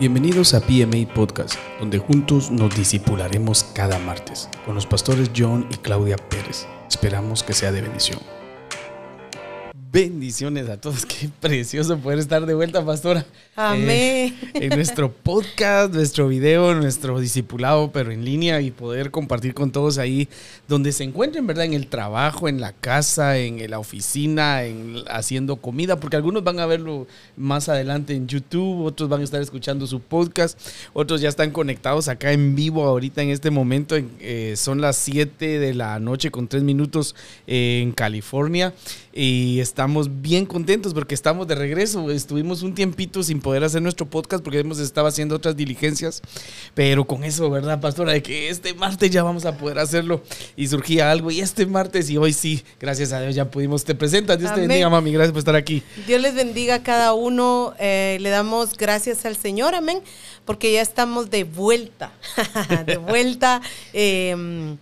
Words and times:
Bienvenidos 0.00 0.54
a 0.54 0.60
PMA 0.60 1.14
Podcast, 1.14 1.54
donde 1.78 1.98
juntos 1.98 2.50
nos 2.50 2.74
disipularemos 2.74 3.62
cada 3.62 3.96
martes 4.00 4.48
con 4.66 4.74
los 4.74 4.86
pastores 4.86 5.30
John 5.36 5.68
y 5.70 5.76
Claudia 5.76 6.16
Pérez. 6.16 6.66
Esperamos 6.88 7.44
que 7.44 7.52
sea 7.52 7.70
de 7.70 7.82
bendición. 7.82 8.18
Bendiciones 9.94 10.68
a 10.68 10.80
todos. 10.80 11.06
Qué 11.06 11.30
precioso 11.40 11.96
poder 11.98 12.18
estar 12.18 12.44
de 12.44 12.52
vuelta, 12.52 12.84
pastora. 12.84 13.24
Amén. 13.54 14.36
Eh, 14.52 14.64
en 14.64 14.70
nuestro 14.70 15.12
podcast, 15.12 15.94
nuestro 15.94 16.26
video, 16.26 16.74
nuestro 16.74 17.20
discipulado, 17.20 17.92
pero 17.92 18.10
en 18.10 18.24
línea 18.24 18.60
y 18.60 18.72
poder 18.72 19.12
compartir 19.12 19.54
con 19.54 19.70
todos 19.70 19.98
ahí 19.98 20.28
donde 20.66 20.90
se 20.90 21.04
encuentren, 21.04 21.46
¿verdad? 21.46 21.66
En 21.66 21.74
el 21.74 21.86
trabajo, 21.86 22.48
en 22.48 22.60
la 22.60 22.72
casa, 22.72 23.38
en 23.38 23.70
la 23.70 23.78
oficina, 23.78 24.64
en 24.64 24.96
haciendo 25.08 25.58
comida, 25.58 26.00
porque 26.00 26.16
algunos 26.16 26.42
van 26.42 26.58
a 26.58 26.66
verlo 26.66 27.06
más 27.36 27.68
adelante 27.68 28.16
en 28.16 28.26
YouTube, 28.26 28.84
otros 28.86 29.08
van 29.08 29.20
a 29.20 29.24
estar 29.24 29.42
escuchando 29.42 29.86
su 29.86 30.00
podcast, 30.00 30.58
otros 30.92 31.20
ya 31.20 31.28
están 31.28 31.52
conectados 31.52 32.08
acá 32.08 32.32
en 32.32 32.56
vivo 32.56 32.82
ahorita 32.82 33.22
en 33.22 33.30
este 33.30 33.52
momento. 33.52 33.94
Eh, 34.18 34.54
son 34.56 34.80
las 34.80 34.96
7 34.96 35.60
de 35.60 35.72
la 35.72 36.00
noche 36.00 36.32
con 36.32 36.48
3 36.48 36.64
minutos 36.64 37.14
eh, 37.46 37.78
en 37.80 37.92
California 37.92 38.74
y 39.16 39.60
estamos 39.60 40.22
bien 40.22 40.44
contentos 40.44 40.92
porque 40.92 41.14
estamos 41.14 41.46
de 41.46 41.54
regreso. 41.54 42.10
Estuvimos 42.10 42.62
un 42.62 42.74
tiempito 42.74 43.22
sin 43.22 43.40
poder 43.40 43.62
hacer 43.62 43.80
nuestro 43.80 44.06
podcast 44.06 44.42
porque 44.42 44.58
hemos 44.58 44.80
estado 44.80 45.06
haciendo 45.06 45.36
otras 45.36 45.56
diligencias, 45.56 46.20
pero 46.74 47.04
con 47.04 47.22
eso, 47.22 47.48
¿verdad, 47.48 47.80
pastora? 47.80 48.12
De 48.12 48.22
que 48.24 48.48
este 48.48 48.74
martes 48.74 49.10
ya 49.10 49.22
vamos 49.22 49.44
a 49.44 49.56
poder 49.56 49.78
hacerlo 49.78 50.22
y 50.56 50.66
surgía 50.66 51.12
algo 51.12 51.30
y 51.30 51.40
este 51.40 51.64
martes 51.64 52.10
y 52.10 52.16
hoy 52.16 52.32
sí, 52.32 52.64
gracias 52.80 53.12
a 53.12 53.20
Dios 53.20 53.36
ya 53.36 53.48
pudimos. 53.50 53.84
Te 53.84 53.94
presentas, 53.94 54.36
Dios 54.38 54.52
te 54.52 54.62
bendiga, 54.62 54.88
mami, 54.88 55.12
gracias 55.12 55.30
por 55.30 55.38
estar 55.38 55.54
aquí. 55.54 55.84
Dios 56.08 56.20
les 56.20 56.34
bendiga 56.34 56.76
a 56.76 56.82
cada 56.82 57.12
uno, 57.12 57.72
eh, 57.78 58.18
le 58.20 58.30
damos 58.30 58.76
gracias 58.76 59.24
al 59.26 59.36
Señor, 59.36 59.76
amén, 59.76 60.02
porque 60.44 60.72
ya 60.72 60.82
estamos 60.82 61.30
de 61.30 61.44
vuelta, 61.44 62.10
de 62.86 62.96
vuelta. 62.96 63.62
Eh, 63.92 64.76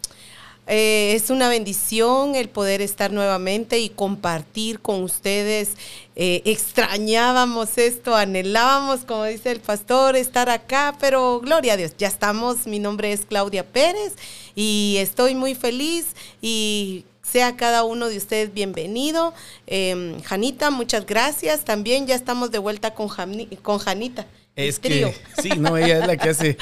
eh, 0.75 1.15
es 1.15 1.29
una 1.29 1.51
bendición 1.51 2.35
el 2.35 2.49
poder 2.49 2.81
estar 2.81 3.13
nuevamente 3.13 3.79
y 3.79 3.91
compartir 3.91 4.81
con 4.81 5.03
ustedes. 5.03 5.73
Eh, 6.17 6.41
extrañábamos 6.47 7.77
esto, 7.77 8.17
anhelábamos, 8.17 9.05
como 9.05 9.25
dice 9.25 9.51
el 9.51 9.61
pastor, 9.61 10.17
estar 10.17 10.49
acá, 10.49 10.97
pero 10.99 11.41
gloria 11.41 11.75
a 11.75 11.77
Dios, 11.77 11.93
ya 11.99 12.09
estamos. 12.09 12.67
Mi 12.67 12.79
nombre 12.79 13.13
es 13.13 13.27
Claudia 13.27 13.71
Pérez 13.71 14.15
y 14.55 14.97
estoy 14.99 15.35
muy 15.35 15.55
feliz 15.55 16.07
y 16.41 17.05
sea 17.21 17.55
cada 17.55 17.85
uno 17.85 18.09
de 18.09 18.17
ustedes 18.17 18.55
bienvenido. 18.55 19.35
Eh, 19.67 20.17
Janita, 20.25 20.71
muchas 20.71 21.05
gracias. 21.05 21.65
También 21.65 22.07
ya 22.07 22.15
estamos 22.15 22.51
de 22.51 22.57
vuelta 22.57 22.95
con, 22.95 23.09
con 23.61 23.77
Janita. 23.79 24.27
Es 24.55 24.79
que 24.79 25.15
sí, 25.41 25.51
no, 25.59 25.79
ella 25.79 26.01
es 26.01 26.07
la 26.07 26.19
que 26.19 26.29
hace 26.29 26.59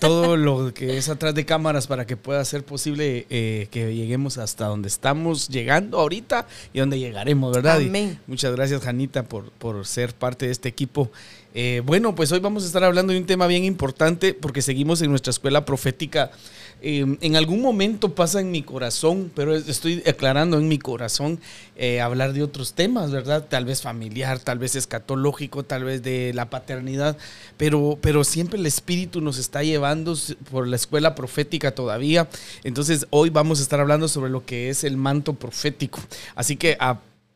todo 0.00 0.36
lo 0.36 0.74
que 0.74 0.98
es 0.98 1.08
atrás 1.08 1.36
de 1.36 1.44
cámaras 1.44 1.86
para 1.86 2.04
que 2.04 2.16
pueda 2.16 2.44
ser 2.44 2.64
posible 2.64 3.26
eh, 3.30 3.68
que 3.70 3.94
lleguemos 3.94 4.38
hasta 4.38 4.66
donde 4.66 4.88
estamos 4.88 5.48
llegando 5.48 6.00
ahorita 6.00 6.48
y 6.72 6.80
donde 6.80 6.98
llegaremos, 6.98 7.54
¿verdad? 7.54 7.76
Amén. 7.76 8.18
muchas 8.26 8.52
gracias, 8.56 8.82
Janita, 8.82 9.22
por, 9.22 9.52
por 9.52 9.86
ser 9.86 10.14
parte 10.14 10.46
de 10.46 10.52
este 10.52 10.68
equipo. 10.68 11.12
Eh, 11.54 11.82
bueno, 11.84 12.14
pues 12.14 12.30
hoy 12.32 12.40
vamos 12.40 12.62
a 12.62 12.66
estar 12.66 12.84
hablando 12.84 13.12
de 13.12 13.18
un 13.18 13.26
tema 13.26 13.46
bien 13.46 13.64
importante 13.64 14.34
porque 14.34 14.62
seguimos 14.62 15.02
en 15.02 15.10
nuestra 15.10 15.30
escuela 15.30 15.64
profética 15.64 16.30
eh, 16.80 17.16
en 17.20 17.36
algún 17.36 17.60
momento 17.60 18.14
pasa 18.14 18.40
en 18.40 18.52
mi 18.52 18.62
corazón, 18.62 19.32
pero 19.34 19.56
estoy 19.56 20.02
aclarando 20.06 20.58
en 20.58 20.68
mi 20.68 20.78
corazón 20.78 21.40
eh, 21.76 22.00
hablar 22.00 22.32
de 22.32 22.42
otros 22.42 22.74
temas, 22.74 23.10
¿verdad? 23.10 23.46
Tal 23.48 23.64
vez 23.64 23.82
familiar, 23.82 24.38
tal 24.38 24.58
vez 24.58 24.76
escatológico, 24.76 25.64
tal 25.64 25.82
vez 25.82 26.02
de 26.02 26.32
la 26.34 26.50
paternidad, 26.50 27.16
pero, 27.56 27.98
pero 28.00 28.22
siempre 28.22 28.60
el 28.60 28.66
Espíritu 28.66 29.20
nos 29.20 29.38
está 29.38 29.64
llevando 29.64 30.16
por 30.52 30.68
la 30.68 30.76
escuela 30.76 31.16
profética 31.16 31.72
todavía. 31.72 32.28
Entonces 32.62 33.06
hoy 33.10 33.30
vamos 33.30 33.58
a 33.58 33.62
estar 33.62 33.80
hablando 33.80 34.06
sobre 34.06 34.30
lo 34.30 34.46
que 34.46 34.70
es 34.70 34.84
el 34.84 34.96
manto 34.96 35.34
profético. 35.34 35.98
Así 36.36 36.56
que 36.56 36.76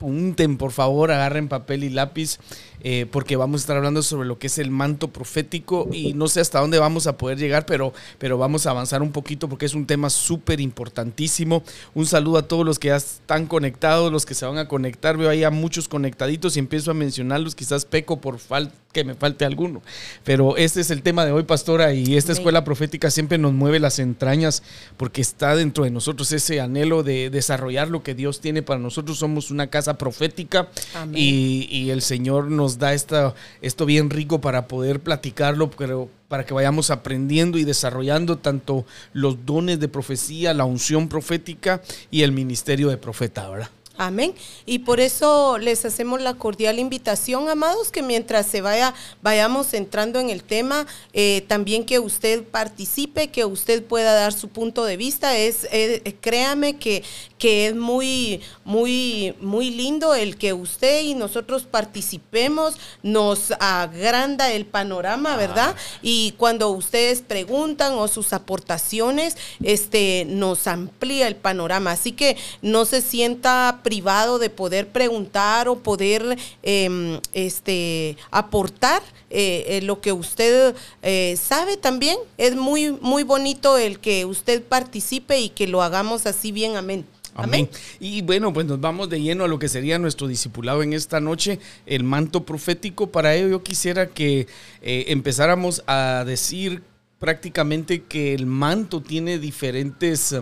apunten, 0.03 0.57
por 0.57 0.73
favor, 0.73 1.13
agarren 1.13 1.47
papel 1.47 1.85
y 1.85 1.89
lápiz 1.89 2.39
eh, 2.85 3.07
porque 3.13 3.37
vamos 3.37 3.61
a 3.61 3.63
estar 3.63 3.77
hablando 3.77 4.03
sobre 4.03 4.27
lo 4.27 4.41
que 4.41 4.49
es 4.49 4.59
el 4.59 4.73
manto 4.73 5.13
profético 5.13 5.89
y 5.93 6.15
no 6.15 6.27
sé 6.27 6.41
hasta 6.41 6.59
dónde 6.59 6.81
vamos 6.81 7.07
a 7.07 7.17
poder 7.17 7.39
llegar, 7.39 7.65
pero, 7.65 7.93
pero 8.19 8.39
vamos 8.39 8.67
a 8.67 8.71
avanzar 8.71 9.03
un 9.03 9.13
poquito 9.13 9.49
porque 9.49 9.67
es 9.67 9.75
un 9.75 9.87
tema 9.87 10.11
súper 10.11 10.61
importantísimo. 10.61 11.63
Un 11.95 12.07
saludo 12.07 12.39
a 12.39 12.49
todos 12.49 12.67
los 12.67 12.81
que 12.81 12.89
ya 12.89 12.97
están 12.97 13.47
conectados, 13.47 14.11
los 14.11 14.27
que 14.27 14.35
se 14.35 14.45
van 14.45 14.59
a 14.59 14.67
conectar. 14.67 15.17
Veo 15.17 15.31
ahí 15.31 15.45
a 15.45 15.51
muchos 15.51 15.87
conectaditos 15.87 16.57
y 16.57 16.59
empiezo 16.59 16.91
a 16.91 16.95
mencionarlos. 16.95 17.55
Quizás 17.55 17.85
peco 17.85 18.21
por 18.21 18.41
falta 18.41 18.75
que 18.93 19.05
me 19.05 19.15
falte 19.15 19.45
alguno. 19.45 19.83
Pero 20.23 20.57
este 20.57 20.81
es 20.81 20.91
el 20.91 21.03
tema 21.03 21.25
de 21.25 21.33
hoy, 21.33 21.45
pastora, 21.45 21.95
y 21.95 22.17
esta 22.17 22.33
escuela 22.33 22.63
profética 22.63 23.11
siempre 23.11 23.39
nos 23.39 23.53
mueve 23.53 23.81
las 23.81 23.99
entrañas 23.99 24.63
porque 24.97 25.23
está 25.23 25.57
dentro 25.57 25.85
de 25.85 25.91
nosotros 25.91 26.31
ese 26.33 26.61
anhelo 26.61 27.03
de 27.03 27.31
desarrollar 27.31 27.89
lo 27.89 28.03
que 28.03 28.15
Dios 28.15 28.41
tiene 28.41 28.63
para 28.63 28.79
nosotros. 28.79 29.19
Somos 29.19 29.51
una 29.51 29.69
casa 29.69 29.92
profética 29.99 30.69
y, 31.15 31.69
y, 31.71 31.91
el 31.91 32.03
Señor 32.03 32.51
nos 32.51 32.79
da 32.79 32.95
esta, 32.95 33.35
esto 33.61 33.87
bien 33.87 34.11
rico 34.11 34.41
para 34.41 34.67
poder 34.67 35.01
platicarlo, 35.01 35.71
pero 35.71 36.09
para 36.29 36.47
que 36.47 36.55
vayamos 36.55 36.91
aprendiendo 36.91 37.59
y 37.59 37.65
desarrollando 37.65 38.39
tanto 38.39 38.87
los 39.13 39.45
dones 39.45 39.81
de 39.81 39.89
profecía, 39.89 40.55
la 40.55 40.65
unción 40.65 41.09
profética 41.09 41.83
y 42.11 42.23
el 42.23 42.33
ministerio 42.33 42.89
de 42.89 42.97
profeta, 42.97 43.49
¿verdad? 43.49 43.71
Amén. 43.99 44.35
Y 44.65 44.81
por 44.81 45.01
eso 45.01 45.59
les 45.59 45.85
hacemos 45.85 46.21
la 46.21 46.35
cordial 46.35 46.79
invitación, 46.79 47.49
amados, 47.49 47.91
que 47.91 48.03
mientras 48.03 48.47
se 48.47 48.63
vaya, 48.63 48.95
vayamos 49.21 49.75
entrando 49.75 50.19
en 50.19 50.31
el 50.31 50.43
tema, 50.43 50.87
eh, 51.13 51.45
también 51.47 51.85
que 51.85 51.99
usted 51.99 52.43
participe, 52.43 53.29
que 53.29 53.45
usted 53.45 53.85
pueda 53.85 54.15
dar 54.15 54.33
su 54.33 54.49
punto 54.49 54.85
de 54.85 54.97
vista. 54.97 55.37
Es, 55.37 55.69
eh, 55.71 56.17
créame 56.21 56.79
que, 56.79 57.05
que 57.43 57.67
es 57.67 57.75
muy, 57.75 58.41
muy, 58.65 59.35
muy 59.41 59.73
lindo 59.73 60.15
el 60.15 60.37
que 60.37 60.53
usted 60.53 61.03
y 61.03 61.17
nosotros 61.17 61.65
participemos, 61.65 62.77
nos 63.03 63.53
agranda 63.59 64.53
el 64.53 64.65
panorama, 64.65 65.37
¿verdad? 65.37 65.75
Y 66.03 66.35
cuando 66.37 66.69
ustedes 66.69 67.21
preguntan 67.21 67.95
o 67.95 68.07
sus 68.07 68.33
aportaciones, 68.33 69.37
este, 69.61 70.25
nos 70.29 70.69
amplía 70.69 71.27
el 71.27 71.35
panorama. 71.35 71.91
Así 71.91 72.13
que 72.13 72.37
no 72.61 72.85
se 72.85 73.03
sienta 73.03 73.81
privado 73.83 74.39
de 74.39 74.49
poder 74.49 74.91
preguntar 74.91 75.67
o 75.67 75.81
poder 75.81 76.39
em, 76.63 77.19
este, 77.33 78.17
aportar 78.31 79.03
eh, 79.35 79.79
eh, 79.79 79.83
lo 79.83 80.01
que 80.01 80.13
usted 80.13 80.75
eh, 81.03 81.37
sabe 81.41 81.77
también. 81.77 82.19
Es 82.37 82.55
muy, 82.55 82.93
muy 83.01 83.23
bonito 83.23 83.79
el 83.79 83.99
que 83.99 84.27
usted 84.27 84.63
participe 84.63 85.41
y 85.41 85.49
que 85.49 85.67
lo 85.67 85.83
hagamos 85.83 86.27
así 86.27 86.53
bien. 86.53 86.77
Amén. 86.77 87.07
Amén. 87.35 87.71
Y 87.99 88.21
bueno, 88.21 88.53
pues 88.53 88.67
nos 88.67 88.79
vamos 88.79 89.09
de 89.09 89.23
lleno 89.23 89.45
a 89.45 89.49
lo 89.49 89.59
que 89.59 89.69
sería 89.69 89.99
nuestro 89.99 90.29
discipulado 90.29 90.83
en 90.83 90.93
esta 90.93 91.19
noche, 91.19 91.61
el 91.87 92.05
manto 92.05 92.45
profético. 92.45 93.11
Para 93.11 93.35
ello 93.35 93.49
yo 93.49 93.63
quisiera 93.63 94.11
que 94.11 94.47
empezáramos 94.83 95.83
a 95.87 96.25
decir 96.27 96.83
prácticamente 97.23 98.03
que 98.03 98.35
el 98.35 98.47
manto 98.47 99.01
tiene 99.01 99.39
diferentes 99.39 100.35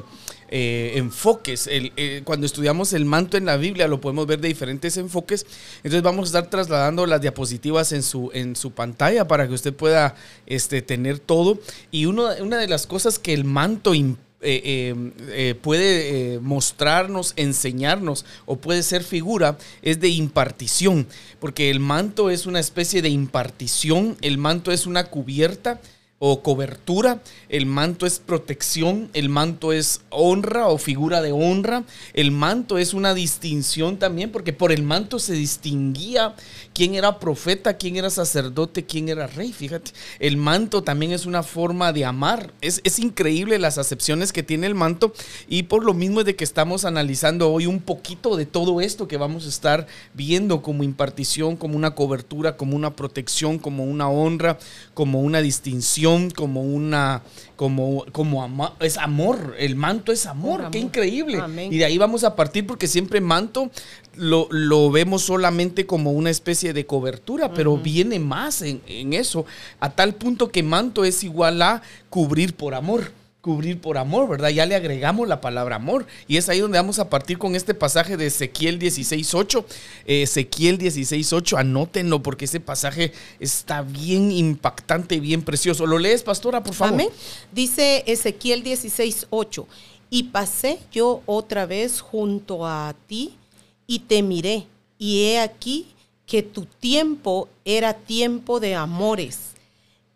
eh, 0.48 0.92
enfoques. 0.94 1.68
Eh, 1.70 2.22
cuando 2.24 2.46
estudiamos 2.46 2.94
el 2.94 3.04
manto 3.04 3.36
en 3.36 3.44
la 3.44 3.58
Biblia 3.58 3.86
lo 3.86 4.00
podemos 4.00 4.26
ver 4.26 4.40
de 4.40 4.48
diferentes 4.48 4.96
enfoques. 4.96 5.44
Entonces 5.84 6.00
vamos 6.00 6.22
a 6.22 6.38
estar 6.38 6.48
trasladando 6.48 7.04
las 7.04 7.20
diapositivas 7.20 7.92
en 7.92 8.02
su, 8.02 8.30
en 8.32 8.56
su 8.56 8.70
pantalla 8.70 9.28
para 9.28 9.46
que 9.46 9.52
usted 9.52 9.74
pueda 9.74 10.14
este, 10.46 10.80
tener 10.80 11.18
todo. 11.18 11.58
Y 11.90 12.06
una 12.06 12.32
de 12.32 12.66
las 12.66 12.86
cosas 12.86 13.18
que 13.18 13.34
el 13.34 13.44
manto 13.44 13.92
eh, 14.40 15.54
puede 15.60 16.40
mostrarnos, 16.40 17.34
enseñarnos 17.36 18.24
o 18.46 18.56
puede 18.56 18.82
ser 18.84 19.04
figura 19.04 19.58
es 19.82 20.00
de 20.00 20.08
impartición, 20.08 21.06
porque 21.40 21.68
el 21.68 21.78
manto 21.78 22.30
es 22.30 22.46
una 22.46 22.58
especie 22.58 23.02
de 23.02 23.10
impartición, 23.10 24.16
el 24.22 24.38
manto 24.38 24.72
es 24.72 24.86
una 24.86 25.04
cubierta 25.04 25.78
o 26.22 26.42
cobertura, 26.42 27.22
el 27.48 27.64
manto 27.64 28.04
es 28.04 28.18
protección, 28.18 29.08
el 29.14 29.30
manto 29.30 29.72
es 29.72 30.02
honra 30.10 30.68
o 30.68 30.76
figura 30.76 31.22
de 31.22 31.32
honra, 31.32 31.84
el 32.12 32.30
manto 32.30 32.76
es 32.76 32.92
una 32.92 33.14
distinción 33.14 33.98
también, 33.98 34.30
porque 34.30 34.52
por 34.52 34.70
el 34.70 34.82
manto 34.82 35.18
se 35.18 35.32
distinguía 35.32 36.34
quién 36.74 36.94
era 36.94 37.18
profeta, 37.18 37.78
quién 37.78 37.96
era 37.96 38.10
sacerdote, 38.10 38.84
quién 38.84 39.08
era 39.08 39.28
rey, 39.28 39.50
fíjate, 39.50 39.92
el 40.18 40.36
manto 40.36 40.82
también 40.82 41.12
es 41.12 41.24
una 41.24 41.42
forma 41.42 41.90
de 41.90 42.04
amar, 42.04 42.52
es, 42.60 42.82
es 42.84 42.98
increíble 42.98 43.58
las 43.58 43.78
acepciones 43.78 44.30
que 44.30 44.42
tiene 44.42 44.66
el 44.66 44.74
manto 44.74 45.14
y 45.48 45.62
por 45.62 45.84
lo 45.84 45.94
mismo 45.94 46.20
es 46.20 46.26
de 46.26 46.36
que 46.36 46.44
estamos 46.44 46.84
analizando 46.84 47.50
hoy 47.50 47.64
un 47.64 47.80
poquito 47.80 48.36
de 48.36 48.44
todo 48.44 48.82
esto 48.82 49.08
que 49.08 49.16
vamos 49.16 49.46
a 49.46 49.48
estar 49.48 49.86
viendo 50.12 50.60
como 50.60 50.84
impartición, 50.84 51.56
como 51.56 51.76
una 51.76 51.94
cobertura, 51.94 52.58
como 52.58 52.76
una 52.76 52.94
protección, 52.94 53.58
como 53.58 53.84
una 53.84 54.10
honra, 54.10 54.58
como 54.92 55.22
una 55.22 55.40
distinción 55.40 56.09
como 56.34 56.62
una, 56.62 57.22
como, 57.56 58.04
como 58.12 58.74
es 58.80 58.96
amor, 58.98 59.54
el 59.58 59.76
manto 59.76 60.12
es 60.12 60.26
amor, 60.26 60.70
qué 60.70 60.78
increíble. 60.78 61.40
Y 61.70 61.78
de 61.78 61.84
ahí 61.84 61.98
vamos 61.98 62.24
a 62.24 62.36
partir 62.36 62.66
porque 62.66 62.86
siempre 62.86 63.20
manto 63.20 63.70
lo, 64.14 64.48
lo 64.50 64.90
vemos 64.90 65.22
solamente 65.22 65.86
como 65.86 66.12
una 66.12 66.30
especie 66.30 66.72
de 66.72 66.86
cobertura, 66.86 67.52
pero 67.52 67.76
viene 67.76 68.18
más 68.18 68.62
en, 68.62 68.80
en 68.86 69.12
eso, 69.12 69.46
a 69.78 69.90
tal 69.90 70.14
punto 70.14 70.50
que 70.50 70.62
manto 70.62 71.04
es 71.04 71.22
igual 71.22 71.62
a 71.62 71.82
cubrir 72.08 72.54
por 72.54 72.74
amor 72.74 73.19
cubrir 73.40 73.80
por 73.80 73.96
amor, 73.96 74.28
¿verdad? 74.28 74.50
Ya 74.50 74.66
le 74.66 74.74
agregamos 74.74 75.26
la 75.26 75.40
palabra 75.40 75.76
amor. 75.76 76.06
Y 76.28 76.36
es 76.36 76.48
ahí 76.48 76.60
donde 76.60 76.78
vamos 76.78 76.98
a 76.98 77.08
partir 77.08 77.38
con 77.38 77.54
este 77.54 77.74
pasaje 77.74 78.16
de 78.16 78.26
Ezequiel 78.26 78.78
16.8. 78.78 79.64
Eh, 80.06 80.22
Ezequiel 80.22 80.78
16.8, 80.78 81.58
anótenlo 81.58 82.22
porque 82.22 82.44
ese 82.44 82.60
pasaje 82.60 83.12
está 83.38 83.82
bien 83.82 84.30
impactante, 84.30 85.20
bien 85.20 85.42
precioso. 85.42 85.86
¿Lo 85.86 85.98
lees, 85.98 86.22
pastora, 86.22 86.62
por 86.62 86.74
favor? 86.74 86.94
Amén. 86.94 87.08
Dice 87.52 88.04
Ezequiel 88.06 88.62
16.8, 88.62 89.66
y 90.10 90.24
pasé 90.24 90.78
yo 90.92 91.22
otra 91.26 91.66
vez 91.66 92.00
junto 92.00 92.66
a 92.66 92.94
ti 93.06 93.36
y 93.86 94.00
te 94.00 94.22
miré, 94.22 94.66
y 94.98 95.24
he 95.24 95.40
aquí 95.40 95.94
que 96.26 96.42
tu 96.42 96.64
tiempo 96.64 97.48
era 97.64 97.94
tiempo 97.94 98.60
de 98.60 98.74
amores 98.74 99.50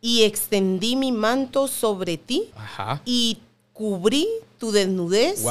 y 0.04 0.24
extendí 0.24 0.96
mi 0.96 1.12
manto 1.12 1.66
sobre 1.66 2.18
ti 2.18 2.50
y 3.06 3.38
cubrí 3.72 4.28
tu 4.58 4.70
desnudez. 4.70 5.42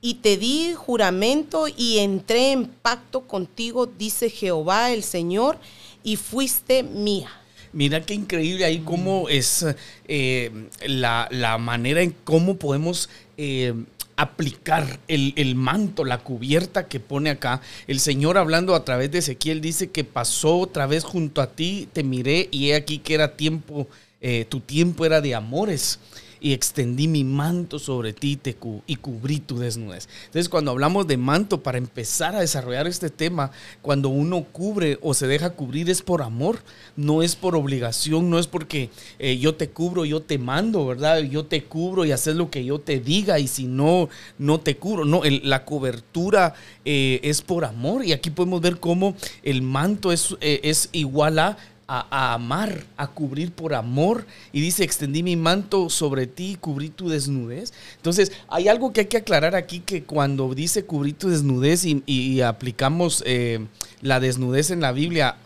Y 0.00 0.14
te 0.14 0.36
di 0.36 0.74
juramento 0.74 1.66
y 1.68 1.98
entré 1.98 2.50
en 2.50 2.66
pacto 2.66 3.20
contigo, 3.20 3.86
dice 3.86 4.30
Jehová 4.30 4.90
el 4.90 5.04
Señor, 5.04 5.58
y 6.02 6.16
fuiste 6.16 6.82
mía. 6.82 7.30
Mira 7.72 8.04
qué 8.04 8.14
increíble 8.14 8.64
ahí 8.64 8.80
cómo 8.80 9.28
es 9.28 9.64
eh, 10.08 10.50
la, 10.88 11.56
manera 11.60 12.02
en 12.02 12.16
cómo 12.24 12.56
podemos 12.56 13.08
eh, 13.36 13.74
aplicar 14.16 15.00
el, 15.08 15.54
manto, 15.54 16.04
la 16.04 16.18
cubierta 16.18 16.86
que 16.86 17.00
pone 17.00 17.30
acá. 17.30 17.60
El 17.86 18.00
Señor 18.00 18.38
hablando 18.38 18.74
a 18.74 18.84
través 18.84 19.10
de 19.10 19.18
Ezequiel 19.18 19.60
dice 19.60 19.90
que 19.90 20.04
pasó 20.04 20.58
otra 20.58 20.86
vez 20.86 21.04
junto 21.04 21.40
a 21.40 21.50
ti, 21.50 21.88
te 21.92 22.02
miré 22.02 22.48
y 22.50 22.70
he 22.70 22.76
aquí 22.76 22.98
que 22.98 23.14
era 23.14 23.36
tiempo, 23.36 23.88
eh, 24.20 24.46
tu 24.48 24.60
tiempo 24.60 25.04
era 25.04 25.20
de 25.20 25.34
amores 25.34 25.98
y 26.44 26.52
extendí 26.52 27.08
mi 27.08 27.24
manto 27.24 27.78
sobre 27.78 28.12
ti 28.12 28.38
y 28.86 28.96
cubrí 28.96 29.38
tu 29.38 29.58
desnudez. 29.58 30.10
Entonces, 30.26 30.50
cuando 30.50 30.72
hablamos 30.72 31.06
de 31.06 31.16
manto, 31.16 31.62
para 31.62 31.78
empezar 31.78 32.36
a 32.36 32.40
desarrollar 32.40 32.86
este 32.86 33.08
tema, 33.08 33.50
cuando 33.80 34.10
uno 34.10 34.44
cubre 34.52 34.98
o 35.00 35.14
se 35.14 35.26
deja 35.26 35.54
cubrir 35.54 35.88
es 35.88 36.02
por 36.02 36.20
amor, 36.20 36.58
no 36.96 37.22
es 37.22 37.34
por 37.34 37.56
obligación, 37.56 38.28
no 38.28 38.38
es 38.38 38.46
porque 38.46 38.90
eh, 39.18 39.38
yo 39.38 39.54
te 39.54 39.70
cubro, 39.70 40.04
yo 40.04 40.20
te 40.20 40.36
mando, 40.36 40.86
¿verdad? 40.86 41.22
Yo 41.22 41.46
te 41.46 41.64
cubro 41.64 42.04
y 42.04 42.12
haces 42.12 42.36
lo 42.36 42.50
que 42.50 42.62
yo 42.62 42.78
te 42.78 43.00
diga 43.00 43.38
y 43.38 43.48
si 43.48 43.64
no, 43.64 44.10
no 44.36 44.60
te 44.60 44.76
cubro. 44.76 45.06
No, 45.06 45.22
la 45.24 45.64
cobertura 45.64 46.52
eh, 46.84 47.20
es 47.22 47.40
por 47.40 47.64
amor 47.64 48.04
y 48.04 48.12
aquí 48.12 48.28
podemos 48.28 48.60
ver 48.60 48.80
cómo 48.80 49.16
el 49.42 49.62
manto 49.62 50.12
es, 50.12 50.36
eh, 50.42 50.60
es 50.62 50.90
igual 50.92 51.38
a 51.38 51.56
a, 51.86 52.34
amar, 52.34 52.84
a 52.96 53.06
cubrir 53.08 53.52
por 53.52 53.74
amor. 53.74 54.26
Y 54.52 54.60
dice, 54.60 54.84
extendí 54.84 55.22
mi 55.22 55.36
manto 55.36 55.90
sobre 55.90 56.26
ti 56.26 56.52
y 56.52 56.56
cubrí 56.56 56.88
tu 56.88 57.08
desnudez. 57.08 57.72
Entonces, 57.96 58.32
hay 58.48 58.68
algo 58.68 58.92
que 58.92 59.00
hay 59.00 59.06
que 59.06 59.18
aclarar 59.18 59.54
aquí, 59.54 59.80
que 59.80 60.04
cuando 60.04 60.54
dice 60.54 60.84
cubrí 60.84 61.12
tu 61.12 61.28
desnudez 61.28 61.84
y, 61.84 62.40
aplicamos 62.40 63.22
eh, 63.26 63.66
la 64.00 64.20
desnudez 64.20 64.70
en 64.70 64.80
la 64.80 64.92
Biblia, 64.92 65.36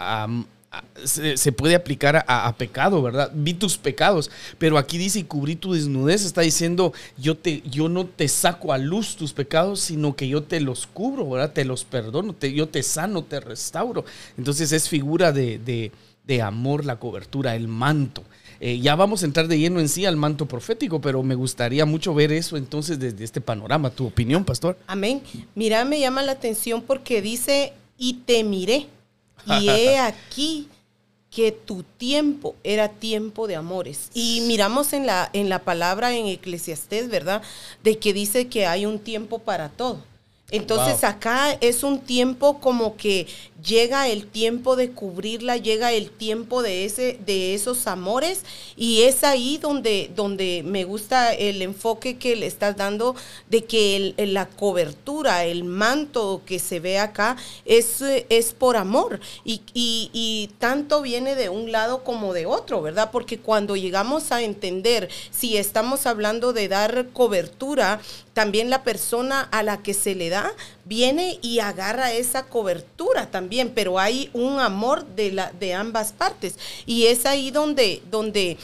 se, 1.05 1.53
puede 1.53 1.75
aplicar 1.75 2.25
a, 2.29 2.55
pecado, 2.57 3.03
¿verdad? 3.03 3.31
Vi 3.35 3.55
tus 3.55 3.79
pecados, 3.79 4.31
pero 4.59 4.77
aquí 4.77 4.99
dice 4.99 5.21
y 5.21 5.25
cubrí 5.25 5.57
tu 5.57 5.73
desnudez, 5.73 6.25
está 6.25 6.43
diciendo 6.43 6.93
yo, 7.17 7.37
te, 7.37 7.63
yo 7.63 7.89
no 7.89 8.07
te 8.07 8.29
saco 8.29 8.73
a 8.73 8.79
luz 8.79 9.17
tus 9.17 9.33
pecados, 9.33 9.81
sino 9.81 10.15
que 10.15 10.29
yo 10.29 10.43
te 10.43 10.61
los 10.61 10.87
cubro, 10.87 11.29
¿verdad? 11.29 11.53
Te 11.53 11.65
los 11.65 11.85
perdono, 11.85 12.35
te, 12.35 12.53
yo 12.53 12.69
te 12.69 12.83
sano, 12.83 13.25
te 13.25 13.41
restauro. 13.41 14.05
Entonces 14.37 14.73
es 14.73 14.89
figura 14.89 15.33
de 15.33 15.59
de 15.59 15.91
amor, 16.43 16.85
la 16.85 16.97
cobertura, 16.97 17.57
el 17.57 17.69
manto. 17.69 18.23
Eh, 18.61 18.81
ya 18.81 18.97
vamos 18.97 19.23
a 19.23 19.27
entrar 19.27 19.47
de 19.47 19.59
lleno 19.59 19.79
en 19.79 19.89
sí 19.89 20.05
al 20.05 20.17
manto 20.17 20.47
profético, 20.47 21.01
pero 21.01 21.23
me 21.23 21.35
gustaría 21.35 21.87
mucho 21.87 22.13
ver 22.15 22.33
eso 22.33 22.57
entonces 22.57 22.99
desde 22.99 23.25
este 23.25 23.41
panorama. 23.41 23.91
¿Tu 23.91 24.07
opinión, 24.07 24.45
pastor? 24.45 24.77
Amén. 24.87 25.23
Mira, 25.55 25.85
me 25.85 26.01
llama 26.01 26.23
la 26.23 26.33
atención 26.33 26.83
porque 26.83 27.23
dice, 27.23 27.73
y 27.97 28.15
te 28.27 28.43
miré, 28.43 28.87
y 29.47 29.69
he 29.69 29.99
aquí 29.99 30.69
que 31.31 31.53
tu 31.53 31.83
tiempo 31.83 32.57
era 32.65 32.89
tiempo 32.89 33.47
de 33.47 33.57
amores. 33.57 34.11
Y 34.15 34.43
miramos 34.49 34.93
en 34.93 35.07
la, 35.07 35.31
en 35.33 35.49
la 35.49 35.61
palabra 35.61 36.17
en 36.17 36.27
Eclesiastés, 36.27 37.09
¿verdad? 37.09 37.43
De 37.85 37.99
que 37.99 38.13
dice 38.13 38.49
que 38.49 38.67
hay 38.67 38.87
un 38.87 38.99
tiempo 38.99 39.39
para 39.39 39.69
todo. 39.69 40.03
Entonces 40.51 41.05
acá 41.05 41.59
es 41.61 41.83
un 41.83 41.99
tiempo 41.99 42.59
como 42.59 42.97
que 42.97 43.27
llega 43.63 44.09
el 44.09 44.27
tiempo 44.27 44.77
de 44.77 44.93
cubrirla, 44.93 45.59
llega 45.59 45.93
el 45.93 46.11
tiempo 46.11 46.63
de 46.63 46.87
ese 46.87 47.19
de 47.27 47.55
esos 47.55 47.87
amores 47.87 48.45
y 48.75 49.03
es 49.03 49.25
ahí 49.25 49.59
donde 49.59 50.11
donde 50.15 50.63
me 50.65 50.85
gusta 50.85 51.35
el 51.35 51.61
enfoque 51.61 52.17
que 52.17 52.35
le 52.35 52.47
estás 52.47 52.77
dando 52.79 53.15
de 53.51 53.65
que 53.65 54.15
la 54.17 54.47
cobertura, 54.49 55.45
el 55.45 55.65
manto 55.65 56.41
que 56.47 56.59
se 56.59 56.81
ve 56.81 56.99
acá 56.99 57.37
es, 57.67 58.01
es 58.01 58.55
por 58.55 58.77
amor 58.79 59.21
y, 59.45 59.61
y 59.75 60.51
tanto 60.59 61.03
viene 61.03 61.35
de 61.35 61.51
un 61.51 61.73
lado 61.73 62.05
como 62.05 62.33
de 62.33 62.47
otro, 62.47 62.81
¿verdad? 62.81 63.11
Porque 63.11 63.39
cuando 63.39 63.77
llegamos 63.77 64.33
a 64.33 64.41
entender 64.41 65.11
si 65.31 65.59
estamos 65.59 66.07
hablando 66.07 66.53
de 66.53 66.69
dar 66.69 67.09
cobertura, 67.13 68.01
también 68.39 68.71
la 68.71 68.85
persona 68.85 69.49
a 69.51 69.65
la 69.65 69.79
que 69.79 69.95
se 69.95 70.15
le 70.15 70.29
da 70.29 70.53
viene 70.85 71.41
y 71.43 71.59
agarra 71.59 72.13
esa 72.13 72.45
cobertura 72.45 73.33
también, 73.33 73.73
pero 73.75 73.99
hay 73.99 74.31
un 74.33 74.61
amor 74.61 75.05
de, 75.05 75.33
la, 75.33 75.51
de 75.59 75.75
ambas 75.75 76.13
partes. 76.13 76.55
Y 76.87 77.07
es 77.07 77.27
ahí 77.27 77.51
donde, 77.51 78.01
donde 78.13 78.57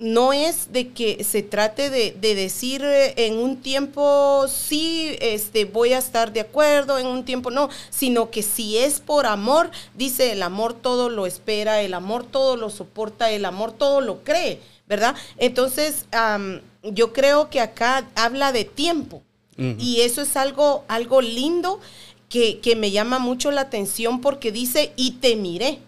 no 0.00 0.32
es 0.32 0.72
de 0.72 0.88
que 0.88 1.22
se 1.22 1.44
trate 1.44 1.90
de, 1.90 2.34
decir 2.34 2.82
eh, 2.82 3.14
en 3.28 3.36
un 3.36 3.58
tiempo 3.58 4.46
sí, 4.48 5.16
este, 5.20 5.64
voy 5.64 5.92
a 5.92 5.98
estar 5.98 6.32
de 6.32 6.40
acuerdo, 6.40 6.98
en 6.98 7.06
un 7.06 7.24
tiempo 7.24 7.52
no, 7.52 7.70
sino 7.88 8.32
que 8.32 8.42
si 8.42 8.78
es 8.78 8.98
por 8.98 9.26
amor, 9.26 9.70
dice 9.94 10.32
el 10.32 10.42
amor 10.42 10.74
todo 10.74 11.08
lo 11.08 11.24
espera, 11.24 11.82
el 11.82 11.94
amor 11.94 12.24
todo 12.24 12.56
lo 12.56 12.68
soporta, 12.68 13.30
el 13.30 13.44
amor 13.44 13.70
todo 13.70 14.00
lo 14.00 14.24
cree, 14.24 14.58
¿verdad? 14.88 15.14
Entonces, 15.36 16.06
yo 16.82 17.12
creo 17.12 17.50
que 17.50 17.60
acá 17.60 18.08
habla 18.14 18.52
de 18.52 18.64
tiempo. 18.64 19.22
Y 19.78 20.00
eso 20.00 20.22
es 20.22 20.36
algo, 20.38 20.86
algo 20.88 21.20
lindo 21.20 21.80
que, 22.30 22.74
me 22.78 22.92
llama 22.92 23.18
mucho 23.18 23.50
la 23.50 23.60
atención 23.60 24.22
porque 24.22 24.52
dice, 24.52 24.94
y 24.96 25.12
te 25.12 25.36
miré. 25.36 25.80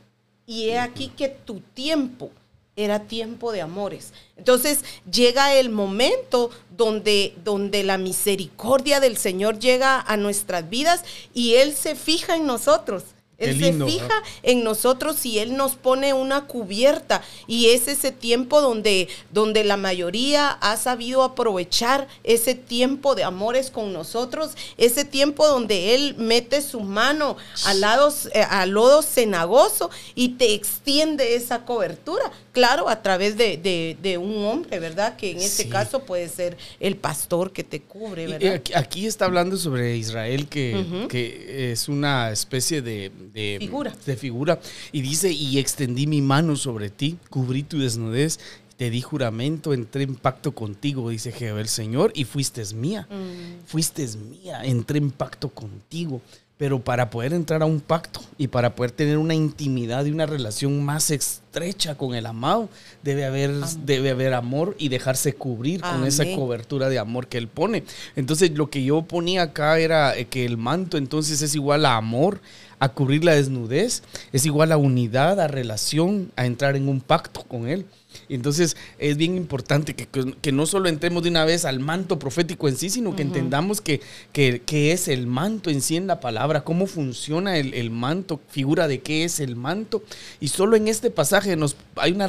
Y 0.44 0.64
he 0.64 0.78
aquí 0.78 1.08
que 1.08 1.28
tu 1.28 1.60
tiempo 1.60 2.30
era 2.76 3.06
tiempo 3.06 3.50
de 3.50 3.62
amores. 3.62 4.12
Entonces 4.36 4.80
llega 5.10 5.54
el 5.54 5.70
momento 5.70 6.50
donde, 6.76 7.34
donde 7.44 7.82
la 7.82 7.96
misericordia 7.96 9.00
del 9.00 9.16
Señor 9.16 9.58
llega 9.58 9.98
a 10.00 10.18
nuestras 10.18 10.68
vidas 10.68 11.02
y 11.32 11.54
Él 11.54 11.74
se 11.74 11.94
fija 11.94 12.36
en 12.36 12.46
nosotros. 12.46 13.04
Él 13.42 13.58
se 13.58 13.72
fija 13.84 14.22
en 14.42 14.64
nosotros 14.64 15.24
y 15.26 15.38
Él 15.38 15.56
nos 15.56 15.76
pone 15.76 16.12
una 16.14 16.46
cubierta. 16.46 17.22
Y 17.46 17.70
es 17.70 17.88
ese 17.88 18.12
tiempo 18.12 18.60
donde, 18.60 19.08
donde 19.32 19.64
la 19.64 19.76
mayoría 19.76 20.50
ha 20.50 20.76
sabido 20.76 21.22
aprovechar 21.22 22.08
ese 22.24 22.54
tiempo 22.54 23.14
de 23.14 23.24
amores 23.24 23.70
con 23.70 23.92
nosotros, 23.92 24.52
ese 24.76 25.04
tiempo 25.04 25.46
donde 25.46 25.94
Él 25.94 26.14
mete 26.18 26.62
su 26.62 26.80
mano 26.80 27.36
al, 27.64 27.80
lado, 27.80 28.12
eh, 28.34 28.42
al 28.42 28.70
lodo 28.70 29.02
cenagoso 29.02 29.90
y 30.14 30.30
te 30.30 30.54
extiende 30.54 31.34
esa 31.34 31.64
cobertura. 31.64 32.30
Claro, 32.52 32.88
a 32.88 33.02
través 33.02 33.36
de, 33.36 34.18
un 34.20 34.44
hombre, 34.44 34.78
¿verdad? 34.78 35.16
Que 35.16 35.30
en 35.30 35.38
este 35.38 35.68
caso 35.68 36.04
puede 36.04 36.28
ser 36.28 36.56
el 36.80 36.96
pastor 36.96 37.52
que 37.52 37.64
te 37.64 37.80
cubre, 37.80 38.26
¿verdad? 38.26 38.62
aquí 38.74 39.06
está 39.06 39.24
hablando 39.24 39.56
sobre 39.56 39.96
Israel, 39.96 40.48
que, 40.48 41.06
que 41.08 41.72
es 41.72 41.88
una 41.88 42.30
especie 42.30 42.82
de 42.82 43.10
de 43.32 43.56
figura. 43.58 43.94
de 44.04 44.16
figura. 44.16 44.60
Y 44.92 45.00
dice, 45.02 45.30
y 45.30 45.58
extendí 45.58 46.06
mi 46.06 46.22
mano 46.22 46.56
sobre 46.56 46.90
ti, 46.90 47.16
cubrí 47.30 47.62
tu 47.62 47.78
desnudez, 47.78 48.38
te 48.76 48.90
di 48.90 49.00
juramento, 49.00 49.72
entré 49.72 50.02
en 50.02 50.16
pacto 50.16 50.52
contigo, 50.52 51.10
dice 51.10 51.32
Jehová 51.32 51.60
el 51.60 51.68
Señor, 51.68 52.12
y 52.14 52.24
fuiste 52.24 52.62
mía. 52.74 53.06
Mm. 53.10 53.66
Fuiste 53.66 54.06
mía, 54.16 54.64
entré 54.64 54.98
en 54.98 55.10
pacto 55.10 55.48
contigo. 55.48 56.20
Pero 56.58 56.78
para 56.80 57.10
poder 57.10 57.32
entrar 57.32 57.62
a 57.62 57.66
un 57.66 57.80
pacto 57.80 58.20
y 58.38 58.46
para 58.46 58.76
poder 58.76 58.92
tener 58.92 59.18
una 59.18 59.34
intimidad 59.34 60.04
y 60.04 60.12
una 60.12 60.26
relación 60.26 60.84
más 60.84 61.10
estrecha 61.10 61.96
con 61.96 62.14
el 62.14 62.24
amado, 62.24 62.68
debe 63.02 63.24
haber, 63.24 63.50
debe 63.84 64.10
haber 64.10 64.32
amor 64.32 64.76
y 64.78 64.88
dejarse 64.88 65.34
cubrir 65.34 65.80
con 65.80 66.04
esa 66.04 66.24
cobertura 66.36 66.88
de 66.88 67.00
amor 67.00 67.26
que 67.26 67.38
él 67.38 67.48
pone. 67.48 67.82
Entonces, 68.14 68.52
lo 68.52 68.70
que 68.70 68.84
yo 68.84 69.02
ponía 69.02 69.42
acá 69.42 69.80
era 69.80 70.14
que 70.26 70.44
el 70.44 70.56
manto 70.56 70.98
entonces 70.98 71.42
es 71.42 71.56
igual 71.56 71.84
a 71.84 71.96
amor, 71.96 72.40
a 72.82 72.88
cubrir 72.88 73.24
la 73.24 73.36
desnudez, 73.36 74.02
es 74.32 74.44
igual 74.44 74.72
a 74.72 74.76
unidad, 74.76 75.38
a 75.38 75.46
relación, 75.46 76.32
a 76.34 76.46
entrar 76.46 76.74
en 76.74 76.88
un 76.88 77.00
pacto 77.00 77.44
con 77.44 77.68
Él. 77.68 77.86
Entonces 78.28 78.76
es 78.98 79.16
bien 79.16 79.36
importante 79.36 79.94
que, 79.94 80.52
no 80.52 80.66
solo 80.66 80.88
entremos 80.88 81.22
de 81.22 81.28
una 81.28 81.44
vez 81.44 81.64
al 81.64 81.78
manto 81.78 82.18
profético 82.18 82.68
en 82.68 82.76
sí, 82.76 82.90
sino 82.90 83.14
que 83.14 83.22
entendamos 83.22 83.80
que, 83.80 84.00
que, 84.32 84.92
es 84.92 85.06
el 85.06 85.28
manto 85.28 85.70
en 85.70 85.80
sí 85.80 85.94
en 85.96 86.08
la 86.08 86.18
palabra, 86.18 86.64
cómo 86.64 86.88
funciona 86.88 87.56
el, 87.56 87.90
manto, 87.92 88.40
figura 88.48 88.88
de 88.88 89.00
qué 89.00 89.22
es 89.22 89.38
el 89.38 89.54
manto. 89.54 90.02
Y 90.40 90.48
solo 90.48 90.74
en 90.74 90.88
este 90.88 91.12
pasaje 91.12 91.54
nos, 91.54 91.76
hay 91.94 92.10
una, 92.10 92.28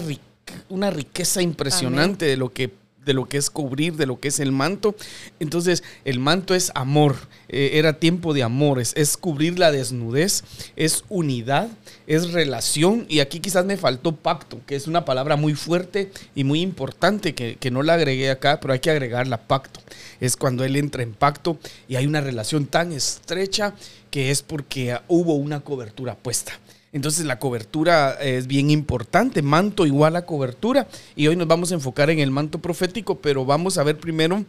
una 0.70 0.92
riqueza 0.92 1.42
impresionante 1.42 2.26
de 2.26 2.38
lo 2.38 2.54
que 2.54 2.83
de 3.06 3.14
lo 3.14 3.26
que 3.26 3.38
es 3.38 3.50
cubrir, 3.50 3.96
de 3.96 4.06
lo 4.06 4.20
que 4.20 4.30
es 4.30 4.40
el 4.40 4.52
manto. 4.52 4.96
Entonces, 5.40 5.84
el 6.06 6.20
manto 6.20 6.56
es 6.56 6.72
amor, 6.76 7.16
eh, 7.50 7.72
era 7.74 8.00
tiempo 8.00 8.34
de 8.34 8.44
amor, 8.44 8.80
es, 8.80 9.18
cubrir 9.18 9.60
la 9.60 9.72
desnudez, 9.72 10.44
es 10.76 11.04
unidad, 11.10 11.70
es 12.08 12.32
relación. 12.32 13.06
Y 13.10 13.20
aquí 13.20 13.40
quizás 13.40 13.66
me 13.66 13.78
faltó 13.78 14.16
pacto, 14.16 14.60
que 14.66 14.76
es 14.76 14.88
una 14.88 15.06
palabra 15.06 15.36
muy 15.36 15.54
fuerte 15.54 16.12
y 16.36 16.44
muy 16.44 16.62
importante 16.62 17.36
que, 17.36 17.58
que 17.58 17.72
no 17.72 17.84
la 17.84 17.96
agregué 17.96 18.30
acá, 18.30 18.60
pero 18.60 18.74
hay 18.74 18.80
que 18.80 18.92
agregarla 18.92 19.48
pacto. 19.48 19.80
Es 20.20 20.38
cuando 20.38 20.64
él 20.64 20.76
entra 20.76 21.04
en 21.04 21.14
pacto 21.14 21.58
y 21.88 21.96
hay 21.96 22.08
una 22.08 22.22
relación 22.22 22.66
tan 22.66 22.92
estrecha 22.92 23.74
que 24.10 24.30
es 24.30 24.42
porque 24.42 24.98
hubo 25.08 25.34
una 25.34 25.62
cobertura 25.62 26.16
puesta. 26.16 26.54
Entonces 26.94 27.26
la 27.26 27.40
cobertura 27.40 28.14
es 28.22 28.48
bien 28.48 28.70
importante, 28.70 29.42
manto 29.42 29.86
igual 29.86 30.16
a 30.16 30.26
cobertura. 30.26 30.88
Y 31.16 31.28
hoy 31.28 31.36
nos 31.36 31.48
vamos 31.48 31.72
a 31.72 31.76
enfocar 31.76 32.10
en 32.12 32.20
el 32.20 32.32
manto 32.32 32.60
profético, 32.60 33.18
pero 33.20 33.46
vamos 33.46 33.78
a 33.78 33.84
ver 33.84 33.98
primero 33.98 34.46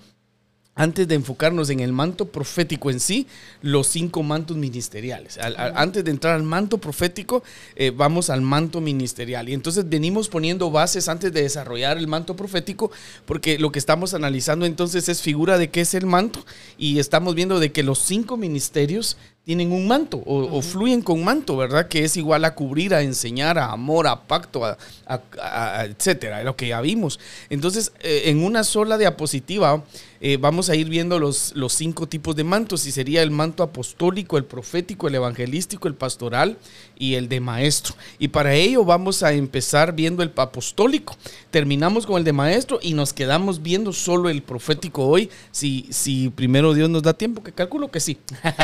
antes 0.76 1.06
de 1.06 1.14
enfocarnos 1.14 1.70
en 1.70 1.80
el 1.80 1.92
manto 1.92 2.26
profético 2.26 2.90
en 2.90 2.98
sí, 2.98 3.26
los 3.62 3.86
cinco 3.86 4.22
mantos 4.22 4.56
ministeriales. 4.56 5.38
antes 5.38 6.04
de 6.04 6.10
entrar 6.10 6.34
al 6.34 6.42
manto 6.42 6.78
profético, 6.78 7.42
eh, 7.76 7.92
vamos 7.94 8.28
al 8.28 8.42
manto 8.42 8.80
ministerial. 8.80 9.48
Y 9.48 9.54
entonces 9.54 9.88
venimos 9.88 10.28
poniendo 10.28 10.70
bases 10.70 11.08
antes 11.08 11.32
de 11.32 11.42
desarrollar 11.42 11.96
el 11.96 12.08
manto 12.08 12.34
profético, 12.34 12.90
porque 13.24 13.58
lo 13.58 13.70
que 13.70 13.78
estamos 13.78 14.14
analizando 14.14 14.66
entonces 14.66 15.08
es 15.08 15.22
figura 15.22 15.58
de 15.58 15.70
qué 15.70 15.82
es 15.82 15.94
el 15.94 16.06
manto 16.06 16.44
y 16.76 16.98
estamos 16.98 17.34
viendo 17.34 17.60
de 17.60 17.72
que 17.72 17.82
los 17.82 18.00
cinco 18.00 18.36
ministerios 18.36 19.16
tienen 19.44 19.72
un 19.72 19.86
manto 19.86 20.22
o, 20.24 20.62
fluyen 20.62 21.02
con 21.02 21.22
manto, 21.22 21.56
¿verdad? 21.56 21.86
Que 21.86 22.04
es 22.04 22.16
igual 22.16 22.46
a 22.46 22.54
cubrir, 22.54 22.94
a 22.94 23.02
enseñar, 23.02 23.58
a 23.58 23.72
amor, 23.72 24.06
a 24.06 24.22
pacto, 24.22 24.64
a, 24.64 25.84
etcétera, 25.84 26.42
lo 26.42 26.56
que 26.56 26.68
ya 26.68 26.80
vimos. 26.80 27.20
Entonces, 27.50 27.92
eh, 28.00 28.22
en 28.26 28.42
una 28.42 28.64
sola 28.64 28.96
diapositiva 28.96 29.84
eh, 30.26 30.38
vamos 30.38 30.70
a 30.70 30.74
ir 30.74 30.88
viendo 30.88 31.18
los, 31.18 31.52
los 31.54 31.74
cinco 31.74 32.08
tipos 32.08 32.34
de 32.34 32.44
mantos 32.44 32.86
y 32.86 32.92
sería 32.92 33.22
el 33.22 33.30
manto 33.30 33.62
apostólico, 33.62 34.38
el 34.38 34.46
profético, 34.46 35.06
el 35.06 35.16
evangelístico, 35.16 35.86
el 35.86 35.94
pastoral 35.94 36.56
y 36.96 37.16
el 37.16 37.28
de 37.28 37.40
maestro. 37.40 37.94
Y 38.18 38.28
para 38.28 38.54
ello 38.54 38.86
vamos 38.86 39.22
a 39.22 39.34
empezar 39.34 39.94
viendo 39.94 40.22
el 40.22 40.32
apostólico. 40.36 41.14
Terminamos 41.50 42.06
con 42.06 42.16
el 42.16 42.24
de 42.24 42.32
maestro 42.32 42.78
y 42.80 42.94
nos 42.94 43.12
quedamos 43.12 43.60
viendo 43.60 43.92
solo 43.92 44.30
el 44.30 44.42
profético 44.42 45.06
hoy, 45.06 45.28
si, 45.50 45.86
si 45.90 46.30
primero 46.30 46.72
Dios 46.72 46.88
nos 46.88 47.02
da 47.02 47.12
tiempo, 47.12 47.42
que 47.42 47.52
calculo 47.52 47.90
que 47.90 48.00
sí. 48.00 48.16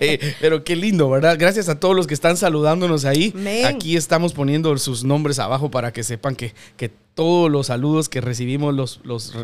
Eh, 0.00 0.27
pero 0.40 0.64
qué 0.64 0.76
lindo, 0.76 1.08
¿verdad? 1.10 1.36
Gracias 1.38 1.68
a 1.68 1.78
todos 1.80 1.94
los 1.94 2.06
que 2.06 2.14
están 2.14 2.36
saludándonos 2.36 3.04
ahí. 3.04 3.34
Aquí 3.66 3.96
estamos 3.96 4.32
poniendo 4.32 4.76
sus 4.78 5.04
nombres 5.04 5.38
abajo 5.38 5.70
para 5.70 5.92
que 5.92 6.02
sepan 6.02 6.36
que, 6.36 6.54
que 6.76 6.90
todos 7.18 7.50
los 7.50 7.66
saludos 7.66 8.08
que 8.08 8.20
recibimos 8.20 8.72
los, 8.74 9.00
los, 9.02 9.34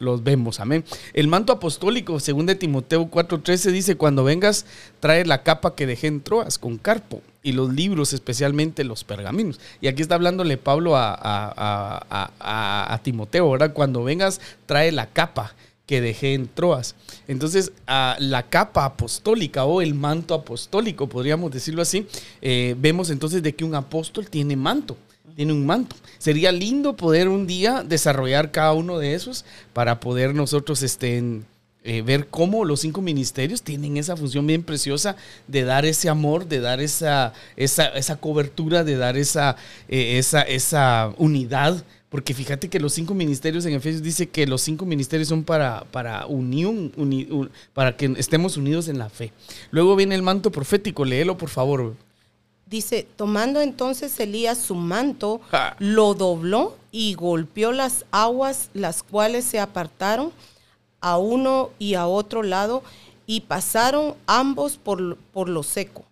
los, 0.00 0.24
vemos. 0.24 0.60
Amén. 0.60 0.82
El 1.12 1.28
manto 1.28 1.52
apostólico, 1.52 2.20
según 2.20 2.46
de 2.46 2.54
Timoteo 2.54 3.10
4:13, 3.10 3.70
dice, 3.70 3.96
cuando 3.96 4.24
vengas, 4.24 4.64
trae 5.00 5.26
la 5.26 5.42
capa 5.42 5.74
que 5.74 5.86
dejé 5.86 6.06
en 6.06 6.22
Troas 6.22 6.56
con 6.56 6.78
carpo 6.78 7.20
y 7.42 7.52
los 7.52 7.72
libros, 7.74 8.14
especialmente 8.14 8.82
los 8.82 9.04
pergaminos. 9.04 9.60
Y 9.82 9.88
aquí 9.88 10.00
está 10.00 10.14
hablándole 10.14 10.56
Pablo 10.56 10.96
a, 10.96 11.18
a 12.40 13.00
Timoteo, 13.02 13.50
¿verdad? 13.50 13.74
Cuando 13.74 14.04
vengas, 14.04 14.40
trae 14.64 14.90
la 14.90 15.06
capa 15.06 15.54
que 15.88 16.02
dejé 16.02 16.34
en 16.34 16.48
Troas. 16.48 16.94
Entonces, 17.28 17.72
la 17.86 18.44
capa 18.50 18.84
apostólica 18.84 19.64
o 19.64 19.80
el 19.80 19.94
manto 19.94 20.34
apostólico, 20.34 21.08
podríamos 21.08 21.50
decirlo 21.50 21.80
así, 21.80 22.06
eh, 22.42 22.76
vemos 22.78 23.08
entonces 23.08 23.42
de 23.42 23.54
que 23.54 23.64
un 23.64 23.74
apóstol 23.74 24.28
tiene 24.28 24.54
manto, 24.54 24.98
tiene 25.34 25.54
un 25.54 25.64
manto. 25.64 25.96
Sería 26.18 26.52
lindo 26.52 26.94
poder 26.94 27.26
un 27.26 27.46
día 27.46 27.82
desarrollar 27.82 28.52
cada 28.52 28.74
uno 28.74 28.98
de 28.98 29.14
esos 29.14 29.46
para 29.72 29.98
poder 29.98 30.34
nosotros 30.34 30.82
este, 30.82 31.40
eh, 31.84 32.02
ver 32.02 32.26
cómo 32.26 32.66
los 32.66 32.80
cinco 32.80 33.00
ministerios 33.00 33.62
tienen 33.62 33.96
esa 33.96 34.14
función 34.14 34.46
bien 34.46 34.64
preciosa 34.64 35.16
de 35.46 35.64
dar 35.64 35.86
ese 35.86 36.10
amor, 36.10 36.46
de 36.46 36.60
dar 36.60 36.80
esa, 36.80 37.32
esa, 37.56 38.16
cobertura, 38.16 38.84
de 38.84 38.96
dar 38.96 39.16
esa, 39.16 39.56
eh, 39.88 40.18
esa, 40.18 40.42
esa 40.42 41.14
unidad 41.16 41.82
porque 42.10 42.32
fíjate 42.32 42.68
que 42.68 42.80
los 42.80 42.94
cinco 42.94 43.14
ministerios 43.14 43.66
en 43.66 43.74
Efesios 43.74 44.02
dice 44.02 44.28
que 44.28 44.46
los 44.46 44.62
cinco 44.62 44.86
ministerios 44.86 45.28
son 45.28 45.44
para, 45.44 45.84
para 45.90 46.26
unión, 46.26 46.92
para 47.74 47.96
que 47.96 48.14
estemos 48.16 48.56
unidos 48.56 48.88
en 48.88 48.98
la 48.98 49.10
fe. 49.10 49.32
Luego 49.70 49.94
viene 49.94 50.14
el 50.14 50.22
manto 50.22 50.50
profético, 50.50 51.04
léelo 51.04 51.36
por 51.36 51.50
favor. 51.50 51.94
Dice, 52.64 53.06
tomando 53.16 53.60
entonces 53.60 54.18
Elías 54.20 54.58
su 54.58 54.74
manto, 54.74 55.40
lo 55.78 56.14
dobló 56.14 56.76
y 56.92 57.14
golpeó 57.14 57.72
las 57.72 58.04
aguas, 58.10 58.70
las 58.74 59.02
cuales 59.02 59.44
se 59.44 59.58
apartaron 59.58 60.32
a 61.00 61.18
uno 61.18 61.70
y 61.78 61.94
a 61.94 62.06
otro 62.06 62.42
lado, 62.42 62.82
y 63.26 63.42
pasaron 63.42 64.14
ambos 64.26 64.78
por, 64.78 65.16
por 65.32 65.48
lo 65.48 65.62
seco. 65.62 66.04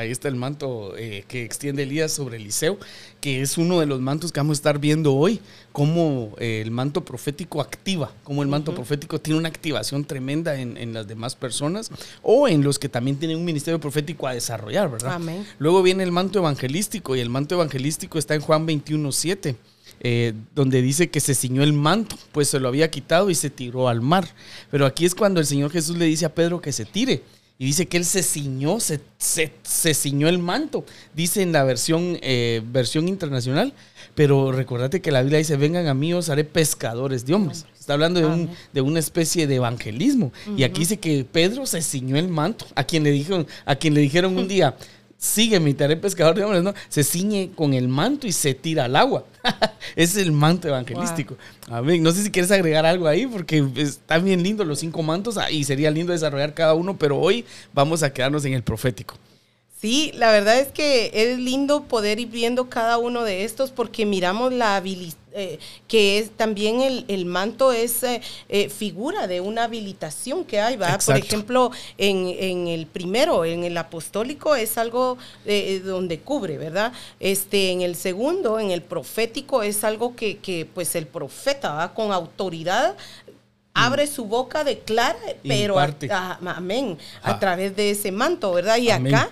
Ahí 0.00 0.10
está 0.10 0.28
el 0.28 0.36
manto 0.36 0.96
eh, 0.96 1.24
que 1.28 1.44
extiende 1.44 1.82
Elías 1.82 2.10
sobre 2.10 2.36
Eliseo, 2.36 2.78
que 3.20 3.42
es 3.42 3.58
uno 3.58 3.80
de 3.80 3.86
los 3.86 4.00
mantos 4.00 4.32
que 4.32 4.40
vamos 4.40 4.56
a 4.56 4.60
estar 4.60 4.78
viendo 4.78 5.14
hoy, 5.14 5.40
cómo 5.72 6.34
eh, 6.38 6.62
el 6.62 6.70
manto 6.70 7.04
profético 7.04 7.60
activa, 7.60 8.10
cómo 8.24 8.42
el 8.42 8.48
manto 8.48 8.74
profético 8.74 9.20
tiene 9.20 9.38
una 9.38 9.48
activación 9.48 10.04
tremenda 10.04 10.58
en, 10.58 10.94
las 10.94 11.06
demás 11.06 11.36
personas 11.36 11.90
o 12.22 12.48
en 12.48 12.64
los 12.64 12.78
que 12.78 12.88
también 12.88 13.18
tienen 13.18 13.36
un 13.36 13.44
ministerio 13.44 13.78
profético 13.78 14.26
a 14.26 14.32
desarrollar, 14.32 14.90
¿verdad? 14.90 15.20
Luego 15.58 15.82
viene 15.82 16.02
el 16.02 16.12
manto 16.12 16.38
evangelístico 16.38 17.14
y 17.14 17.20
el 17.20 17.28
manto 17.28 17.54
evangelístico 17.56 18.18
está 18.18 18.34
en 18.34 18.40
Juan 18.40 18.66
21, 18.66 19.12
7. 19.12 19.56
Eh, 20.02 20.32
donde 20.54 20.80
dice 20.80 21.10
que 21.10 21.20
se 21.20 21.34
ciñó 21.34 21.62
el 21.62 21.74
manto, 21.74 22.16
pues 22.32 22.48
se 22.48 22.58
lo 22.58 22.68
había 22.68 22.90
quitado 22.90 23.28
y 23.28 23.34
se 23.34 23.50
tiró 23.50 23.86
al 23.86 24.00
mar. 24.00 24.26
Pero 24.70 24.86
aquí 24.86 25.04
es 25.04 25.14
cuando 25.14 25.40
el 25.40 25.46
Señor 25.46 25.70
Jesús 25.70 25.98
le 25.98 26.06
dice 26.06 26.24
a 26.24 26.34
Pedro 26.34 26.62
que 26.62 26.72
se 26.72 26.86
tire. 26.86 27.22
Y 27.60 27.66
dice 27.66 27.84
que 27.84 27.98
él 27.98 28.06
se 28.06 28.22
ciñó, 28.22 28.80
se, 28.80 29.02
se, 29.18 29.92
ciñó 29.92 30.30
el 30.30 30.38
manto, 30.38 30.86
dice 31.14 31.42
en 31.42 31.52
la 31.52 31.62
versión, 31.62 32.16
eh, 32.22 32.62
versión 32.64 33.06
internacional. 33.06 33.74
Pero 34.14 34.50
recordate 34.50 35.02
que 35.02 35.10
la 35.10 35.20
Biblia 35.20 35.40
dice, 35.40 35.56
vengan 35.56 35.86
a 35.86 35.92
mí, 35.92 36.14
os 36.14 36.30
haré 36.30 36.44
pescadores 36.44 37.26
de 37.26 37.34
hombres. 37.34 37.66
Está 37.78 37.92
hablando 37.92 38.18
de, 38.18 38.24
un, 38.24 38.50
de 38.72 38.80
una 38.80 38.98
especie 38.98 39.46
de 39.46 39.56
evangelismo. 39.56 40.32
Y 40.56 40.62
aquí 40.62 40.80
dice 40.80 40.98
que 40.98 41.22
Pedro 41.30 41.66
se 41.66 41.82
ciñó 41.82 42.16
el 42.16 42.28
manto, 42.28 42.64
a 42.74 42.84
quien 42.84 43.04
le 43.04 43.10
dijeron, 43.10 43.46
a 43.66 43.76
quien 43.76 43.92
le 43.92 44.00
dijeron 44.00 44.38
un 44.38 44.48
día, 44.48 44.74
sigue 45.20 45.60
mi 45.60 45.74
tarea 45.74 46.00
pescador 46.00 46.34
de 46.34 46.42
hombres, 46.42 46.62
¿no? 46.62 46.72
Se 46.88 47.04
ciñe 47.04 47.50
con 47.54 47.74
el 47.74 47.88
manto 47.88 48.26
y 48.26 48.32
se 48.32 48.54
tira 48.54 48.86
al 48.86 48.96
agua. 48.96 49.26
es 49.94 50.16
el 50.16 50.32
manto 50.32 50.66
evangelístico. 50.66 51.36
A 51.68 51.82
ver, 51.82 52.00
no 52.00 52.10
sé 52.10 52.24
si 52.24 52.30
quieres 52.30 52.50
agregar 52.50 52.86
algo 52.86 53.06
ahí, 53.06 53.26
porque 53.26 53.64
están 53.76 54.24
bien 54.24 54.42
lindos 54.42 54.66
los 54.66 54.80
cinco 54.80 55.02
mantos 55.02 55.36
ah, 55.36 55.50
y 55.50 55.62
sería 55.64 55.90
lindo 55.90 56.12
desarrollar 56.12 56.54
cada 56.54 56.72
uno, 56.72 56.96
pero 56.96 57.18
hoy 57.18 57.44
vamos 57.74 58.02
a 58.02 58.12
quedarnos 58.12 58.46
en 58.46 58.54
el 58.54 58.62
profético. 58.62 59.14
Sí, 59.80 60.12
la 60.14 60.30
verdad 60.30 60.58
es 60.58 60.72
que 60.72 61.10
es 61.14 61.38
lindo 61.38 61.84
poder 61.84 62.20
ir 62.20 62.28
viendo 62.28 62.68
cada 62.68 62.98
uno 62.98 63.24
de 63.24 63.44
estos 63.44 63.70
porque 63.70 64.04
miramos 64.04 64.52
la 64.52 64.76
habilidad, 64.76 65.16
eh, 65.32 65.58
que 65.88 66.18
es 66.18 66.30
también 66.32 66.82
el, 67.08 67.24
manto 67.24 67.72
es 67.72 68.02
eh, 68.02 68.20
eh, 68.50 68.68
figura 68.68 69.26
de 69.26 69.40
una 69.40 69.64
habilitación 69.64 70.44
que 70.44 70.60
hay, 70.60 70.76
¿va? 70.76 70.98
Por 70.98 71.16
ejemplo, 71.16 71.70
en, 71.96 72.68
el 72.68 72.86
primero, 72.88 73.46
en 73.46 73.64
el 73.64 73.78
apostólico, 73.78 74.54
es 74.54 74.76
algo 74.76 75.16
donde 75.84 76.20
cubre, 76.20 76.58
¿verdad? 76.58 76.92
Este, 77.18 77.70
en 77.70 77.80
el 77.80 77.96
segundo, 77.96 78.60
en 78.60 78.72
el 78.72 78.82
profético, 78.82 79.62
es 79.62 79.82
algo 79.82 80.14
que, 80.14 80.68
pues 80.74 80.94
el 80.94 81.06
profeta, 81.06 81.72
¿va? 81.72 81.94
Con 81.94 82.12
autoridad 82.12 82.96
abre 83.72 84.06
su 84.06 84.26
boca, 84.26 84.62
declara, 84.62 85.16
pero 85.42 85.76
amén, 85.78 86.98
a 87.22 87.38
través 87.38 87.74
de 87.74 87.92
ese 87.92 88.12
manto, 88.12 88.52
¿verdad? 88.52 88.76
Y 88.76 88.90
acá 88.90 89.30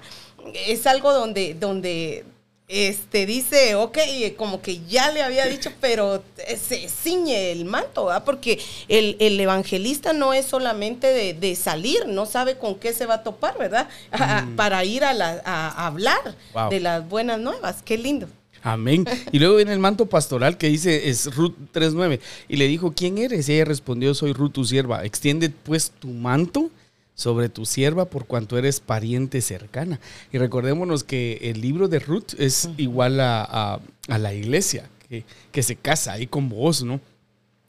es 0.67 0.87
algo 0.87 1.13
donde, 1.13 1.55
donde 1.55 2.25
este 2.69 3.25
dice, 3.25 3.75
ok, 3.75 3.99
como 4.37 4.61
que 4.61 4.81
ya 4.87 5.11
le 5.11 5.23
había 5.23 5.47
dicho, 5.47 5.71
pero 5.81 6.23
se 6.37 6.89
ciñe 6.89 7.51
el 7.51 7.65
manto, 7.65 8.07
¿verdad? 8.07 8.25
Porque 8.25 8.61
el, 8.89 9.41
evangelista 9.41 10.13
no 10.13 10.35
es 10.35 10.47
solamente 10.47 11.35
de, 11.35 11.57
salir, 11.57 12.07
no 12.07 12.27
sabe 12.27 12.59
con 12.59 12.75
qué 12.75 12.93
se 12.93 13.07
va 13.07 13.15
a 13.15 13.23
topar, 13.23 13.57
¿verdad? 13.59 13.89
Mm. 14.13 14.57
Para 14.57 14.85
ir 14.85 15.05
a, 15.05 15.13
a 15.45 15.87
hablar 15.87 16.37
de 16.71 16.81
las 16.81 17.09
buenas 17.09 17.41
nuevas. 17.41 17.83
Qué 17.83 17.97
lindo. 17.97 18.29
Amén. 18.63 19.07
Y 19.33 19.39
luego 19.39 19.57
viene 19.57 19.73
el 19.73 19.79
manto 19.79 20.07
pastoral 20.07 20.59
que 20.59 20.69
dice, 20.69 21.09
es 21.09 21.35
Ruth 21.35 21.55
3.9. 21.73 22.21
Y 22.49 22.57
le 22.57 22.67
dijo, 22.67 22.93
¿quién 22.95 23.19
eres? 23.19 23.49
Y 23.49 23.55
ella 23.55 23.65
respondió, 23.65 24.15
soy 24.15 24.33
Ruth 24.33 24.53
tu 24.53 24.65
sierva. 24.65 25.05
Extiende 25.05 25.49
pues 25.49 25.91
tu 25.91 26.09
manto 26.09 26.71
sobre 27.19 27.49
tu 27.49 27.67
sierva 27.67 28.05
por 28.05 28.27
cuanto 28.27 28.57
eres 28.57 28.79
pariente 28.79 29.41
cercana. 29.41 29.99
Y 30.33 30.39
recordémonos 30.39 31.03
que 31.03 31.39
el 31.43 31.61
libro 31.61 31.89
de 31.89 31.99
Ruth 31.99 32.35
es 32.39 32.71
igual 32.77 33.19
a, 33.21 33.81
la 34.07 34.33
iglesia, 34.33 34.89
que, 35.09 35.25
que, 35.51 35.65
se 35.65 35.75
casa 35.75 36.13
ahí 36.13 36.29
con 36.29 36.49
vos, 36.49 36.85
¿no? 36.85 37.01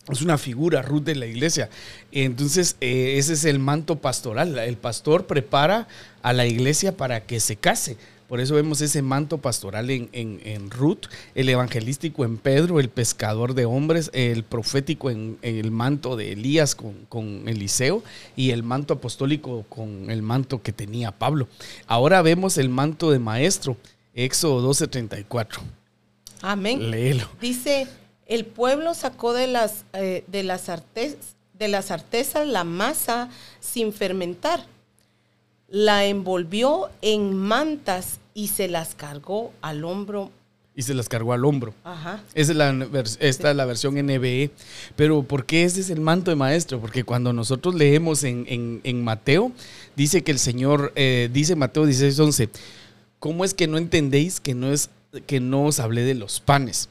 Es 0.07 0.21
una 0.21 0.37
figura 0.37 0.83
Ruth 0.83 1.01
de 1.01 1.15
la 1.15 1.25
iglesia. 1.25 1.69
Entonces, 2.11 2.77
eh, 2.79 3.15
ese 3.17 3.33
es 3.33 3.43
el 3.43 3.57
manto 3.57 3.95
pastoral. 3.95 4.57
El 4.59 4.77
pastor 4.77 5.25
prepara 5.25 5.87
a 6.21 6.31
la 6.31 6.45
iglesia 6.45 6.95
para 6.95 7.21
que 7.21 7.39
se 7.39 7.55
case. 7.55 7.97
Por 8.29 8.39
eso 8.39 8.53
vemos 8.53 8.79
ese 8.81 9.01
manto 9.01 9.39
pastoral 9.39 9.89
en, 9.89 10.07
en, 10.13 10.69
Ruth, 10.69 11.07
el 11.33 11.49
evangelístico 11.49 12.23
en 12.23 12.37
Pedro, 12.37 12.79
el 12.79 12.89
pescador 12.89 13.55
de 13.55 13.65
hombres, 13.65 14.11
el 14.13 14.43
profético 14.43 15.09
en, 15.09 15.39
el 15.41 15.71
manto 15.71 16.15
de 16.15 16.33
Elías 16.33 16.75
con, 16.75 16.93
con, 17.09 17.47
Eliseo 17.47 18.03
y 18.35 18.51
el 18.51 18.61
manto 18.61 18.93
apostólico 18.93 19.65
con 19.67 20.11
el 20.11 20.21
manto 20.21 20.61
que 20.61 20.71
tenía 20.71 21.11
Pablo. 21.11 21.47
Ahora 21.87 22.21
vemos 22.21 22.59
el 22.59 22.69
manto 22.69 23.09
de 23.09 23.17
maestro, 23.17 23.77
Éxodo 24.13 24.71
12:34. 24.71 25.61
Amén. 26.43 26.91
Léelo. 26.91 27.27
Dice, 27.41 27.87
el 28.27 28.45
pueblo 28.45 28.93
sacó 28.93 29.33
de 29.33 29.47
las, 29.47 29.85
eh, 29.93 30.23
de 30.27 30.43
las, 30.43 30.69
artes, 30.69 31.17
de 31.57 31.67
las 31.67 31.89
artesas 31.89 32.47
la 32.47 32.63
masa 32.63 33.29
sin 33.59 33.91
fermentar 33.91 34.67
la 35.71 36.05
envolvió 36.05 36.89
en 37.01 37.35
mantas 37.35 38.19
y 38.33 38.47
se 38.47 38.67
las 38.67 38.95
cargó 38.95 39.53
al 39.61 39.83
hombro. 39.83 40.31
Y 40.75 40.83
se 40.83 40.93
las 40.93 41.09
cargó 41.09 41.33
al 41.33 41.43
hombro. 41.43 41.73
Ajá. 41.83 42.23
Esa 42.33 42.51
es 42.53 42.57
la, 42.57 42.87
esta 43.19 43.51
es 43.51 43.55
la 43.55 43.65
versión 43.65 43.95
NBE. 43.95 44.51
Pero 44.95 45.23
¿por 45.23 45.45
qué 45.45 45.65
ese 45.65 45.81
es 45.81 45.89
el 45.89 45.99
manto 45.99 46.31
de 46.31 46.35
maestro? 46.35 46.79
Porque 46.79 47.03
cuando 47.03 47.33
nosotros 47.33 47.75
leemos 47.75 48.23
en, 48.23 49.03
Mateo, 49.03 49.51
dice 49.95 50.23
que 50.23 50.31
el 50.31 50.39
Señor, 50.39 50.93
eh, 50.95 51.29
dice 51.33 51.55
Mateo 51.55 51.85
16, 51.85 52.19
11, 52.19 52.49
¿cómo 53.19 53.43
es 53.43 53.53
que 53.53 53.67
no 53.67 53.77
entendéis 53.77 54.39
que 54.39 54.53
no, 54.55 54.71
es, 54.71 54.89
que 55.27 55.41
no 55.41 55.65
os 55.65 55.79
hablé 55.79 56.03
de 56.03 56.15
los 56.15 56.39
panes? 56.39 56.89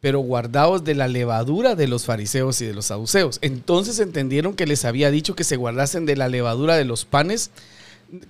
pero 0.00 0.18
guardaos 0.18 0.82
de 0.82 0.96
la 0.96 1.06
levadura 1.06 1.76
de 1.76 1.86
los 1.86 2.06
fariseos 2.06 2.60
y 2.60 2.66
de 2.66 2.74
los 2.74 2.86
saduceos. 2.86 3.38
Entonces 3.40 4.00
entendieron 4.00 4.54
que 4.54 4.66
les 4.66 4.84
había 4.84 5.12
dicho 5.12 5.36
que 5.36 5.44
se 5.44 5.54
guardasen 5.54 6.06
de 6.06 6.16
la 6.16 6.28
levadura 6.28 6.76
de 6.76 6.84
los 6.84 7.04
panes 7.04 7.52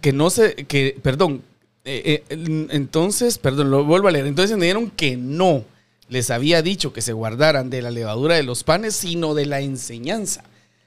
que 0.01 0.13
no 0.13 0.31
se, 0.31 0.55
que, 0.55 0.99
perdón, 1.03 1.43
eh, 1.85 2.23
eh, 2.29 2.67
entonces, 2.71 3.39
perdón, 3.39 3.71
lo 3.71 3.85
vuelvo 3.85 4.09
a 4.09 4.13
leer, 4.13 4.27
entonces 4.27 4.53
entendieron 4.53 4.91
que 4.91 5.17
no 5.17 5.65
les 6.09 6.31
había 6.31 6.63
dicho 6.63 6.93
que 6.93 7.01
se 7.01 7.13
guardaran 7.13 7.71
de 7.71 7.83
la 7.83 7.91
levadura 7.91 8.37
de 8.37 8.43
los 8.43 8.65
panes, 8.65 8.95
sino 8.95 9.35
de 9.35 9.47
la 9.47 9.61
enseñanza. 9.61 10.45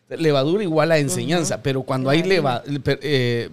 Levadura 0.07 0.61
igual 0.61 0.91
a 0.91 0.99
enseñanza, 0.99 1.63
pero 1.63 1.81
cuando 1.81 2.11
hay 2.11 2.21
leva, 2.21 2.63
eh, 2.67 3.49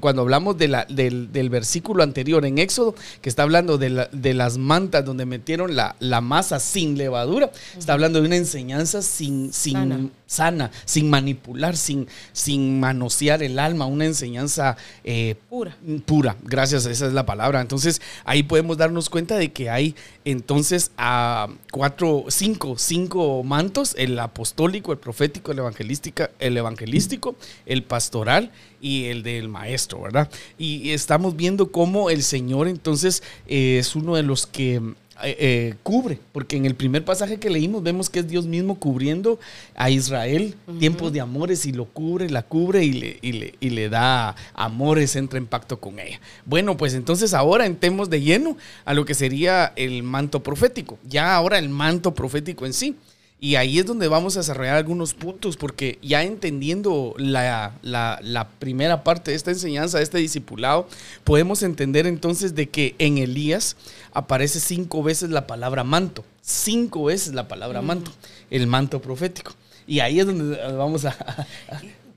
cuando 0.00 0.22
hablamos 0.22 0.58
de 0.58 0.66
la, 0.66 0.84
del, 0.86 1.28
versículo 1.50 2.02
anterior 2.02 2.44
en 2.44 2.58
Éxodo, 2.58 2.96
que 3.20 3.28
está 3.28 3.44
hablando 3.44 3.78
de, 3.78 4.08
de 4.10 4.34
las 4.34 4.58
mantas 4.58 5.04
donde 5.04 5.24
metieron 5.24 5.76
la, 5.76 5.94
la 6.00 6.20
masa 6.20 6.58
sin 6.58 6.98
levadura, 6.98 7.52
está 7.78 7.92
hablando 7.92 8.20
de 8.20 8.26
una 8.26 8.36
enseñanza 8.36 9.02
sin, 9.02 9.52
sin 9.52 10.10
sana. 10.32 10.70
sin 10.84 11.10
manipular, 11.10 11.76
sin, 11.76 12.08
sin 12.32 12.80
manosear 12.80 13.42
el 13.42 13.58
alma, 13.58 13.86
una 13.86 14.06
enseñanza 14.06 14.76
eh, 15.04 15.36
pura. 15.48 15.76
Pura, 16.06 16.36
gracias, 16.42 16.86
esa 16.86 17.06
es 17.06 17.12
la 17.12 17.26
palabra. 17.26 17.60
Entonces 17.60 18.00
ahí 18.24 18.42
podemos 18.42 18.76
darnos 18.78 19.10
cuenta 19.10 19.36
de 19.36 19.52
que 19.52 19.70
hay 19.70 19.94
entonces 20.24 20.90
a 20.96 21.48
cuatro, 21.70 22.24
cinco, 22.28 22.76
cinco 22.78 23.42
mantos, 23.42 23.94
el 23.98 24.18
apostólico, 24.18 24.92
el 24.92 24.98
profético, 24.98 25.52
el 25.52 25.58
evangelístico, 25.58 26.28
el 26.38 26.56
evangelístico, 26.56 27.36
el 27.66 27.82
pastoral 27.82 28.50
y 28.80 29.06
el 29.06 29.22
del 29.22 29.48
maestro, 29.48 30.00
¿verdad? 30.00 30.30
Y 30.58 30.90
estamos 30.90 31.36
viendo 31.36 31.70
cómo 31.70 32.10
el 32.10 32.22
Señor 32.22 32.68
entonces 32.68 33.22
eh, 33.46 33.78
es 33.78 33.94
uno 33.94 34.16
de 34.16 34.22
los 34.22 34.46
que 34.46 34.80
eh, 35.22 35.36
eh, 35.38 35.74
cubre, 35.82 36.18
porque 36.32 36.56
en 36.56 36.66
el 36.66 36.74
primer 36.74 37.04
pasaje 37.04 37.38
que 37.38 37.50
leímos 37.50 37.82
vemos 37.82 38.10
que 38.10 38.20
es 38.20 38.28
Dios 38.28 38.46
mismo 38.46 38.78
cubriendo 38.78 39.38
a 39.74 39.90
Israel 39.90 40.54
tiempos 40.78 41.12
de 41.12 41.20
amores 41.20 41.64
y 41.66 41.72
lo 41.72 41.84
cubre, 41.84 42.28
la 42.28 42.42
cubre 42.42 42.84
y 42.84 42.92
le, 42.92 43.18
y 43.22 43.32
le, 43.32 43.54
y 43.60 43.70
le 43.70 43.88
da 43.88 44.34
amores, 44.54 45.16
entra 45.16 45.38
en 45.38 45.46
pacto 45.46 45.78
con 45.78 45.98
ella. 45.98 46.20
Bueno, 46.44 46.76
pues 46.76 46.94
entonces 46.94 47.34
ahora 47.34 47.66
entremos 47.66 48.10
de 48.10 48.20
lleno 48.20 48.56
a 48.84 48.94
lo 48.94 49.04
que 49.04 49.14
sería 49.14 49.72
el 49.76 50.02
manto 50.02 50.42
profético, 50.42 50.98
ya 51.08 51.34
ahora 51.34 51.58
el 51.58 51.68
manto 51.68 52.14
profético 52.14 52.66
en 52.66 52.72
sí. 52.72 52.96
Y 53.44 53.56
ahí 53.56 53.80
es 53.80 53.86
donde 53.86 54.06
vamos 54.06 54.36
a 54.36 54.38
desarrollar 54.38 54.76
algunos 54.76 55.14
puntos, 55.14 55.56
porque 55.56 55.98
ya 56.00 56.22
entendiendo 56.22 57.12
la, 57.18 57.72
primera 58.60 59.02
parte 59.02 59.32
de 59.32 59.36
esta 59.36 59.50
enseñanza, 59.50 59.98
de 59.98 60.04
este 60.04 60.18
discipulado, 60.18 60.86
podemos 61.24 61.64
entender 61.64 62.06
entonces 62.06 62.54
de 62.54 62.68
que 62.68 62.94
en 63.00 63.18
Elías 63.18 63.76
aparece 64.12 64.60
cinco 64.60 65.02
veces 65.02 65.30
la 65.30 65.48
palabra 65.48 65.82
manto, 65.82 66.24
cinco 66.40 67.02
veces 67.06 67.34
la 67.34 67.48
palabra 67.48 67.82
manto, 67.82 68.12
el 68.48 68.68
manto 68.68 69.02
profético. 69.02 69.54
Y 69.88 69.98
ahí 69.98 70.20
es 70.20 70.26
donde 70.26 70.56
vamos 70.74 71.04
a, 71.04 71.16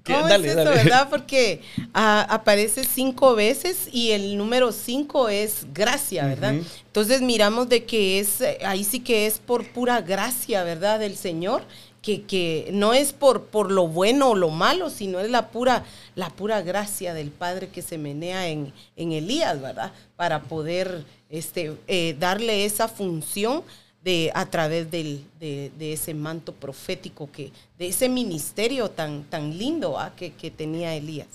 ¿Cómo 0.06 0.28
es 0.28 0.44
eso, 0.44 0.70
verdad? 0.70 1.10
Porque 1.10 1.62
ah, 1.94 2.26
aparece 2.30 2.84
cinco 2.84 3.36
veces 3.36 3.90
y 3.92 4.12
el 4.12 4.38
número 4.38 4.72
cinco 4.72 5.30
es 5.30 5.66
gracia, 5.74 6.26
¿verdad? 6.28 6.56
Entonces 6.86 7.22
miramos 7.22 7.70
de 7.70 7.86
que 7.86 8.20
es, 8.20 8.42
ahí 8.64 8.84
sí 8.84 9.00
que 9.00 9.26
es 9.26 9.40
por 9.40 9.66
pura 9.66 10.02
gracia, 10.02 10.64
¿verdad? 10.64 11.00
Del 11.00 11.16
Señor, 11.16 11.64
que, 12.02 12.22
que 12.22 12.70
no 12.72 12.94
es 12.94 13.14
por, 13.14 13.46
por 13.46 13.72
lo 13.72 13.88
bueno 13.88 14.30
o 14.30 14.36
lo 14.36 14.50
malo, 14.50 14.92
sino 14.92 15.20
es 15.20 15.32
la 15.32 15.50
pura, 15.50 15.84
la 16.14 16.30
pura 16.30 16.62
gracia 16.62 17.16
del 17.16 17.32
Padre 17.32 17.70
que 17.70 17.82
se 17.82 17.98
menea 17.98 18.48
en, 18.48 18.74
en 18.96 19.12
Elías, 19.12 19.60
¿verdad? 19.60 19.92
Para 20.16 20.44
poder 20.44 21.04
este, 21.32 21.76
eh, 21.88 22.16
darle 22.20 22.66
esa 22.66 22.88
función 22.88 23.64
de, 24.06 24.32
a 24.36 24.46
través 24.46 24.90
del, 24.92 25.26
de, 25.40 25.72
ese 25.80 26.14
manto 26.14 26.54
profético, 26.54 27.28
que, 27.32 27.52
de 27.80 27.88
ese 27.88 28.08
ministerio 28.08 28.90
tan, 28.92 29.24
tan 29.24 29.58
lindo 29.58 30.00
¿ah? 30.00 30.14
que, 30.16 30.32
que, 30.32 30.52
tenía 30.52 30.94
Elías. 30.94 31.28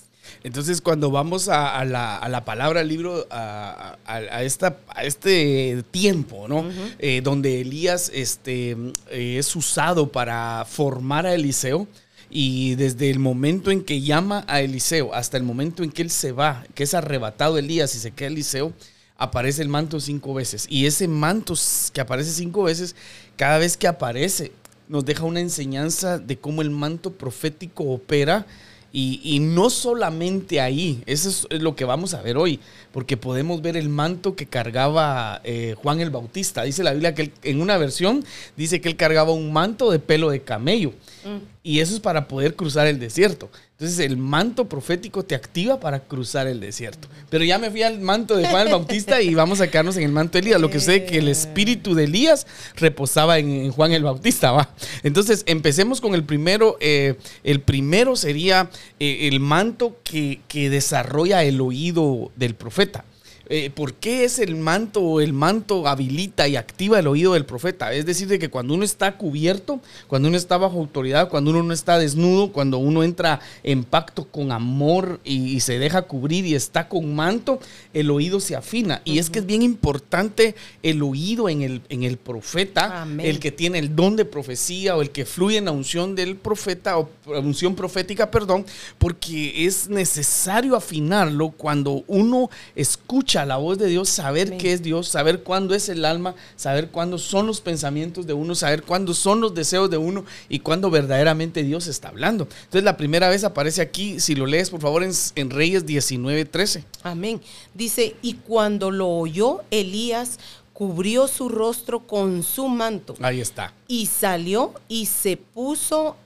Entonces, 0.44 0.80
cuando 0.80 1.10
vamos 1.10 1.48
a, 1.48 1.84
la, 1.84 2.16
a 2.16 2.28
la, 2.28 2.44
palabra 2.44 2.84
libro, 2.84 3.26
a, 3.28 3.98
a, 4.04 4.42
esta, 4.44 4.78
a 4.88 5.02
este 5.02 5.82
tiempo, 5.90 6.46
¿no? 6.46 6.64
Eh, 7.00 7.20
donde 7.24 7.62
Elías 7.62 8.10
este, 8.14 8.76
eh, 9.10 9.36
es 9.38 9.56
usado 9.56 10.12
para 10.12 10.64
formar 10.68 11.26
a 11.26 11.34
Eliseo, 11.34 11.88
y 12.32 12.76
desde 12.76 13.10
el 13.10 13.18
momento 13.18 13.72
en 13.72 13.82
que 13.82 14.00
llama 14.00 14.44
a 14.46 14.60
Eliseo 14.60 15.12
hasta 15.12 15.36
el 15.36 15.42
momento 15.42 15.82
en 15.82 15.90
que 15.90 16.02
él 16.02 16.10
se 16.10 16.30
va, 16.30 16.64
que 16.76 16.84
es 16.84 16.94
arrebatado 16.94 17.58
Elías 17.58 17.92
y 17.96 17.98
se 17.98 18.12
queda 18.12 18.28
Eliseo, 18.28 18.72
aparece 19.20 19.60
el 19.62 19.68
manto 19.68 20.00
cinco 20.00 20.34
veces. 20.34 20.66
Y 20.68 20.86
ese 20.86 21.06
manto 21.06 21.54
que 21.92 22.00
aparece 22.00 22.32
cinco 22.32 22.64
veces, 22.64 22.96
cada 23.36 23.58
vez 23.58 23.76
que 23.76 23.86
aparece, 23.86 24.50
nos 24.88 25.04
deja 25.04 25.24
una 25.24 25.40
enseñanza 25.40 26.18
de 26.18 26.38
cómo 26.38 26.62
el 26.62 26.70
manto 26.70 27.12
profético 27.12 27.84
opera. 27.84 28.46
Y, 28.92 29.38
no 29.38 29.70
solamente 29.70 30.60
ahí, 30.60 31.00
eso 31.06 31.46
es 31.48 31.62
lo 31.62 31.76
que 31.76 31.84
vamos 31.84 32.12
a 32.12 32.22
ver 32.22 32.36
hoy, 32.36 32.58
porque 32.90 33.16
podemos 33.16 33.62
ver 33.62 33.76
el 33.76 33.88
manto 33.88 34.34
que 34.34 34.46
cargaba 34.46 35.40
eh, 35.44 35.76
Juan 35.80 36.00
el 36.00 36.10
Bautista. 36.10 36.64
Dice 36.64 36.82
la 36.82 36.92
Biblia 36.92 37.14
que 37.14 37.30
en 37.44 37.62
una 37.62 37.78
versión 37.78 38.24
dice 38.56 38.80
que 38.80 38.88
él 38.88 38.96
cargaba 38.96 39.30
un 39.30 39.52
manto 39.52 39.92
de 39.92 40.00
pelo 40.00 40.30
de 40.30 40.42
camello. 40.42 40.90
Mm. 41.24 41.38
Y 41.62 41.78
eso 41.78 41.94
es 41.94 42.00
para 42.00 42.26
poder 42.26 42.56
cruzar 42.56 42.88
el 42.88 42.98
desierto. 42.98 43.48
Entonces 43.80 44.00
el 44.00 44.18
manto 44.18 44.68
profético 44.68 45.22
te 45.22 45.34
activa 45.34 45.80
para 45.80 46.00
cruzar 46.00 46.46
el 46.46 46.60
desierto. 46.60 47.08
Pero 47.30 47.44
ya 47.44 47.56
me 47.56 47.70
fui 47.70 47.82
al 47.82 47.98
manto 47.98 48.36
de 48.36 48.46
Juan 48.46 48.66
el 48.66 48.72
Bautista 48.74 49.22
y 49.22 49.34
vamos 49.34 49.62
a 49.62 49.70
quedarnos 49.70 49.96
en 49.96 50.02
el 50.02 50.12
manto 50.12 50.32
de 50.32 50.40
Elías. 50.40 50.60
Lo 50.60 50.68
que 50.68 50.80
sé 50.80 51.06
que 51.06 51.16
el 51.16 51.28
espíritu 51.28 51.94
de 51.94 52.04
Elías 52.04 52.46
reposaba 52.76 53.38
en, 53.38 53.72
Juan 53.72 53.92
el 53.92 54.04
Bautista. 54.04 54.68
Entonces 55.02 55.44
empecemos 55.46 56.02
con 56.02 56.14
el 56.14 56.24
primero. 56.24 56.76
Eh, 56.80 57.14
el 57.42 57.62
primero 57.62 58.16
sería 58.16 58.68
eh, 58.98 59.28
el 59.28 59.40
manto 59.40 59.96
que 60.04 60.68
desarrolla 60.68 61.42
el 61.42 61.62
oído 61.62 62.30
del 62.36 62.54
profeta. 62.54 63.06
Eh, 63.52 63.68
¿por 63.68 63.94
qué 63.94 64.22
es 64.22 64.38
el 64.38 64.54
manto 64.54 65.02
o 65.02 65.20
el 65.20 65.32
manto 65.32 65.88
habilita 65.88 66.46
y 66.46 66.54
activa 66.54 67.00
el 67.00 67.08
oído 67.08 67.32
del 67.32 67.44
profeta? 67.44 67.92
Es 67.92 68.06
decir, 68.06 68.28
de 68.28 68.38
que 68.38 68.48
cuando 68.48 68.74
uno 68.74 68.84
está 68.84 69.16
cubierto, 69.16 69.80
cuando 70.06 70.28
uno 70.28 70.36
está 70.36 70.56
bajo 70.56 70.78
autoridad, 70.78 71.28
cuando 71.28 71.50
uno 71.50 71.64
no 71.64 71.72
está 71.72 71.98
desnudo, 71.98 72.52
cuando 72.52 72.78
uno 72.78 73.02
entra 73.02 73.40
en 73.64 73.82
pacto 73.82 74.28
con 74.28 74.52
amor 74.52 75.18
y, 75.24 75.58
se 75.60 75.80
deja 75.80 76.02
cubrir 76.02 76.46
y 76.46 76.54
está 76.54 76.88
con 76.88 77.12
manto, 77.12 77.58
el 77.92 78.12
oído 78.12 78.38
se 78.38 78.54
afina. 78.54 79.02
Y 79.04 79.18
es 79.18 79.30
que 79.30 79.40
es 79.40 79.46
bien 79.46 79.62
importante 79.62 80.54
el 80.84 81.02
oído 81.02 81.48
en 81.48 81.62
el, 81.62 81.82
en 81.88 82.04
el 82.04 82.18
profeta, 82.18 83.04
el 83.18 83.40
que 83.40 83.50
tiene 83.50 83.80
el 83.80 83.96
don 83.96 84.14
de 84.14 84.24
profecía 84.24 84.96
o 84.96 85.02
el 85.02 85.10
que 85.10 85.26
fluye 85.26 85.58
en 85.58 85.64
la 85.64 85.72
unción 85.72 86.14
del 86.14 86.36
profeta 86.36 86.98
o 86.98 87.10
unción 87.26 87.74
profética, 87.74 88.30
perdón, 88.30 88.64
porque 88.98 89.66
es 89.66 89.88
necesario 89.88 90.76
afinarlo 90.76 91.50
cuando 91.50 92.04
uno 92.06 92.48
escucha 92.76 93.39
escucha 93.40 93.46
la 93.46 93.56
voz 93.56 93.78
de 93.78 93.86
Dios, 93.86 94.08
saber 94.08 94.56
qué 94.56 94.72
es 94.72 94.82
Dios, 94.82 95.08
saber 95.08 95.42
cuándo 95.42 95.74
es 95.74 95.88
el 95.88 96.04
alma, 96.04 96.34
saber 96.56 96.88
cuándo 96.90 97.18
son 97.18 97.46
los 97.46 97.60
pensamientos 97.60 98.26
de 98.26 98.32
uno, 98.32 98.54
saber 98.54 98.82
cuándo 98.82 99.14
son 99.14 99.40
los 99.40 99.54
deseos 99.54 99.90
de 99.90 99.96
uno 99.96 100.24
y 100.48 100.60
cuándo 100.60 100.90
verdaderamente 100.90 101.62
Dios 101.62 101.86
está 101.86 102.08
hablando. 102.08 102.48
Entonces 102.64 102.84
la 102.84 102.96
primera 102.96 103.28
vez 103.28 103.44
aparece 103.44 103.82
aquí, 103.82 104.20
si 104.20 104.34
lo 104.34 104.46
lees 104.46 104.70
por 104.70 104.80
favor 104.80 105.02
en, 105.02 105.12
en 105.36 105.50
Reyes 105.50 105.86
19, 105.86 106.44
13. 106.44 106.84
Amén. 107.02 107.40
Dice, 107.74 108.16
y 108.22 108.34
cuando 108.34 108.90
lo 108.90 109.08
oyó 109.08 109.60
Elías, 109.70 110.38
cubrió 110.72 111.28
su 111.28 111.48
rostro 111.48 112.06
con 112.06 112.42
su 112.42 112.68
manto. 112.68 113.14
Ahí 113.20 113.40
está. 113.40 113.72
Y 113.86 114.06
salió 114.06 114.74
y 114.88 115.06
se 115.06 115.36
puso 115.36 116.16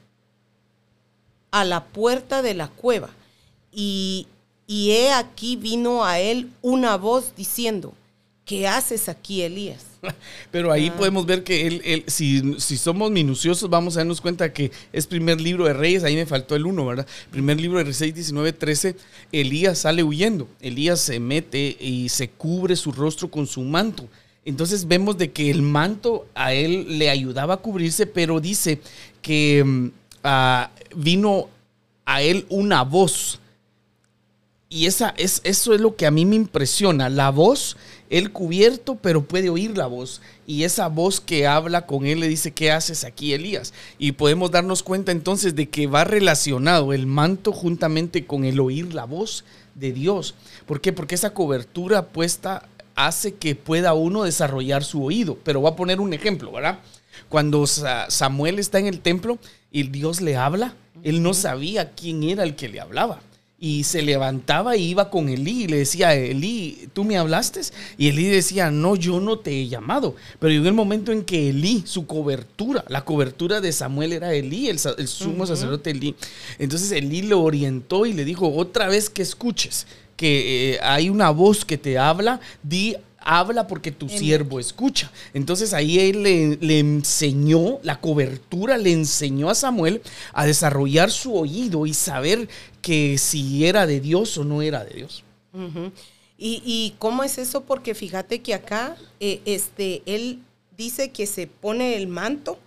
a 1.50 1.64
la 1.64 1.85
puerta 1.85 2.42
de 2.42 2.55
la 2.55 2.68
cueva. 2.68 3.11
Y, 3.72 4.29
y 4.66 4.92
he 4.92 5.12
aquí 5.12 5.57
vino 5.57 6.05
a 6.05 6.18
él 6.20 6.50
una 6.62 6.96
voz 6.96 7.35
diciendo, 7.37 7.94
¿qué 8.44 8.66
haces 8.66 9.09
aquí, 9.09 9.42
Elías? 9.42 9.85
Pero 10.50 10.70
ahí 10.72 10.88
ah. 10.88 10.96
podemos 10.96 11.27
ver 11.27 11.44
que 11.44 11.66
él, 11.66 12.05
si, 12.07 12.61
si, 12.61 12.77
somos 12.77 13.11
minuciosos, 13.11 13.68
vamos 13.70 13.96
a 13.96 14.00
darnos 14.00 14.20
cuenta 14.20 14.53
que 14.53 14.70
es 14.92 15.07
primer 15.07 15.40
libro 15.40 15.64
de 15.64 15.72
Reyes, 15.72 16.05
ahí 16.05 16.14
me 16.14 16.27
faltó 16.27 16.57
el 16.57 16.66
uno, 16.66 16.87
¿verdad? 16.87 17.07
Primer 17.31 17.61
libro 17.61 17.79
de 17.79 17.85
Reyes 17.85 18.14
19, 18.14 18.53
13, 18.53 18.96
Elías 19.33 19.79
sale 19.79 20.03
huyendo, 20.03 20.48
Elías 20.61 21.00
se 21.00 21.20
mete 21.20 21.77
y 21.81 22.09
se 22.09 22.29
cubre 22.29 22.77
su 22.77 22.92
rostro 22.92 23.31
con 23.31 23.46
su 23.46 23.62
manto. 23.62 24.09
Entonces 24.44 24.87
vemos 24.87 25.16
de 25.16 25.33
que 25.33 25.50
el 25.50 25.62
manto 25.62 26.27
a 26.35 26.53
él 26.53 26.98
le 26.98 27.09
ayudaba 27.09 27.55
a 27.55 27.59
cubrirse, 27.59 28.07
pero 28.07 28.40
dice 28.40 28.81
que 29.22 29.62
mm, 29.64 29.88
ah, 30.22 30.70
vino 30.94 31.48
a 32.05 32.22
él 32.22 32.44
una 32.50 32.83
voz. 32.83 33.40
Y 34.74 34.87
esa, 34.87 35.14
es, 35.16 35.40
eso 35.44 35.72
es 35.72 35.80
lo 35.80 35.94
que 35.94 36.04
a 36.04 36.10
mí 36.10 36.26
me 36.26 36.34
impresiona. 36.34 37.08
La 37.08 37.30
voz, 37.30 37.76
él 38.10 38.32
cubierto, 38.32 38.96
pero 38.96 39.22
puede 39.22 39.48
oír 39.48 39.78
la 39.78 39.87
voz. 39.87 40.20
Y 40.48 40.64
esa 40.64 40.88
voz 40.88 41.20
que 41.20 41.46
habla 41.46 41.87
con 41.87 42.06
él 42.06 42.18
le 42.18 42.26
dice, 42.26 42.50
¿qué 42.50 42.72
haces 42.72 43.04
aquí, 43.04 43.34
Elías? 43.34 43.72
Y 44.00 44.10
podemos 44.10 44.50
darnos 44.50 44.82
cuenta 44.82 45.12
entonces 45.12 45.54
de 45.54 45.68
que 45.68 45.87
va 45.87 46.02
relacionado 46.02 46.92
el 46.92 47.06
manto 47.06 47.52
juntamente 47.52 48.26
con 48.26 48.44
el 48.44 48.58
oír 48.58 48.94
la 48.94 49.04
voz 49.04 49.44
de 49.76 49.92
Dios. 49.92 50.34
¿Por 50.66 50.80
qué? 50.80 50.92
Porque 50.92 51.14
esa 51.14 51.34
cobertura 51.34 52.08
puesta 52.08 52.68
hace 52.96 53.34
que 53.34 53.54
pueda 53.54 53.94
uno 53.94 54.24
desarrollar 54.24 54.82
su 54.82 55.04
oído. 55.04 55.38
Pero 55.44 55.60
voy 55.60 55.70
a 55.70 55.76
poner 55.76 56.00
un 56.00 56.14
ejemplo, 56.14 56.50
¿verdad? 56.50 56.80
Cuando 57.28 57.64
Samuel 57.68 58.58
está 58.58 58.80
en 58.80 58.88
el 58.88 58.98
templo 58.98 59.38
y 59.70 59.84
Dios 59.84 60.20
le 60.20 60.34
habla, 60.34 60.74
él 61.04 61.22
no 61.22 61.32
sabía 61.32 61.92
quién 61.92 62.24
era 62.24 62.42
el 62.42 62.56
que 62.56 62.68
le 62.68 62.80
hablaba. 62.80 63.20
Y 63.66 63.85
se 63.85 64.03
levantaba 64.03 64.77
y 64.77 64.90
iba 64.90 65.09
con 65.09 65.31
Elí 65.31 65.62
y 65.62 65.68
le 65.68 65.79
decía, 65.79 66.14
Elí, 66.14 66.87
¿tú 66.92 67.03
me 67.03 67.16
hablaste? 67.16 67.62
Y 67.96 68.09
Elí 68.09 68.27
decía, 68.27 68.70
no, 68.70 68.94
yo 68.94 69.20
no 69.20 69.38
te 69.38 69.53
he 69.53 69.68
llamado. 69.68 70.16
Pero 70.38 70.53
llegó 70.53 70.68
el 70.68 70.74
momento 70.74 71.12
en 71.12 71.24
que 71.24 71.48
Elí, 71.48 71.83
su 71.87 72.07
cobertura, 72.07 72.85
la 72.88 73.07
cobertura 73.07 73.62
de 73.62 73.72
Samuel 73.72 74.12
era 74.12 74.35
Elí, 74.35 74.68
el, 74.68 74.79
sumo 74.79 75.46
sacerdote 75.46 75.92
Elí. 75.92 76.14
Entonces 76.59 76.92
Elí 76.92 77.22
lo 77.22 77.40
orientó 77.40 78.05
y 78.05 78.12
le 78.12 78.27
dijo, 78.27 78.53
otra 78.55 78.87
vez 78.87 79.09
que 79.09 79.22
escuches 79.22 79.87
que 80.14 80.74
eh, 80.74 80.79
hay 80.83 81.09
una 81.09 81.31
voz 81.31 81.64
que 81.64 81.79
te 81.79 81.96
habla, 81.96 82.40
di 82.62 82.96
habla 83.24 83.66
porque 83.66 83.90
tu 83.90 84.08
siervo 84.08 84.60
escucha. 84.60 85.10
Entonces 85.32 85.72
ahí 85.72 85.98
él 85.98 86.22
le, 86.22 86.78
enseñó 86.78 87.78
la 87.82 88.00
cobertura, 88.00 88.76
le 88.78 88.92
enseñó 88.92 89.50
a 89.50 89.54
Samuel 89.54 90.02
a 90.32 90.46
desarrollar 90.46 91.10
su 91.10 91.34
oído 91.34 91.87
y 91.87 91.94
saber 91.94 92.48
que 92.82 93.18
si 93.18 93.66
era 93.66 93.87
de 93.87 94.00
Dios 94.00 94.37
o 94.38 94.44
no 94.44 94.62
era 94.62 94.84
de 94.84 94.94
Dios. 94.94 95.24
¿Y, 96.37 96.94
cómo 96.98 97.24
es 97.24 97.38
eso? 97.38 97.62
Porque 97.62 97.94
fíjate 97.94 98.42
que 98.42 98.54
acá 98.54 98.96
eh, 99.20 99.40
este, 99.46 100.02
él 100.04 100.40
dice 100.76 101.10
que 101.10 101.26
se 101.26 101.46
pone 101.46 101.96
el 101.96 102.06
manto 102.06 102.58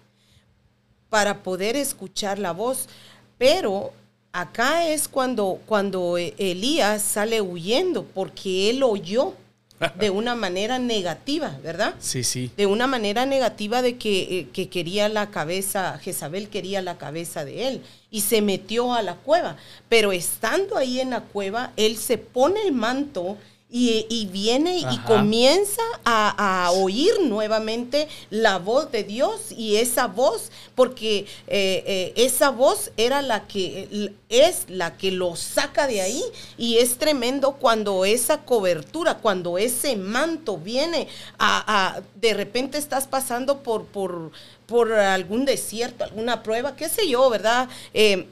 para 1.09 1.43
poder 1.43 1.75
escuchar 1.75 2.39
la 2.39 2.51
voz, 2.51 2.87
pero 3.37 3.93
acá 4.31 4.87
es 4.89 5.07
cuando, 5.07 5.59
cuando 5.65 6.17
eh, 6.17 6.33
Elías 6.37 7.01
sale 7.01 7.41
huyendo 7.41 8.03
porque 8.03 8.69
él 8.69 8.83
oyó 8.83 9.33
de 9.99 10.09
una 10.09 10.35
manera 10.35 10.79
negativa, 10.79 11.57
¿verdad? 11.63 11.95
Sí, 11.99 12.23
sí. 12.23 12.51
De 12.57 12.65
una 12.65 12.87
manera 12.87 13.25
negativa 13.25 13.81
de 13.81 13.97
que, 13.97 14.49
eh, 14.53 14.67
quería 14.69 15.09
la 15.09 15.29
cabeza, 15.29 15.99
Jezabel 15.99 16.49
quería 16.49 16.81
la 16.81 16.97
cabeza 16.97 17.45
de 17.45 17.67
él 17.67 17.81
y 18.09 18.21
se 18.21 18.41
metió 18.41 18.93
a 18.93 19.01
la 19.01 19.15
cueva. 19.15 19.57
Pero 19.89 20.11
estando 20.11 20.77
ahí 20.77 20.99
en 20.99 21.11
la 21.11 21.21
cueva, 21.21 21.71
él 21.77 21.97
se 21.97 22.17
pone 22.17 22.61
el 22.63 22.73
manto 22.73 23.37
y, 23.69 24.29
viene 24.31 24.77
y 24.77 24.97
comienza 24.99 25.81
a, 26.05 26.71
oír 26.73 27.11
nuevamente 27.21 28.07
la 28.29 28.59
voz 28.59 28.91
de 28.91 29.03
Dios 29.03 29.51
y 29.51 29.75
esa 29.75 30.07
voz, 30.07 30.51
porque 30.73 31.25
eh, 31.47 31.83
eh, 31.85 32.13
esa 32.15 32.49
voz 32.49 32.91
era 32.95 33.21
la 33.21 33.45
que 33.45 34.13
es 34.29 34.65
la 34.69 34.97
que 34.97 35.11
lo 35.11 35.35
saca 35.35 35.87
de 35.87 36.01
ahí 36.01 36.23
y 36.57 36.77
es 36.77 36.97
tremendo 36.97 37.53
cuando 37.53 38.05
esa 38.05 38.43
cobertura, 38.43 39.17
cuando 39.17 39.57
ese 39.57 39.97
manto 39.97 40.57
viene 40.57 41.07
a, 41.37 42.01
de 42.15 42.33
repente 42.33 42.77
estás 42.77 43.05
pasando 43.07 43.63
por, 43.63 43.85
por, 43.85 44.31
por 44.65 44.93
algún 44.93 45.43
desierto, 45.43 46.05
alguna 46.05 46.41
prueba, 46.41 46.75
qué 46.75 46.87
sé 46.87 47.07
yo, 47.09 47.29
¿verdad? 47.29 47.67
Eh, 47.93 48.27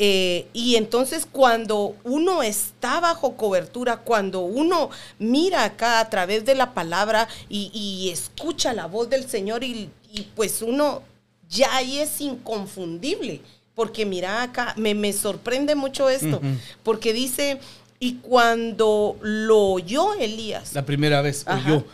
eh, 0.00 0.46
y 0.52 0.76
entonces 0.76 1.26
cuando 1.30 1.96
uno 2.04 2.44
está 2.44 3.00
bajo 3.00 3.36
cobertura, 3.36 3.96
cuando 3.96 4.40
uno 4.42 4.90
mira 5.18 5.64
acá 5.64 5.98
a 5.98 6.08
través 6.08 6.44
de 6.44 6.54
la 6.54 6.72
palabra 6.72 7.28
y, 7.48 8.08
escucha 8.12 8.72
la 8.72 8.86
voz 8.86 9.10
del 9.10 9.28
Señor 9.28 9.64
y, 9.64 9.90
pues 10.36 10.62
uno 10.62 11.02
ya 11.48 11.76
ahí 11.76 11.98
es 11.98 12.20
inconfundible. 12.20 13.40
Porque 13.74 14.04
mira 14.04 14.42
acá, 14.42 14.74
me, 14.76 15.12
sorprende 15.12 15.74
mucho 15.74 16.08
esto, 16.08 16.40
porque 16.82 17.12
dice, 17.12 17.60
y 18.00 18.14
cuando 18.14 19.16
lo 19.20 19.58
oyó 19.58 20.14
Elías. 20.14 20.74
La 20.74 20.84
primera 20.84 21.22
vez, 21.22 21.44
oyó. 21.46 21.84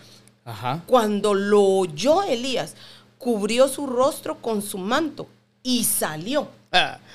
Ajá. 0.46 0.82
Cuando 0.86 1.34
lo 1.34 1.62
oyó 1.62 2.22
Elías, 2.22 2.74
cubrió 3.18 3.68
su 3.68 3.86
rostro 3.86 4.40
con 4.40 4.62
su 4.62 4.78
manto 4.78 5.26
y 5.62 5.84
salió. 5.84 6.48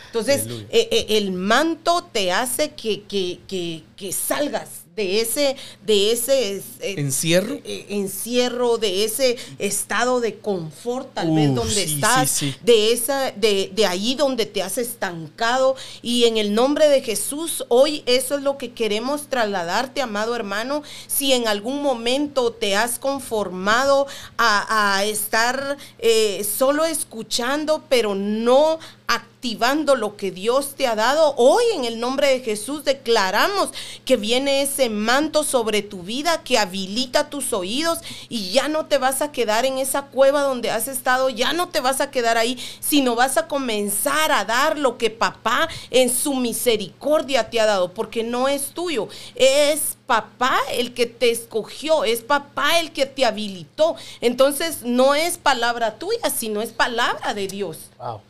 Entonces, 0.08 0.45
eh, 0.69 0.88
eh, 0.91 1.06
el 1.10 1.32
manto 1.32 2.04
te 2.12 2.32
hace 2.32 2.72
que, 2.72 3.04
que, 3.04 3.39
que, 3.48 3.84
que 3.95 4.12
salgas 4.12 4.80
de 5.00 5.22
ese, 5.22 5.56
de 5.86 6.12
ese 6.12 6.58
eh, 6.58 6.95
encierro, 6.98 7.56
eh, 7.63 7.86
encierro, 7.88 8.78
de 8.78 9.06
ese 9.06 9.38
estado 9.58 10.19
de 10.19 10.39
confort, 10.39 11.13
tal 11.13 11.34
vez 11.34 11.56
donde 11.56 11.84
estás, 11.84 12.41
de 12.62 12.91
esa, 12.91 13.32
de, 13.32 13.72
de 13.74 13.86
ahí 13.86 14.15
donde 14.15 14.45
te 14.45 14.62
has 14.62 14.78
estancado. 14.78 15.78
Y 16.02 16.26
en 16.26 16.36
el 16.36 16.54
nombre 16.54 16.89
de 16.89 17.02
Jesús, 17.02 17.63
hoy 17.69 18.04
eso 18.08 18.36
es 18.36 18.43
lo 18.43 18.58
que 18.58 18.74
queremos 18.74 19.28
trasladarte, 19.30 20.02
amado 20.02 20.36
hermano. 20.36 20.84
Si 21.08 21.32
en 21.32 21.48
algún 21.48 21.82
momento 21.82 22.52
te 22.52 22.76
has 22.76 23.00
conformado 23.00 24.06
a, 24.38 25.06
estar 25.06 25.78
eh, 26.00 26.43
solo 26.43 26.84
escuchando, 26.84 27.84
pero 27.88 28.15
no 28.15 28.80
activando 29.10 29.95
lo 29.95 30.15
que 30.17 30.32
Dios 30.32 30.76
te 30.76 30.86
ha 30.86 30.95
dado. 30.95 31.34
Hoy 31.36 31.63
en 31.74 31.86
el 31.86 32.00
nombre 32.00 32.28
de 32.28 32.41
Jesús 32.41 32.86
declaramos 32.86 33.72
que 34.06 34.17
viene 34.17 34.62
ese 34.62 34.89
manto 34.89 35.43
sobre 35.43 35.82
tu 35.82 36.04
vida 36.04 36.43
que 36.43 36.60
habilita 36.60 37.30
tus 37.30 37.52
oídos 37.52 38.00
y 38.30 38.52
ya 38.52 38.67
no 38.67 38.86
te 38.86 39.00
vas 39.00 39.24
a 39.24 39.32
quedar 39.32 39.65
en 39.65 39.80
esa 39.80 40.04
cueva 40.04 40.41
donde 40.41 40.69
has 40.69 40.88
estado, 40.88 41.30
ya 41.30 41.54
no 41.54 41.69
te 41.69 41.82
vas 41.82 42.02
a 42.02 42.12
quedar 42.12 42.38
ahí, 42.38 42.58
sino 42.80 43.15
vas 43.15 43.38
a 43.38 43.48
comenzar 43.48 44.32
a 44.32 44.45
dar 44.45 44.78
lo 44.78 45.00
que 45.00 45.10
papá 45.10 45.67
en 45.89 46.13
su 46.13 46.36
misericordia 46.36 47.50
te 47.50 47.60
ha 47.60 47.65
dado, 47.65 47.93
porque 47.93 48.24
no 48.24 48.48
es 48.48 48.74
tuyo, 48.74 49.10
es 49.34 49.98
papá 50.10 50.58
el 50.74 50.95
que 50.95 51.06
te 51.06 51.30
escogió, 51.30 52.04
es 52.04 52.22
papá 52.22 52.80
el 52.80 52.91
que 52.91 53.06
te 53.06 53.26
habilitó. 53.26 53.95
Entonces 54.22 54.82
no 54.82 55.13
es 55.13 55.38
palabra 55.38 56.00
tuya, 56.00 56.32
sino 56.36 56.63
es 56.63 56.72
palabra 56.72 57.36
de 57.36 57.48
Dios, 57.48 57.78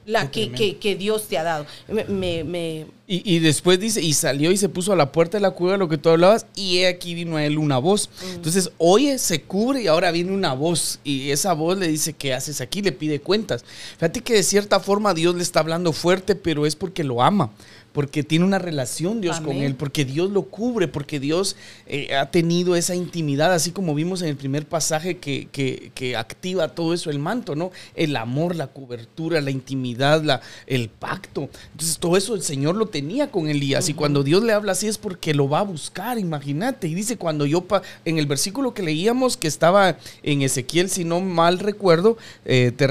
la 0.06 0.30
que, 0.30 0.52
que, 0.78 0.96
Dios 0.98 1.30
te 1.30 1.38
ha 1.38 1.44
dado. 1.44 1.65
Me, 1.88 2.86
Y, 3.08 3.39
después 3.39 3.80
dice, 3.80 4.02
y 4.02 4.12
salió 4.12 4.52
y 4.52 4.58
se 4.58 4.68
puso 4.68 4.92
a 4.92 4.98
la 4.98 5.13
puerta 5.13 5.38
de 5.38 5.42
la 5.42 5.52
cueva, 5.52 5.78
lo 5.78 5.88
que 5.88 5.98
tú 5.98 6.10
hablabas, 6.10 6.48
y 6.54 6.84
aquí 6.84 7.13
vino 7.13 7.38
a 7.38 7.46
él 7.46 7.58
una 7.58 7.78
voz. 7.78 8.10
Mm. 8.10 8.36
Entonces, 8.36 8.72
oye, 8.78 9.18
se 9.18 9.44
cubre 9.44 9.84
y 9.84 9.88
ahora 9.88 10.12
viene 10.12 10.34
una 10.34 10.54
voz, 10.54 11.00
y 11.06 11.32
esa 11.32 11.54
voz 11.54 11.78
le 11.78 11.88
dice, 11.88 12.12
¿qué 12.12 12.34
haces 12.34 12.60
aquí? 12.60 12.82
Le 12.82 12.92
pide 12.92 13.22
cuentas. 13.22 13.63
Fíjate 13.94 14.20
que 14.20 14.34
de 14.34 14.44
cierta 14.44 14.82
forma 14.82 15.13
Dios 15.13 15.34
le 15.34 15.44
está 15.44 15.62
hablando 15.62 15.94
fuerte, 15.94 16.36
pero 16.36 16.65
es 16.65 16.76
porque 16.76 17.06
lo 17.06 17.22
ama 17.22 17.52
porque 17.91 18.23
tiene 18.23 18.45
una 18.45 18.60
relación 18.60 19.21
Dios 19.21 19.41
con 19.41 19.58
él, 19.58 19.75
porque 19.75 20.06
Dios 20.06 20.30
lo 20.30 20.43
cubre, 20.43 20.88
porque 20.88 21.19
Dios 21.19 21.56
eh, 21.88 22.15
ha 22.15 22.30
tenido 22.32 22.75
esa 22.75 22.95
intimidad, 22.95 23.54
así 23.54 23.71
como 23.71 23.95
vimos 23.95 24.21
en 24.21 24.30
el 24.30 24.36
primer 24.36 24.67
pasaje 24.67 25.17
que, 25.17 25.47
que, 25.52 26.15
activa 26.15 26.69
todo 26.69 26.93
eso, 26.93 27.10
el 27.10 27.19
manto, 27.19 27.56
¿no? 27.56 27.71
El 27.95 28.15
amor, 28.15 28.56
la 28.56 28.67
cobertura, 28.67 29.41
la 29.41 29.52
intimidad, 29.52 30.23
la, 30.23 30.41
el 30.67 30.89
pacto. 30.89 31.49
Entonces 31.71 31.97
todo 31.99 32.17
eso 32.17 32.36
el 32.36 32.41
Señor 32.41 32.75
lo 32.75 32.88
tenía 32.88 33.32
con 33.32 33.47
Elías 33.47 33.89
y 33.89 33.93
cuando 33.93 34.23
Dios 34.23 34.43
le 34.43 34.54
habla 34.54 34.73
así 34.73 34.88
es 34.88 34.97
porque 34.97 35.34
lo 35.34 35.49
va 35.49 35.60
a 35.60 35.63
buscar, 35.63 36.17
imagínate. 36.19 36.88
Y 36.88 36.95
dice 36.95 37.17
cuando 37.17 37.45
yo, 37.45 37.65
en 38.06 38.17
el 38.17 38.25
versículo 38.25 38.73
que 38.73 38.84
leíamos 38.84 39.38
que 39.38 39.47
estaba 39.47 39.97
en 40.23 40.41
Ezequiel, 40.41 40.89
si 40.89 41.04
no 41.04 41.21
mal 41.21 41.60
recuerdo, 41.60 42.17
eh, 42.45 42.71
te 42.75 42.88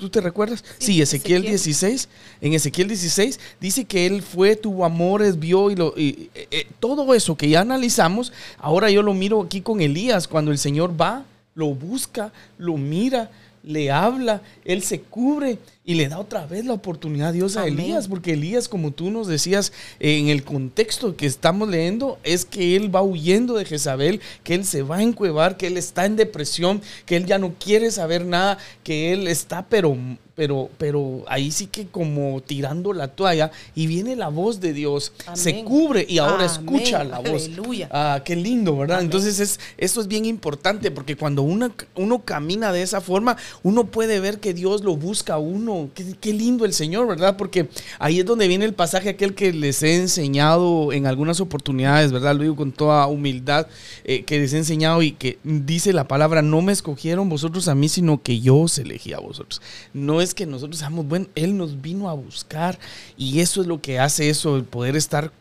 ¿Tú 0.00 0.08
te 0.08 0.22
recuerdas? 0.22 0.64
Sí, 0.78 1.02
Ezequiel, 1.02 1.42
16. 1.42 2.08
En 2.40 2.54
Ezequiel 2.54 2.88
16 2.88 3.38
dice 3.60 3.84
que 3.84 4.06
él 4.06 4.22
fue, 4.22 4.56
tuvo 4.56 4.86
amores, 4.86 5.38
vio 5.38 5.70
y, 5.70 5.76
lo, 5.76 5.92
y, 5.94 6.30
eh, 6.34 6.48
eh, 6.50 6.66
todo 6.80 7.12
eso 7.12 7.36
que 7.36 7.50
ya 7.50 7.60
analizamos. 7.60 8.32
Ahora 8.56 8.90
yo 8.90 9.02
lo 9.02 9.12
miro 9.12 9.42
aquí 9.42 9.60
con 9.60 9.82
Elías, 9.82 10.26
cuando 10.26 10.52
el 10.52 10.56
Señor 10.56 10.98
va, 10.98 11.26
lo 11.54 11.74
busca, 11.74 12.32
lo 12.56 12.78
mira, 12.78 13.30
le 13.62 13.90
habla, 13.90 14.42
él 14.64 14.82
se 14.82 15.00
cubre 15.00 15.58
y 15.84 15.94
le 15.94 16.08
da 16.08 16.18
otra 16.18 16.46
vez 16.46 16.64
la 16.64 16.72
oportunidad 16.72 17.28
a 17.28 17.32
Dios 17.32 17.56
a 17.56 17.66
Elías, 17.66 18.08
porque 18.08 18.32
Elías, 18.32 18.68
como 18.68 18.90
tú 18.90 19.10
nos 19.10 19.26
decías 19.26 19.72
en 19.98 20.28
el 20.28 20.44
contexto 20.44 21.16
que 21.16 21.26
estamos 21.26 21.68
leyendo, 21.68 22.18
es 22.22 22.44
que 22.44 22.76
él 22.76 22.94
va 22.94 23.02
huyendo 23.02 23.54
de 23.54 23.64
Jezabel, 23.64 24.20
que 24.44 24.54
él 24.54 24.64
se 24.64 24.82
va 24.82 24.96
a 24.96 25.02
encuevar, 25.02 25.56
que 25.56 25.66
él 25.66 25.76
está 25.76 26.06
en 26.06 26.16
depresión, 26.16 26.80
que 27.06 27.16
él 27.16 27.26
ya 27.26 27.38
no 27.38 27.54
quiere 27.58 27.90
saber 27.90 28.24
nada, 28.24 28.58
que 28.84 29.12
él 29.12 29.26
está 29.26 29.66
pero 29.68 29.96
pero, 30.40 30.70
pero 30.78 31.22
ahí 31.28 31.50
sí 31.50 31.66
que 31.66 31.88
como 31.88 32.40
tirando 32.40 32.94
la 32.94 33.08
toalla 33.08 33.50
y 33.74 33.86
viene 33.86 34.16
la 34.16 34.28
voz 34.28 34.58
de 34.58 34.72
Dios, 34.72 35.12
se 35.34 35.64
cubre 35.64 36.06
y 36.08 36.16
ahora 36.16 36.46
escucha 36.46 37.04
la 37.04 37.18
voz. 37.18 37.44
Aleluya. 37.44 37.90
Ah, 37.92 38.22
qué 38.24 38.36
lindo, 38.36 38.74
¿verdad? 38.74 39.02
Entonces 39.02 39.38
es, 39.38 39.60
eso 39.76 40.00
es 40.00 40.06
bien 40.06 40.24
importante 40.24 40.90
porque 40.90 41.14
cuando 41.14 41.42
uno, 41.42 41.70
uno 41.94 42.24
camina 42.24 42.72
de 42.72 42.80
esa 42.80 43.02
forma, 43.02 43.36
uno 43.62 43.84
puede 43.88 44.18
ver 44.18 44.40
que 44.40 44.54
Dios 44.54 44.82
lo 44.82 44.96
busca 44.96 45.34
a 45.34 45.38
uno. 45.38 45.90
Qué, 45.94 46.32
lindo 46.32 46.64
el 46.64 46.72
Señor, 46.72 47.06
¿verdad? 47.06 47.36
Porque 47.36 47.68
ahí 47.98 48.20
es 48.20 48.24
donde 48.24 48.48
viene 48.48 48.64
el 48.64 48.72
pasaje 48.72 49.10
aquel 49.10 49.34
que 49.34 49.52
les 49.52 49.82
he 49.82 49.96
enseñado 49.96 50.90
en 50.94 51.06
algunas 51.06 51.40
oportunidades, 51.40 52.12
¿verdad? 52.12 52.34
Lo 52.34 52.44
digo 52.44 52.56
con 52.56 52.72
toda 52.72 53.06
humildad, 53.08 53.66
eh, 54.04 54.24
que 54.24 54.38
les 54.38 54.54
he 54.54 54.56
enseñado 54.56 55.02
y 55.02 55.12
que 55.12 55.38
dice 55.44 55.92
la 55.92 56.08
palabra, 56.08 56.40
no 56.40 56.62
me 56.62 56.72
escogieron 56.72 57.28
vosotros 57.28 57.68
a 57.68 57.74
mí, 57.74 57.90
sino 57.90 58.22
que 58.22 58.40
yo 58.40 58.56
os 58.56 58.78
elegí 58.78 59.12
a 59.12 59.18
vosotros. 59.18 59.60
No 59.92 60.22
es 60.22 60.29
que 60.34 60.46
nosotros 60.46 60.78
seamos 60.78 61.06
bueno, 61.06 61.26
Él 61.34 61.56
nos 61.56 61.80
vino 61.80 62.08
a 62.08 62.14
buscar 62.14 62.78
y 63.16 63.40
eso 63.40 63.60
es 63.60 63.66
lo 63.66 63.80
que 63.80 63.98
hace 63.98 64.30
eso, 64.30 64.56
el 64.56 64.64
poder 64.64 64.96
estar 64.96 65.32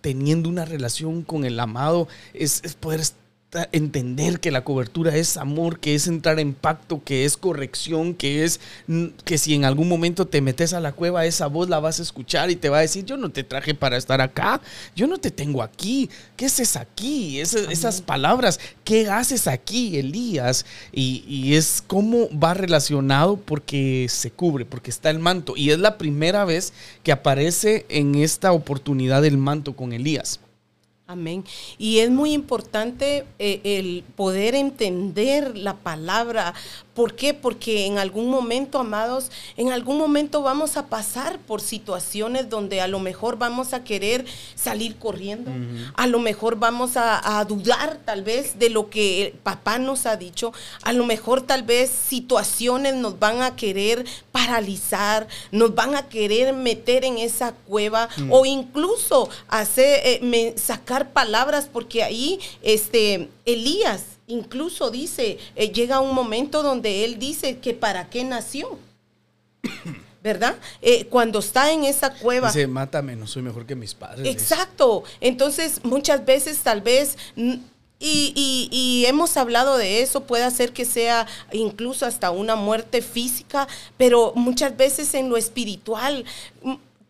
teniendo 0.00 0.48
una 0.48 0.64
relación 0.64 1.22
con 1.22 1.44
el 1.44 1.58
amado, 1.60 2.08
es, 2.34 2.60
es 2.64 2.74
poder 2.74 3.00
estar 3.00 3.27
entender 3.72 4.40
que 4.40 4.50
la 4.50 4.62
cobertura 4.62 5.16
es 5.16 5.38
amor, 5.38 5.80
que 5.80 5.94
es 5.94 6.06
entrar 6.06 6.38
en 6.38 6.52
pacto, 6.52 7.02
que 7.02 7.24
es 7.24 7.38
corrección, 7.38 8.12
que 8.12 8.44
es 8.44 8.60
que 9.24 9.38
si 9.38 9.54
en 9.54 9.64
algún 9.64 9.88
momento 9.88 10.26
te 10.26 10.42
metes 10.42 10.74
a 10.74 10.80
la 10.80 10.92
cueva, 10.92 11.24
esa 11.24 11.46
voz 11.46 11.70
la 11.70 11.80
vas 11.80 11.98
a 11.98 12.02
escuchar 12.02 12.50
y 12.50 12.56
te 12.56 12.68
va 12.68 12.78
a 12.78 12.82
decir, 12.82 13.06
yo 13.06 13.16
no 13.16 13.30
te 13.30 13.44
traje 13.44 13.74
para 13.74 13.96
estar 13.96 14.20
acá, 14.20 14.60
yo 14.94 15.06
no 15.06 15.16
te 15.16 15.30
tengo 15.30 15.62
aquí, 15.62 16.10
¿qué 16.36 16.44
haces 16.44 16.76
aquí? 16.76 17.40
esas 17.40 18.02
palabras, 18.02 18.60
¿qué 18.84 19.08
haces 19.08 19.46
aquí, 19.46 19.96
Elías? 19.96 20.66
Y, 20.92 21.24
y 21.26 21.54
es 21.54 21.82
cómo 21.86 22.28
va 22.38 22.52
relacionado 22.52 23.38
porque 23.38 24.08
se 24.10 24.30
cubre, 24.30 24.66
porque 24.66 24.90
está 24.90 25.08
el 25.08 25.20
manto. 25.20 25.54
Y 25.56 25.70
es 25.70 25.78
la 25.78 25.96
primera 25.96 26.44
vez 26.44 26.74
que 27.02 27.12
aparece 27.12 27.86
en 27.88 28.14
esta 28.14 28.52
oportunidad 28.52 29.24
el 29.24 29.38
manto 29.38 29.74
con 29.74 29.94
Elías. 29.94 30.40
Amén. 31.10 31.42
Y 31.78 32.00
es 32.00 32.10
muy 32.10 32.34
importante 32.34 33.24
eh, 33.38 33.62
el 33.64 34.04
poder 34.14 34.54
entender 34.54 35.56
la 35.56 35.72
palabra. 35.72 36.52
¿Por 36.98 37.14
qué? 37.14 37.32
Porque 37.32 37.86
en 37.86 37.96
algún 37.96 38.28
momento, 38.28 38.80
amados, 38.80 39.30
en 39.56 39.70
algún 39.70 39.98
momento 39.98 40.42
vamos 40.42 40.76
a 40.76 40.88
pasar 40.88 41.38
por 41.38 41.60
situaciones 41.60 42.50
donde 42.50 42.80
a 42.80 42.88
lo 42.88 42.98
mejor 42.98 43.38
vamos 43.38 43.72
a 43.72 43.84
querer 43.84 44.24
salir 44.56 44.96
corriendo, 44.96 45.52
a 45.94 46.08
lo 46.08 46.18
mejor 46.18 46.56
vamos 46.56 46.96
a, 46.96 47.44
dudar 47.44 48.00
tal 48.04 48.24
vez 48.24 48.58
de 48.58 48.68
lo 48.68 48.90
que 48.90 49.26
el 49.26 49.32
papá 49.34 49.78
nos 49.78 50.06
ha 50.06 50.16
dicho, 50.16 50.52
a 50.82 50.92
lo 50.92 51.06
mejor 51.06 51.42
tal 51.42 51.62
vez 51.62 51.88
situaciones 51.88 52.96
nos 52.96 53.16
van 53.20 53.42
a 53.42 53.54
querer 53.54 54.04
paralizar, 54.32 55.28
nos 55.52 55.76
van 55.76 55.94
a 55.94 56.08
querer 56.08 56.52
meter 56.52 57.04
en 57.04 57.18
esa 57.18 57.52
cueva 57.52 58.08
mm. 58.16 58.32
o 58.32 58.44
incluso 58.44 59.30
hacer, 59.46 60.00
eh, 60.02 60.54
sacar 60.56 61.12
palabras 61.12 61.70
porque 61.72 62.02
ahí 62.02 62.40
este, 62.60 63.28
Elías 63.44 64.17
incluso 64.28 64.90
dice, 64.90 65.38
eh, 65.56 65.72
llega 65.72 66.00
un 66.00 66.14
momento 66.14 66.62
donde 66.62 67.04
él 67.04 67.18
dice 67.18 67.58
que 67.58 67.74
para 67.74 68.08
qué 68.08 68.24
nació. 68.24 68.78
¿verdad? 70.22 70.56
Eh, 70.82 71.06
cuando 71.06 71.38
está 71.38 71.72
en 71.72 71.84
esa 71.84 72.12
cueva. 72.12 72.48
Dice, 72.48 72.66
mátame, 72.66 73.16
no 73.16 73.26
soy 73.26 73.42
mejor 73.42 73.66
que 73.66 73.74
mis 73.74 73.94
padres. 73.94 74.26
Exacto. 74.26 75.04
Entonces, 75.20 75.84
muchas 75.84 76.24
veces 76.24 76.58
tal 76.58 76.80
vez... 76.80 77.16
Y, 78.00 78.70
y, 78.70 79.06
hemos 79.06 79.36
hablado 79.36 79.76
de 79.76 80.02
eso, 80.02 80.22
puede 80.22 80.44
hacer 80.44 80.72
que 80.72 80.84
sea 80.84 81.26
incluso 81.50 82.06
hasta 82.06 82.30
una 82.30 82.54
muerte 82.54 83.02
física, 83.02 83.66
pero 83.96 84.32
muchas 84.36 84.76
veces 84.76 85.14
en 85.14 85.28
lo 85.28 85.36
espiritual 85.36 86.24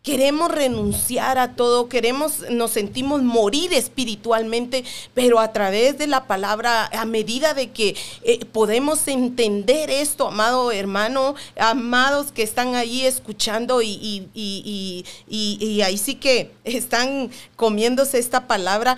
queremos 0.03 0.49
renunciar 0.49 1.37
a 1.37 1.55
todo, 1.55 1.89
queremos, 1.89 2.49
nos 2.49 2.71
sentimos 2.71 3.21
morir 3.21 3.73
espiritualmente, 3.73 4.83
pero 5.13 5.39
a 5.39 5.51
través 5.51 5.97
de 5.97 6.07
la 6.07 6.25
palabra, 6.25 6.89
a 6.93 7.05
medida 7.05 7.53
de 7.53 7.71
que 7.71 7.95
eh, 8.23 8.45
podemos 8.45 9.07
entender 9.07 9.89
esto, 9.89 10.27
amado 10.27 10.71
hermano, 10.71 11.35
amados 11.57 12.31
que 12.31 12.43
están 12.43 12.75
ahí 12.75 13.05
escuchando 13.05 13.81
y, 13.81 14.29
y, 14.33 15.05
y 15.27 15.81
ahí 15.81 15.97
sí 15.97 16.15
que 16.15 16.51
están 16.63 17.29
comiéndose 17.55 18.19
esta 18.19 18.47
palabra, 18.47 18.95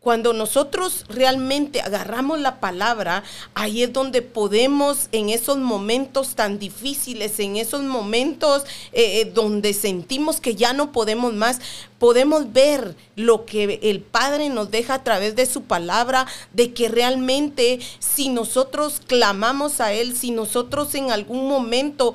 cuando 0.00 0.32
nosotros 0.32 1.04
realmente 1.10 1.82
agarramos 1.82 2.40
la 2.40 2.58
palabra, 2.58 3.22
ahí 3.54 3.82
es 3.82 3.92
donde 3.92 4.22
podemos 4.22 5.08
en 5.12 5.28
esos 5.28 5.58
momentos 5.58 6.34
tan 6.34 6.58
difíciles, 6.58 7.38
en 7.38 7.56
esos 7.56 7.82
momentos 7.82 8.64
eh, 8.92 9.20
eh, 9.20 9.24
donde 9.26 9.74
sentimos 9.74 10.40
que 10.40 10.54
ya 10.54 10.72
no 10.72 10.90
podemos 10.90 11.34
más, 11.34 11.60
podemos 11.98 12.50
ver 12.50 12.96
lo 13.14 13.44
que 13.44 13.78
el 13.82 14.00
Padre 14.00 14.48
nos 14.48 14.70
deja 14.70 14.94
a 14.94 15.04
través 15.04 15.36
de 15.36 15.44
su 15.44 15.64
palabra, 15.64 16.26
de 16.54 16.72
que 16.72 16.88
realmente 16.88 17.78
si 17.98 18.30
nosotros 18.30 19.02
clamamos 19.06 19.82
a 19.82 19.92
Él, 19.92 20.16
si 20.16 20.30
nosotros 20.30 20.94
en 20.94 21.10
algún 21.10 21.46
momento 21.46 22.14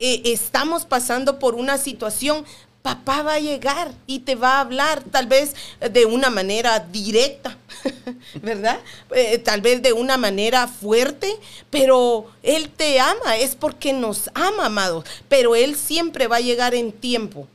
eh, 0.00 0.22
estamos 0.24 0.86
pasando 0.86 1.38
por 1.38 1.56
una 1.56 1.76
situación, 1.76 2.46
papá 2.88 3.22
va 3.22 3.34
a 3.34 3.40
llegar 3.40 3.92
y 4.06 4.20
te 4.20 4.34
va 4.34 4.56
a 4.56 4.60
hablar 4.60 5.02
tal 5.10 5.26
vez 5.26 5.54
de 5.90 6.06
una 6.06 6.30
manera 6.30 6.80
directa, 6.80 7.58
¿verdad? 8.42 8.78
Eh, 9.14 9.36
tal 9.38 9.60
vez 9.60 9.82
de 9.82 9.92
una 9.92 10.16
manera 10.16 10.66
fuerte, 10.66 11.30
pero 11.68 12.26
Él 12.42 12.70
te 12.70 12.98
ama, 12.98 13.36
es 13.36 13.54
porque 13.54 13.92
nos 13.92 14.30
ama, 14.32 14.66
amados, 14.66 15.04
pero 15.28 15.54
Él 15.54 15.76
siempre 15.76 16.28
va 16.28 16.36
a 16.36 16.40
llegar 16.40 16.74
en 16.74 16.92
tiempo. 16.92 17.46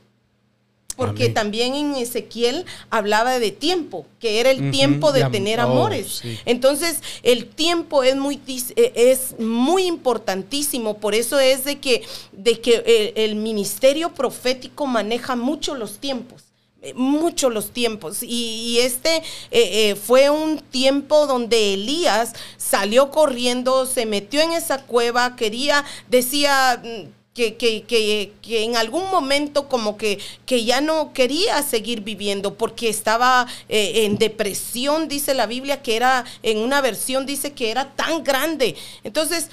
Porque 0.96 1.28
también 1.28 1.74
en 1.74 1.94
Ezequiel 1.96 2.64
hablaba 2.90 3.38
de 3.38 3.50
tiempo, 3.50 4.06
que 4.20 4.40
era 4.40 4.50
el 4.50 4.70
tiempo 4.70 5.12
de, 5.12 5.24
tener 5.26 5.58
oh, 5.60 5.64
amores. 5.64 6.22
Entonces, 6.44 7.00
el 7.22 7.46
tiempo 7.46 8.02
es 8.02 8.16
muy, 8.16 8.40
eh, 8.76 8.92
es 8.94 9.38
muy 9.38 9.86
importantísimo. 9.86 10.98
Por 10.98 11.14
eso 11.14 11.38
es 11.38 11.64
de 11.64 11.80
que, 11.80 12.02
de 12.32 12.60
que 12.60 13.12
el, 13.16 13.34
ministerio 13.34 14.14
profético 14.14 14.86
maneja 14.86 15.36
mucho 15.36 15.74
los 15.74 15.98
tiempos 15.98 16.44
eh, 16.82 16.94
mucho 16.94 17.50
los 17.50 17.70
tiempos. 17.70 18.22
Y, 18.22 18.78
este 18.80 19.22
eh, 19.50 19.94
fue 19.96 20.30
un 20.30 20.58
tiempo 20.58 21.26
donde 21.26 21.74
Elías 21.74 22.34
salió 22.56 23.10
corriendo, 23.10 23.86
se 23.86 24.06
metió 24.06 24.40
en 24.40 24.52
esa 24.52 24.82
cueva, 24.82 25.34
quería, 25.34 25.84
decía, 26.08 26.80
mm, 26.84 27.23
que, 27.34 27.56
que, 27.56 27.82
que, 27.82 28.32
que, 28.42 28.62
en 28.62 28.76
algún 28.76 29.10
momento 29.10 29.68
como 29.68 29.96
que, 29.96 30.20
que 30.46 30.64
ya 30.64 30.80
no 30.80 31.12
quería 31.12 31.62
seguir 31.64 32.02
viviendo 32.02 32.54
porque 32.54 32.88
estaba 32.88 33.48
eh, 33.68 34.04
en 34.04 34.18
depresión, 34.18 35.08
dice 35.08 35.34
la 35.34 35.46
Biblia, 35.46 35.82
que 35.82 35.96
era, 35.96 36.24
en 36.44 36.58
una 36.58 36.80
versión 36.80 37.26
dice 37.26 37.52
que 37.52 37.72
era 37.72 37.90
tan 37.96 38.22
grande. 38.22 38.76
Entonces, 39.02 39.48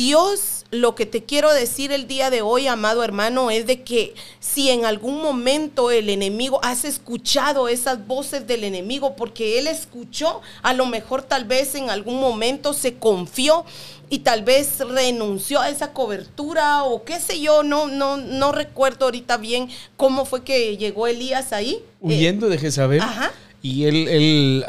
Dios, 0.00 0.64
lo 0.70 0.94
que 0.94 1.04
te 1.04 1.24
quiero 1.24 1.52
decir 1.52 1.92
el 1.92 2.06
día 2.06 2.30
de 2.30 2.40
hoy, 2.40 2.66
amado 2.66 3.04
hermano, 3.04 3.50
es 3.50 3.66
de 3.66 3.82
que 3.82 4.14
si 4.38 4.70
en 4.70 4.86
algún 4.86 5.20
momento 5.20 5.90
el 5.90 6.08
enemigo, 6.08 6.58
has 6.62 6.86
escuchado 6.86 7.68
esas 7.68 8.06
voces 8.06 8.46
del 8.46 8.64
enemigo, 8.64 9.14
porque 9.14 9.58
él 9.58 9.66
escuchó, 9.66 10.40
a 10.62 10.72
lo 10.72 10.86
mejor 10.86 11.20
tal 11.20 11.44
vez 11.44 11.74
en 11.74 11.90
algún 11.90 12.18
momento 12.18 12.72
se 12.72 12.94
confió 12.94 13.66
y 14.08 14.20
tal 14.20 14.42
vez 14.42 14.78
renunció 14.78 15.60
a 15.60 15.68
esa 15.68 15.92
cobertura 15.92 16.84
o 16.84 17.04
qué 17.04 17.20
sé 17.20 17.38
yo, 17.38 17.62
no, 17.62 17.86
no, 17.86 18.16
no 18.16 18.52
recuerdo 18.52 19.04
ahorita 19.04 19.36
bien 19.36 19.68
cómo 19.98 20.24
fue 20.24 20.44
que 20.44 20.78
llegó 20.78 21.08
Elías 21.08 21.52
ahí. 21.52 21.84
Huyendo 22.00 22.48
de 22.48 22.56
Jezabel. 22.56 23.02
Ajá 23.02 23.32
y 23.62 23.84
él, 23.84 24.08
él 24.08 24.64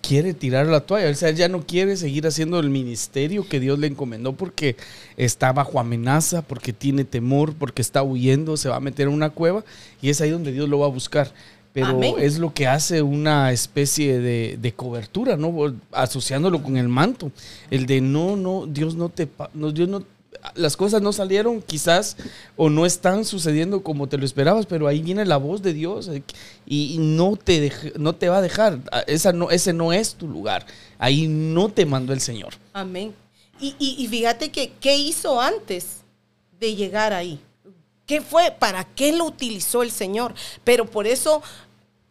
quiere 0.00 0.32
tirar 0.32 0.66
la 0.66 0.80
toalla. 0.80 1.10
O 1.10 1.14
sea, 1.14 1.28
él 1.28 1.36
ya 1.36 1.48
no 1.48 1.66
quiere 1.66 1.96
seguir 1.96 2.26
haciendo 2.26 2.58
el 2.58 2.70
ministerio 2.70 3.46
que 3.46 3.60
Dios 3.60 3.78
le 3.78 3.86
encomendó 3.86 4.32
porque 4.32 4.76
está 5.16 5.52
bajo 5.52 5.78
amenaza, 5.78 6.42
porque 6.42 6.72
tiene 6.72 7.04
temor, 7.04 7.54
porque 7.54 7.82
está 7.82 8.02
huyendo, 8.02 8.56
se 8.56 8.68
va 8.68 8.76
a 8.76 8.80
meter 8.80 9.08
en 9.08 9.14
una 9.14 9.30
cueva 9.30 9.64
y 10.00 10.08
es 10.08 10.20
ahí 10.20 10.30
donde 10.30 10.52
Dios 10.52 10.68
lo 10.68 10.78
va 10.78 10.86
a 10.86 10.90
buscar. 10.90 11.32
Pero 11.72 12.18
es 12.18 12.38
lo 12.40 12.52
que 12.52 12.66
hace 12.66 13.00
una 13.00 13.52
especie 13.52 14.18
de, 14.18 14.58
de, 14.60 14.72
cobertura, 14.72 15.36
¿no? 15.36 15.54
Asociándolo 15.92 16.64
con 16.64 16.76
el 16.76 16.88
manto. 16.88 17.30
El 17.70 17.86
de 17.86 18.00
no, 18.00 18.34
no, 18.34 18.66
Dios 18.66 18.96
no 18.96 19.08
te, 19.08 19.28
no, 19.54 19.70
Dios 19.70 19.88
no 19.88 20.02
las 20.54 20.76
cosas 20.76 21.02
no 21.02 21.12
salieron 21.12 21.60
quizás 21.62 22.16
o 22.56 22.70
no 22.70 22.86
están 22.86 23.24
sucediendo 23.24 23.82
como 23.82 24.08
te 24.08 24.16
lo 24.16 24.24
esperabas, 24.24 24.66
pero 24.66 24.86
ahí 24.86 25.02
viene 25.02 25.24
la 25.24 25.36
voz 25.36 25.62
de 25.62 25.72
Dios 25.72 26.08
eh, 26.08 26.22
y 26.66 26.96
no 26.98 27.36
te, 27.36 27.72
no 27.98 28.14
te 28.14 28.28
va 28.28 28.38
a 28.38 28.42
dejar. 28.42 28.78
Esa 29.06 29.32
no, 29.32 29.50
ese 29.50 29.72
no 29.72 29.92
es 29.92 30.14
tu 30.14 30.28
lugar. 30.28 30.66
Ahí 30.98 31.28
no 31.28 31.68
te 31.68 31.86
mandó 31.86 32.12
el 32.12 32.20
Señor. 32.20 32.54
Amén. 32.72 33.14
Y, 33.60 33.74
y, 33.78 33.96
y 33.98 34.06
fíjate 34.08 34.50
que, 34.50 34.72
¿qué 34.80 34.96
hizo 34.96 35.40
antes 35.40 35.98
de 36.58 36.74
llegar 36.74 37.12
ahí? 37.12 37.38
¿Qué 38.06 38.20
fue? 38.20 38.50
¿Para 38.50 38.84
qué 38.84 39.12
lo 39.12 39.24
utilizó 39.24 39.82
el 39.82 39.90
Señor? 39.90 40.34
Pero 40.64 40.86
por 40.86 41.06
eso 41.06 41.42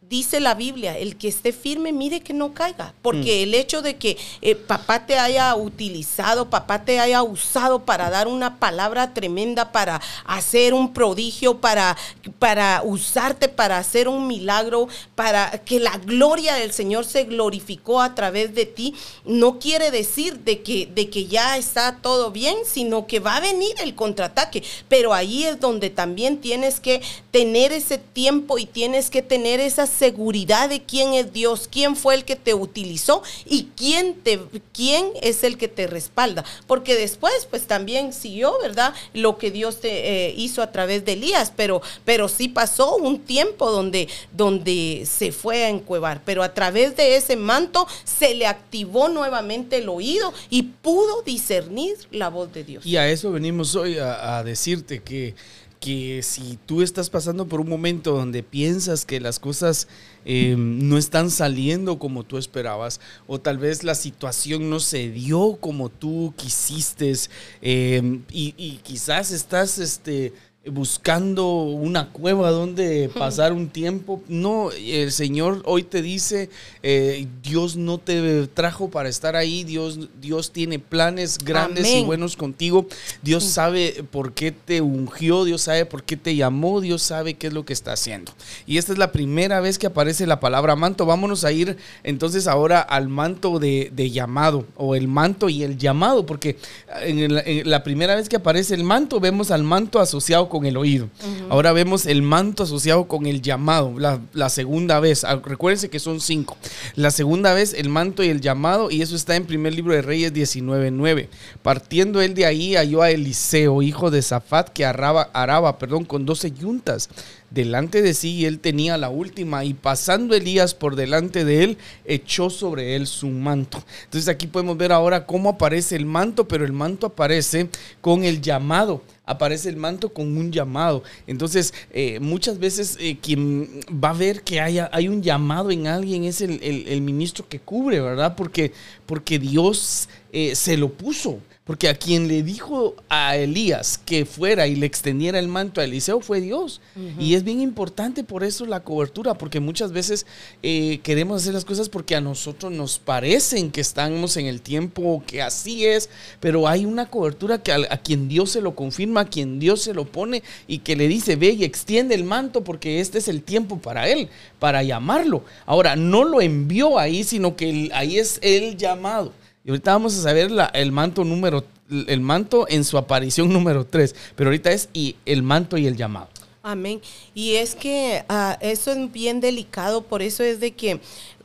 dice 0.10 0.40
la 0.40 0.56
Biblia, 0.56 0.98
el 0.98 1.18
que 1.18 1.28
esté 1.28 1.54
firme, 1.54 1.94
mire 1.94 2.22
que 2.22 2.34
no 2.34 2.54
caiga, 2.54 2.96
porque 3.04 3.20
mm. 3.40 3.44
el 3.44 3.54
hecho 3.54 3.82
de 3.84 3.98
que 3.98 4.18
eh, 4.42 4.56
papá 4.56 5.06
te 5.06 5.20
haya 5.20 5.56
utilizado, 5.56 6.50
papá 6.50 6.84
te 6.84 7.00
haya 7.00 7.22
usado 7.22 7.86
para 7.86 8.10
dar 8.10 8.28
una 8.28 8.58
palabra 8.58 9.14
tremenda, 9.14 9.72
para 9.72 10.02
hacer 10.26 10.74
un 10.74 10.94
prodigio, 10.94 11.60
para, 11.60 11.96
para 12.40 12.82
usarte 12.84 13.50
para 13.50 13.78
hacer 13.78 14.08
un 14.08 14.26
milagro, 14.28 14.88
para 15.14 15.52
que 15.60 15.80
la 15.80 15.98
gloria 15.98 16.56
del 16.56 16.74
Señor 16.74 17.06
se 17.06 17.26
glorificó 17.26 18.02
a 18.02 18.16
través 18.16 18.56
de 18.56 18.66
ti, 18.66 18.96
no 19.26 19.60
quiere 19.60 19.92
decir 19.92 20.40
de 20.40 20.62
que, 20.62 20.88
de 20.88 21.10
que 21.10 21.28
ya 21.28 21.58
está 21.58 21.98
todo 22.02 22.32
bien, 22.32 22.56
sino 22.66 23.06
que 23.06 23.20
va 23.20 23.36
a 23.36 23.42
venir 23.42 23.76
el 23.84 23.94
contraataque, 23.94 24.64
pero 24.88 25.14
ahí 25.14 25.44
es 25.44 25.60
donde 25.60 25.92
también 25.92 26.40
tienes 26.40 26.80
que 26.80 27.02
tener 27.30 27.74
ese 27.74 28.00
tiempo 28.00 28.58
y 28.58 28.66
tienes 28.66 29.10
que 29.12 29.22
tener 29.22 29.60
esas 29.60 29.99
seguridad 30.00 30.70
de 30.70 30.82
quién 30.82 31.14
es 31.14 31.34
Dios, 31.34 31.68
quién 31.70 31.98
fue 31.98 32.16
el 32.16 32.24
que 32.24 32.38
te 32.38 32.54
utilizó 32.54 33.22
y 33.46 33.68
quién, 33.76 34.16
te, 34.16 34.40
quién 34.74 35.12
es 35.22 35.44
el 35.44 35.58
que 35.58 35.68
te 35.68 35.88
respalda. 35.88 36.46
Porque 36.66 36.96
después, 36.96 37.48
pues 37.50 37.68
también 37.68 38.14
siguió, 38.14 38.58
¿verdad? 38.62 38.94
Lo 39.14 39.38
que 39.38 39.52
Dios 39.52 39.82
te 39.82 40.28
eh, 40.28 40.34
hizo 40.38 40.62
a 40.62 40.72
través 40.72 41.04
de 41.04 41.14
Elías, 41.14 41.52
pero, 41.56 41.82
pero 42.06 42.30
sí 42.30 42.48
pasó 42.48 42.96
un 42.96 43.20
tiempo 43.20 43.70
donde, 43.70 44.08
donde 44.32 45.06
se 45.06 45.34
fue 45.34 45.66
a 45.66 45.70
encuevar, 45.70 46.22
pero 46.24 46.44
a 46.44 46.54
través 46.54 46.96
de 46.96 47.18
ese 47.18 47.36
manto 47.36 47.86
se 48.06 48.34
le 48.36 48.48
activó 48.48 49.10
nuevamente 49.10 49.78
el 49.78 49.90
oído 49.90 50.34
y 50.50 50.64
pudo 50.64 51.22
discernir 51.24 51.98
la 52.12 52.30
voz 52.30 52.54
de 52.54 52.64
Dios. 52.64 52.86
Y 52.86 52.96
a 52.96 53.10
eso 53.10 53.32
venimos 53.32 53.76
hoy 53.76 53.98
a 54.00 54.42
decirte 54.44 55.02
que 55.02 55.36
que 55.80 56.22
si 56.24 56.60
tú 56.66 56.82
estás 56.82 57.10
pasando 57.10 57.48
por 57.48 57.62
un 57.62 57.70
momento 57.70 58.12
donde 58.14 58.44
piensas 58.44 59.06
que 59.06 59.20
las 59.20 59.40
cosas 59.40 59.88
eh, 60.26 60.56
no 60.58 60.98
están 60.98 61.32
saliendo 61.32 62.00
como 62.00 62.24
tú 62.24 62.38
esperabas 62.38 63.00
o 63.28 63.40
tal 63.40 63.58
vez 63.58 63.84
la 63.84 63.96
situación 63.96 64.70
no 64.70 64.82
se 64.82 65.10
dio 65.10 65.58
como 65.62 65.90
tú 65.90 66.34
quisiste 66.36 67.14
eh, 67.62 68.20
y, 68.30 68.54
y, 68.58 68.80
quizás 68.84 69.32
estás 69.32 69.78
este, 69.78 70.34
buscando 70.72 71.64
una 71.64 72.10
cueva 72.10 72.52
donde 72.52 73.10
pasar 73.10 73.54
un 73.54 73.70
tiempo. 73.70 74.22
No, 74.28 74.72
el 74.72 75.12
Señor 75.12 75.62
hoy 75.66 75.84
te 75.84 76.02
dice, 76.02 76.50
eh, 76.84 77.28
Dios 77.44 77.76
no 77.76 77.98
te 77.98 78.48
trajo 78.48 78.90
para 78.90 79.10
estar 79.10 79.36
ahí, 79.36 79.64
Dios, 79.64 80.10
Dios 80.22 80.52
tiene 80.52 80.80
planes 80.80 81.38
grandes 81.38 81.88
y 81.88 82.04
buenos 82.04 82.36
contigo, 82.36 82.88
Dios 83.22 83.44
sabe 83.44 84.04
por 84.12 84.34
qué 84.34 84.52
te 84.52 84.82
ungió, 84.82 85.44
Dios 85.44 85.62
sabe 85.62 85.86
por 85.86 86.04
qué 86.04 86.18
te 86.18 86.36
llamó, 86.36 86.82
Dios 86.82 87.02
sabe 87.02 87.36
qué 87.36 87.48
es 87.48 87.54
lo 87.54 87.66
que 87.66 87.74
está 87.74 87.94
haciendo. 87.94 88.32
Y 88.66 88.78
esta 88.78 88.94
es 88.94 88.98
la 88.98 89.12
primera 89.12 89.60
vez 89.60 89.78
que 89.78 89.88
aparece 89.88 90.26
la 90.28 90.40
palabra 90.40 90.76
manto. 90.76 91.06
Vámonos 91.06 91.44
a 91.44 91.52
ir 91.52 91.78
entonces 92.04 92.48
ahora 92.48 92.80
al 92.82 93.10
manto 93.10 93.60
de, 93.60 93.92
llamado 94.12 94.66
o 94.76 94.96
el 94.96 95.08
manto 95.08 95.50
y 95.50 95.64
el 95.64 95.78
llamado, 95.78 96.26
porque 96.26 96.58
en 97.02 97.70
la 97.70 97.84
primera 97.84 98.16
vez 98.16 98.30
que 98.30 98.38
aparece 98.38 98.74
el 98.74 98.84
manto 98.84 99.20
vemos 99.20 99.52
al 99.52 99.64
manto 99.64 100.00
asociado 100.00 100.50
con 100.50 100.59
el 100.66 100.78
oído. 100.78 101.10
Ahora 101.50 101.74
vemos 101.74 102.06
el 102.06 102.22
manto 102.22 102.64
asociado 102.64 103.08
con 103.08 103.26
el 103.26 103.42
llamado, 103.42 103.94
la, 103.98 104.50
segunda 104.50 105.00
vez. 105.00 105.24
Ah, 105.24 105.42
recuérdense 105.44 105.90
que 105.90 106.00
son 106.00 106.20
cinco. 106.22 106.58
La 106.96 107.12
segunda 107.12 107.54
vez 107.54 107.74
el 107.74 107.90
manto 107.90 108.24
y 108.24 108.30
el 108.30 108.42
llamado, 108.42 108.92
y 108.92 109.02
eso 109.02 109.16
está 109.16 109.36
en 109.36 109.46
primer 109.46 109.74
libro 109.74 109.94
de 109.94 110.02
Reyes 110.02 110.34
19.9. 110.34 111.28
Partiendo 111.62 112.22
él 112.22 112.34
de 112.34 112.46
ahí, 112.46 112.76
halló 112.76 113.02
a 113.02 113.12
Eliseo, 113.12 113.82
hijo 113.82 114.12
de 114.12 114.22
Zafat, 114.22 114.70
que 114.70 114.86
araba, 114.86 115.30
araba 115.34 115.78
perdón, 115.78 116.06
con 116.06 116.26
doce 116.26 116.52
yuntas 116.52 117.10
delante 117.50 118.02
de 118.02 118.14
sí 118.14 118.36
y 118.36 118.46
él 118.46 118.60
tenía 118.60 118.98
la 118.98 119.10
última 119.10 119.64
y 119.64 119.74
pasando 119.74 120.36
Elías 120.36 120.74
por 120.76 120.96
delante 120.96 121.46
de 121.46 121.64
él 121.64 121.78
echó 122.06 122.50
sobre 122.50 122.96
él 122.96 123.08
su 123.08 123.28
manto. 123.28 123.84
Entonces 124.06 124.30
aquí 124.30 124.48
podemos 124.48 124.78
ver 124.78 124.92
ahora 124.92 125.26
cómo 125.26 125.50
aparece 125.50 125.96
el 125.96 126.06
manto, 126.06 126.48
pero 126.48 126.66
el 126.66 126.74
manto 126.74 127.08
aparece 127.08 127.70
con 128.02 128.24
el 128.24 128.42
llamado 128.42 129.02
aparece 129.30 129.70
el 129.70 129.78
manto 129.78 130.10
con 130.10 130.36
un 130.36 130.52
llamado. 130.52 131.04
Entonces, 131.28 131.74
eh, 131.92 132.20
muchas 132.20 132.58
veces 132.58 132.98
eh, 133.00 133.18
quien 133.22 133.82
va 133.92 134.10
a 134.10 134.14
ver 134.14 134.42
que 134.42 134.60
haya, 134.60 134.90
hay 134.92 135.08
un 135.08 135.22
llamado 135.22 135.70
en 135.70 135.86
alguien 135.86 136.24
es 136.24 136.42
el, 136.42 137.02
ministro 137.02 137.48
que 137.48 137.60
cubre, 137.60 138.02
¿verdad? 138.02 138.36
Porque, 138.36 138.74
porque 139.06 139.38
Dios 139.38 140.10
eh, 140.34 140.56
se 140.56 140.78
lo 140.78 140.90
puso. 140.90 141.40
Porque 141.70 141.88
a 141.88 141.94
quien 141.94 142.28
le 142.28 142.42
dijo 142.42 142.96
a 143.10 143.38
Elías 143.38 144.00
que 144.04 144.26
fuera 144.26 144.66
y 144.66 144.76
le 144.76 144.88
extendiera 144.88 145.38
el 145.38 145.48
manto 145.48 145.80
a 145.80 145.84
Eliseo 145.84 146.20
fue 146.20 146.42
Dios. 146.42 146.82
Y 147.20 147.36
es 147.36 147.44
bien 147.44 147.62
importante 147.62 148.24
por 148.24 148.44
eso 148.44 148.66
la 148.66 148.80
cobertura, 148.80 149.36
porque 149.36 149.60
muchas 149.60 149.92
veces 149.92 150.26
eh, 150.64 151.00
queremos 151.04 151.44
hacer 151.44 151.54
las 151.54 151.66
cosas 151.66 151.88
porque 151.88 152.16
a 152.16 152.22
nosotros 152.22 152.72
nos 152.72 152.98
parecen 152.98 153.70
que 153.70 153.82
estamos 153.82 154.36
en 154.38 154.48
el 154.48 154.62
tiempo, 154.62 155.22
que 155.28 155.44
así 155.44 155.86
es, 155.86 156.10
pero 156.40 156.68
hay 156.68 156.88
una 156.88 157.12
cobertura 157.12 157.62
que 157.62 157.72
a, 157.72 157.98
quien 158.00 158.28
Dios 158.28 158.50
se 158.50 158.62
lo 158.62 158.74
confirma, 158.74 159.22
a 159.22 159.30
quien 159.30 159.60
Dios 159.60 159.84
se 159.84 159.94
lo 159.94 160.06
pone 160.06 160.42
y 160.66 160.80
que 160.80 160.96
le 160.96 161.08
dice, 161.08 161.36
ve 161.36 161.52
y 161.52 161.66
extiende 161.66 162.16
el 162.16 162.24
manto 162.24 162.64
porque 162.64 163.00
este 163.00 163.20
es 163.20 163.28
el 163.28 163.44
tiempo 163.44 163.78
para 163.78 164.10
él, 164.10 164.30
para 164.58 164.82
llamarlo. 164.82 165.44
Ahora, 165.68 165.96
no 165.96 166.24
lo 166.24 166.42
envió 166.42 166.98
ahí, 166.98 167.24
sino 167.24 167.56
que 167.56 167.92
ahí 167.94 168.18
es 168.18 168.40
el 168.42 168.76
llamado. 168.76 169.34
Y 169.70 169.72
ahorita 169.72 169.92
vamos 169.92 170.18
a 170.18 170.24
saber 170.24 170.50
el 170.74 170.92
manto 170.92 171.24
número, 171.24 171.64
el 171.92 172.22
manto 172.22 172.66
en 172.70 172.84
su 172.84 172.98
aparición 172.98 173.50
número 173.54 173.86
3, 173.86 174.16
pero 174.36 174.50
ahorita 174.50 174.72
es 174.72 174.90
y 174.94 175.16
el 175.28 175.44
manto 175.44 175.78
y 175.78 175.86
el 175.86 175.96
llamado. 175.96 176.28
Amén. 176.64 177.00
Y 177.36 177.54
es 177.54 177.76
que 177.76 178.26
ah, 178.30 178.58
eso 178.62 178.92
es 178.92 179.12
bien 179.12 179.40
delicado, 179.40 180.02
por 180.02 180.24
eso 180.24 180.42
es 180.42 180.60
de 180.60 180.72
que 180.72 181.00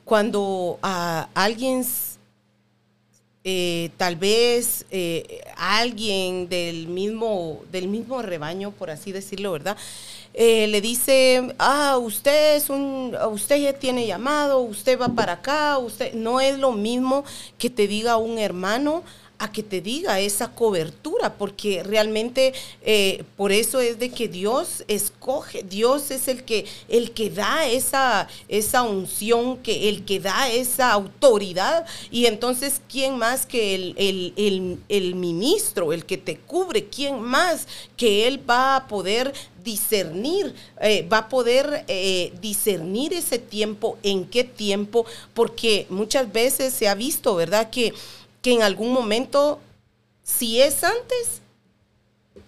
cuando 0.07 0.79
a 0.81 1.29
alguien, 1.35 1.85
eh, 3.47 3.91
tal 3.99 4.17
vez 4.17 4.87
eh, 4.91 5.45
alguien 5.57 6.49
del 6.49 6.89
mismo, 6.89 7.61
del 7.71 7.89
mismo 7.89 8.23
rebaño, 8.23 8.71
por 8.71 8.91
así 8.91 9.13
decirlo, 9.13 9.53
¿verdad? 9.53 9.77
Eh, 10.33 10.67
le 10.69 10.81
dice, 10.81 11.55
ah, 11.59 11.99
usted 12.01 12.57
es 12.57 12.71
un, 12.71 13.15
usted 13.31 13.57
ya 13.57 13.75
tiene 13.75 14.07
llamado, 14.07 14.61
usted 14.61 14.99
va 14.99 15.11
para 15.11 15.35
acá, 15.35 15.77
usted, 15.77 16.15
no 16.15 16.41
es 16.41 16.59
lo 16.59 16.73
mismo 16.73 17.23
que 17.59 17.69
te 17.69 17.87
diga 17.87 18.17
un 18.17 18.39
hermano 18.39 19.05
a 19.45 19.53
que 19.53 19.63
te 19.63 19.81
diga 19.81 20.21
esa 20.21 20.53
cobertura, 20.53 21.35
porque 21.35 21.83
realmente 21.83 22.53
eh, 22.83 23.25
por 23.37 23.53
eso 23.53 23.81
es 23.81 23.99
de 23.99 24.11
que 24.11 24.29
Dios 24.29 24.85
escoge, 24.89 25.63
Dios 25.63 26.11
es 26.11 26.29
el 26.29 26.45
que, 26.45 26.67
el 26.89 27.13
que 27.13 27.31
da 27.31 27.67
esa, 27.67 28.29
esa 28.49 28.83
unción, 28.83 29.59
que, 29.59 29.89
el 29.89 30.05
que 30.05 30.21
da 30.21 30.51
esa 30.51 30.93
autoridad, 30.93 31.87
y 32.11 32.27
entonces, 32.27 32.81
¿quién 32.89 33.19
más 33.19 33.47
que 33.47 33.75
el, 33.75 34.81
el 34.89 35.15
ministro, 35.15 35.93
el 35.93 36.05
que 36.05 36.17
te 36.17 36.39
cubre? 36.39 36.87
¿Quién 36.87 37.21
más 37.21 37.67
que 37.97 38.27
Él 38.27 38.41
va 38.49 38.77
a 38.77 38.87
poder 38.89 39.33
discernir, 39.65 40.55
eh, 40.81 41.09
va 41.11 41.19
a 41.19 41.29
poder 41.29 41.85
eh, 41.89 42.33
discernir 42.41 43.15
ese 43.15 43.39
tiempo, 43.39 43.99
en 44.03 44.27
qué 44.27 44.45
tiempo, 44.45 45.07
porque 45.33 45.87
muchas 45.89 46.31
veces 46.33 46.75
se 46.75 46.87
ha 46.87 46.95
visto, 46.95 47.35
¿verdad? 47.35 47.71
Que, 47.71 47.95
que 48.45 48.53
en 48.53 48.63
algún 48.63 48.93
momento 48.93 49.59
si 50.23 50.61
es 50.61 50.85
antes, 50.85 51.41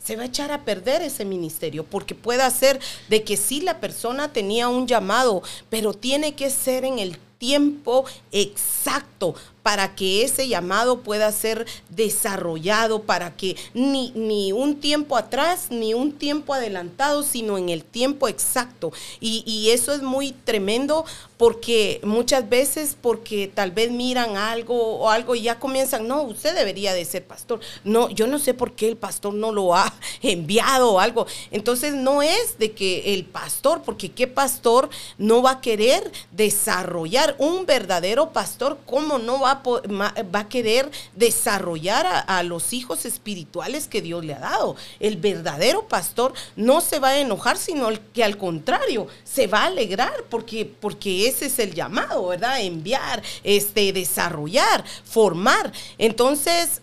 se 0.03 0.15
va 0.15 0.25
a 0.25 0.27
echar 0.27 0.53
a 0.53 0.65
perder 0.65 1.01
ese 1.01 1.25
ministerio, 1.25 1.85
porque 1.85 2.15
puede 2.15 2.49
ser 2.51 2.79
de 3.09 3.25
que 3.25 3.39
sí 3.39 3.63
la 3.63 3.81
persona 3.81 4.31
tenía 4.31 4.69
un 4.69 4.87
llamado, 4.87 5.43
pero 5.71 5.95
tiene 5.95 6.35
que 6.35 6.51
ser 6.51 6.85
en 6.85 6.99
el 6.99 7.19
tiempo 7.39 8.05
exacto 8.31 9.35
para 9.67 9.97
que 9.97 10.23
ese 10.23 10.47
llamado 10.47 11.01
pueda 11.01 11.33
ser 11.33 11.67
desarrollado, 11.89 13.03
para 13.03 13.37
que 13.37 13.57
ni, 13.75 14.13
ni, 14.13 14.53
un 14.53 14.77
tiempo 14.77 15.17
atrás, 15.17 15.73
ni 15.73 15.93
un 15.93 16.13
tiempo 16.13 16.55
adelantado, 16.55 17.25
sino 17.25 17.59
en 17.59 17.71
el 17.71 17.83
tiempo 17.83 18.29
exacto. 18.29 18.93
Y, 19.19 19.43
y, 19.45 19.71
eso 19.71 19.93
es 19.93 20.03
muy 20.03 20.31
tremendo 20.31 21.05
porque 21.37 22.01
muchas 22.05 22.49
veces, 22.49 22.97
porque 23.01 23.51
tal 23.53 23.73
vez 23.73 23.91
miran 23.91 24.37
algo 24.37 24.99
o 24.99 25.11
algo 25.11 25.35
y 25.35 25.43
ya 25.43 25.59
comienzan, 25.59 26.07
no, 26.07 26.23
usted 26.23 26.55
debería 26.55 26.95
de 26.95 27.05
ser 27.05 27.25
pastor. 27.25 27.59
No, 27.83 28.09
yo 28.09 28.29
no 28.29 28.39
sé 28.39 28.55
por 28.55 28.73
qué 28.73 28.87
el 28.87 28.97
pastor 28.97 29.35
no 29.35 29.51
lo 29.51 29.75
ha 29.75 29.93
enviado 30.23 30.93
o 30.93 31.01
algo. 31.01 31.27
Entonces 31.51 31.93
no 31.93 32.23
es 32.23 32.57
de 32.59 32.71
que 32.71 33.15
el 33.15 33.25
pastor, 33.25 33.83
porque 33.83 34.13
qué 34.13 34.29
pastor 34.29 34.89
no 35.19 35.43
va 35.43 35.51
a 35.51 35.61
querer 35.61 36.13
desarrollar 36.31 37.35
un 37.39 37.67
verdadero 37.67 38.33
pastor, 38.33 38.79
¿cómo 38.87 39.19
no 39.19 39.41
va 39.41 39.56
va 39.65 40.39
a 40.39 40.49
querer 40.49 40.91
desarrollar 41.15 42.25
a, 42.27 42.43
los 42.43 42.73
hijos 42.73 43.05
espirituales 43.05 43.89
que 43.89 44.03
Dios 44.03 44.25
le 44.25 44.35
ha 44.35 44.39
dado. 44.39 44.77
El 45.01 45.17
verdadero 45.17 45.89
pastor 45.89 46.33
no 46.55 46.81
se 46.81 46.99
va 46.99 47.09
a 47.09 47.21
enojar, 47.21 47.57
sino 47.57 47.89
que 48.13 48.25
al 48.25 48.37
contrario, 48.37 49.07
se 49.25 49.47
va 49.47 49.63
a 49.63 49.67
alegrar 49.67 50.25
porque, 50.29 50.65
porque 50.65 51.29
ese 51.29 51.47
es 51.47 51.59
el 51.59 51.75
llamado, 51.75 52.29
¿verdad? 52.29 52.61
Enviar, 52.61 53.23
este, 53.43 53.93
desarrollar, 53.93 54.85
formar. 55.05 55.73
Entonces, 55.99 56.81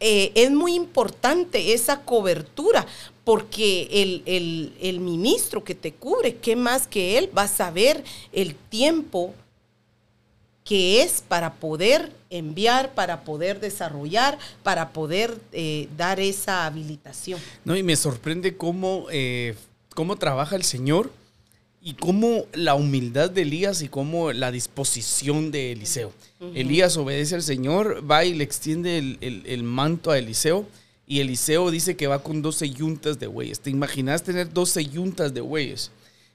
eh, 0.00 0.32
es 0.34 0.50
muy 0.50 0.74
importante 0.74 1.72
esa 1.72 2.02
cobertura 2.02 2.86
porque 3.24 3.88
el, 3.90 4.72
el, 4.80 5.00
ministro 5.00 5.64
que 5.64 5.74
te 5.74 5.92
cubre, 5.92 6.36
¿qué 6.36 6.56
más 6.56 6.86
que 6.86 7.16
él 7.16 7.30
va 7.36 7.42
a 7.42 7.48
saber 7.48 8.04
el 8.32 8.54
tiempo 8.54 9.34
que 10.64 11.02
es 11.02 11.22
para 11.26 11.54
poder 11.54 12.10
enviar, 12.30 12.94
para 12.94 13.22
poder 13.24 13.60
desarrollar, 13.60 14.38
para 14.62 14.92
poder 14.92 15.38
eh, 15.52 15.88
dar 15.96 16.20
esa 16.20 16.64
habilitación. 16.64 17.38
No, 17.64 17.76
y 17.76 17.82
me 17.82 17.96
sorprende 17.96 18.56
cómo, 18.56 19.06
eh, 19.12 19.54
cómo 19.94 20.16
trabaja 20.16 20.56
el 20.56 20.64
Señor 20.64 21.12
y 21.82 21.92
cómo 21.92 22.46
la 22.54 22.74
humildad 22.74 23.28
de 23.28 23.42
Elías 23.42 23.82
y 23.82 23.88
cómo 23.88 24.32
la 24.32 24.50
disposición 24.50 25.50
de 25.50 25.72
Eliseo. 25.72 26.12
Elías 26.54 26.96
obedece 26.96 27.34
al 27.34 27.42
Señor, 27.42 28.02
va 28.10 28.24
y 28.24 28.34
le 28.34 28.44
extiende 28.44 28.98
el, 28.98 29.62
manto 29.62 30.10
a 30.10 30.18
Eliseo. 30.18 30.66
Y 31.06 31.20
Eliseo 31.20 31.70
dice 31.70 31.96
que 31.96 32.06
va 32.06 32.22
con 32.22 32.40
12 32.40 32.70
yuntas 32.70 33.18
de 33.18 33.26
bueyes. 33.26 33.60
¿Te 33.60 33.68
imaginas 33.68 34.22
tener 34.22 34.52
12 34.52 34.86
yuntas 34.86 35.34
de 35.34 35.42
bueyes? 35.42 35.90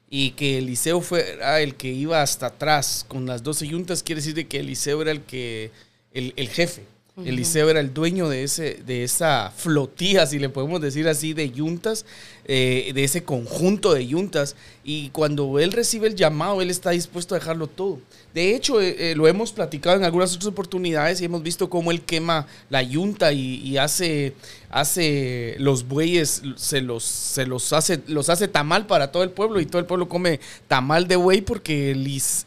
Y 0.09 0.31
que 0.31 0.57
Eliseo 0.57 1.01
fuera 1.01 1.61
el 1.61 1.75
que 1.75 1.89
iba 1.89 2.21
hasta 2.21 2.47
atrás 2.47 3.05
con 3.07 3.25
las 3.25 3.43
12 3.43 3.67
yuntas, 3.67 4.03
quiere 4.03 4.21
decir 4.21 4.47
que 4.47 4.59
Eliseo 4.59 5.01
era 5.01 5.11
el 5.11 5.21
que 5.21 5.71
el, 6.13 6.33
el 6.35 6.49
jefe. 6.49 6.83
Eliseo 7.25 7.69
era 7.69 7.79
el 7.79 7.93
dueño 7.93 8.29
de, 8.29 8.43
ese, 8.43 8.79
de 8.85 9.03
esa 9.03 9.51
flotilla, 9.55 10.25
si 10.25 10.39
le 10.39 10.49
podemos 10.49 10.81
decir 10.81 11.07
así, 11.07 11.33
de 11.33 11.51
yuntas, 11.51 12.05
eh, 12.45 12.91
de 12.93 13.03
ese 13.03 13.23
conjunto 13.23 13.93
de 13.93 14.07
yuntas. 14.07 14.55
Y 14.83 15.09
cuando 15.09 15.59
él 15.59 15.71
recibe 15.71 16.07
el 16.07 16.15
llamado, 16.15 16.61
él 16.61 16.69
está 16.69 16.91
dispuesto 16.91 17.35
a 17.35 17.39
dejarlo 17.39 17.67
todo. 17.67 17.99
De 18.33 18.55
hecho, 18.55 18.79
eh, 18.79 19.11
eh, 19.11 19.15
lo 19.15 19.27
hemos 19.27 19.51
platicado 19.51 19.97
en 19.97 20.03
algunas 20.03 20.31
otras 20.33 20.47
oportunidades 20.47 21.19
y 21.19 21.25
hemos 21.25 21.43
visto 21.43 21.69
cómo 21.69 21.91
él 21.91 22.01
quema 22.01 22.47
la 22.69 22.81
yunta 22.81 23.33
y, 23.33 23.77
hace, 23.77 24.33
hace 24.69 25.55
los 25.59 25.87
bueyes, 25.87 26.43
se 26.55 26.81
los, 26.81 27.03
se 27.03 27.45
los 27.45 27.73
hace, 27.73 28.01
los 28.07 28.29
hace 28.29 28.47
tamal 28.47 28.85
para 28.87 29.11
todo 29.11 29.23
el 29.23 29.31
pueblo 29.31 29.59
y 29.59 29.65
todo 29.65 29.79
el 29.79 29.85
pueblo 29.85 30.07
come 30.07 30.39
tamal 30.67 31.07
de 31.07 31.15
buey 31.17 31.41
porque 31.41 31.91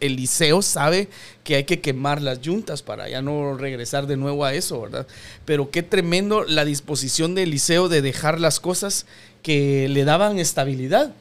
Eliseo 0.01 0.63
sabe 0.63 1.09
que 1.45 1.57
hay 1.57 1.65
que 1.65 1.81
quemar 1.81 2.23
las 2.23 2.41
yuntas 2.41 2.83
para 2.83 3.09
ya 3.09 3.21
no 3.21 3.57
regresar 3.57 4.07
de 4.07 4.17
nuevo 4.17 4.45
a 4.45 4.55
eso, 4.55 4.81
¿verdad? 4.81 5.07
Pero 5.45 5.71
qué 5.71 5.83
tremendo 5.83 6.45
la 6.45 6.65
disposición 6.65 7.35
de 7.35 7.43
Eliseo 7.43 7.89
de 7.89 8.03
dejar 8.03 8.41
las 8.41 8.61
cosas 8.61 9.07
que 9.43 9.89
le 9.89 10.05
daban 10.05 10.39
estabilidad, 10.39 11.13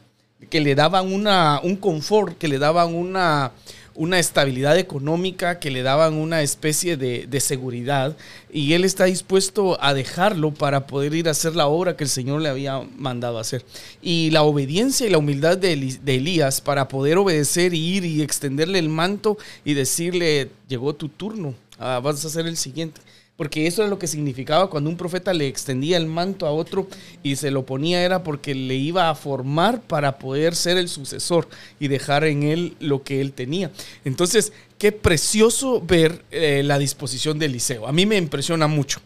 que 0.50 0.62
le 0.62 0.76
daban 0.76 1.12
una, 1.12 1.60
un 1.64 1.76
confort, 1.76 2.38
que 2.38 2.48
le 2.48 2.60
daban 2.60 2.94
una, 2.94 3.52
una 3.96 4.20
estabilidad 4.20 4.78
económica, 4.78 5.60
que 5.60 5.72
le 5.72 5.84
daban 5.84 6.14
una 6.14 6.42
especie 6.42 6.98
de, 6.98 7.40
seguridad, 7.40 8.16
y 8.52 8.74
él 8.74 8.84
está 8.84 9.06
dispuesto 9.06 9.82
a 9.84 9.94
dejarlo 9.94 10.54
para 10.54 10.88
poder 10.88 11.14
ir 11.14 11.28
a 11.28 11.32
hacer 11.32 11.56
la 11.56 11.68
obra 11.68 11.96
que 11.96 12.04
el 12.04 12.10
Señor 12.10 12.42
le 12.42 12.50
había 12.50 12.82
mandado 12.98 13.40
hacer. 13.40 13.64
Y 14.02 14.30
la 14.32 14.44
obediencia 14.44 15.08
y 15.08 15.10
la 15.10 15.18
humildad 15.18 15.58
de, 15.58 15.74
Elías 16.06 16.62
para 16.62 16.88
poder 16.88 17.18
obedecer, 17.18 17.74
y 17.74 17.80
ir 17.80 18.06
y 18.06 18.22
extenderle 18.22 18.80
el 18.80 18.90
manto 18.90 19.38
y 19.66 19.74
decirle, 19.74 20.50
llegó 20.68 20.96
tu 20.96 21.10
turno, 21.10 21.54
ah, 21.80 22.00
vas 22.04 22.24
a 22.26 22.30
ser 22.30 22.48
el 22.48 22.58
siguiente 22.58 23.02
porque 23.42 23.66
eso 23.66 23.84
es 23.84 23.90
lo 23.90 23.98
que 23.98 24.06
significaba 24.06 24.70
cuando 24.70 24.88
un 24.88 24.98
profeta 24.98 25.34
le 25.34 25.48
extendía 25.48 25.98
el 25.98 26.06
manto 26.06 26.46
a 26.46 26.52
otro 26.52 26.88
y 27.24 27.38
se 27.38 27.50
lo 27.50 27.66
ponía 27.66 28.04
era 28.04 28.22
porque 28.22 28.54
le 28.54 28.76
iba 28.76 29.10
a 29.10 29.16
formar 29.16 29.82
para 29.82 30.20
poder 30.20 30.56
ser 30.56 30.78
el 30.78 30.88
sucesor 30.88 31.50
y 31.80 31.88
dejar 31.88 32.24
en 32.26 32.44
él 32.44 32.76
lo 32.80 33.02
que 33.02 33.20
él 33.20 33.34
tenía. 33.34 33.72
Entonces, 34.06 34.54
qué 34.78 34.92
precioso 34.92 35.82
ver 35.82 36.24
eh, 36.30 36.62
la 36.64 36.78
disposición 36.78 37.40
de 37.40 37.48
Eliseo. 37.48 37.88
A 37.88 37.92
mí 37.92 38.06
me 38.06 38.16
impresiona 38.16 38.68
mucho. 38.68 39.02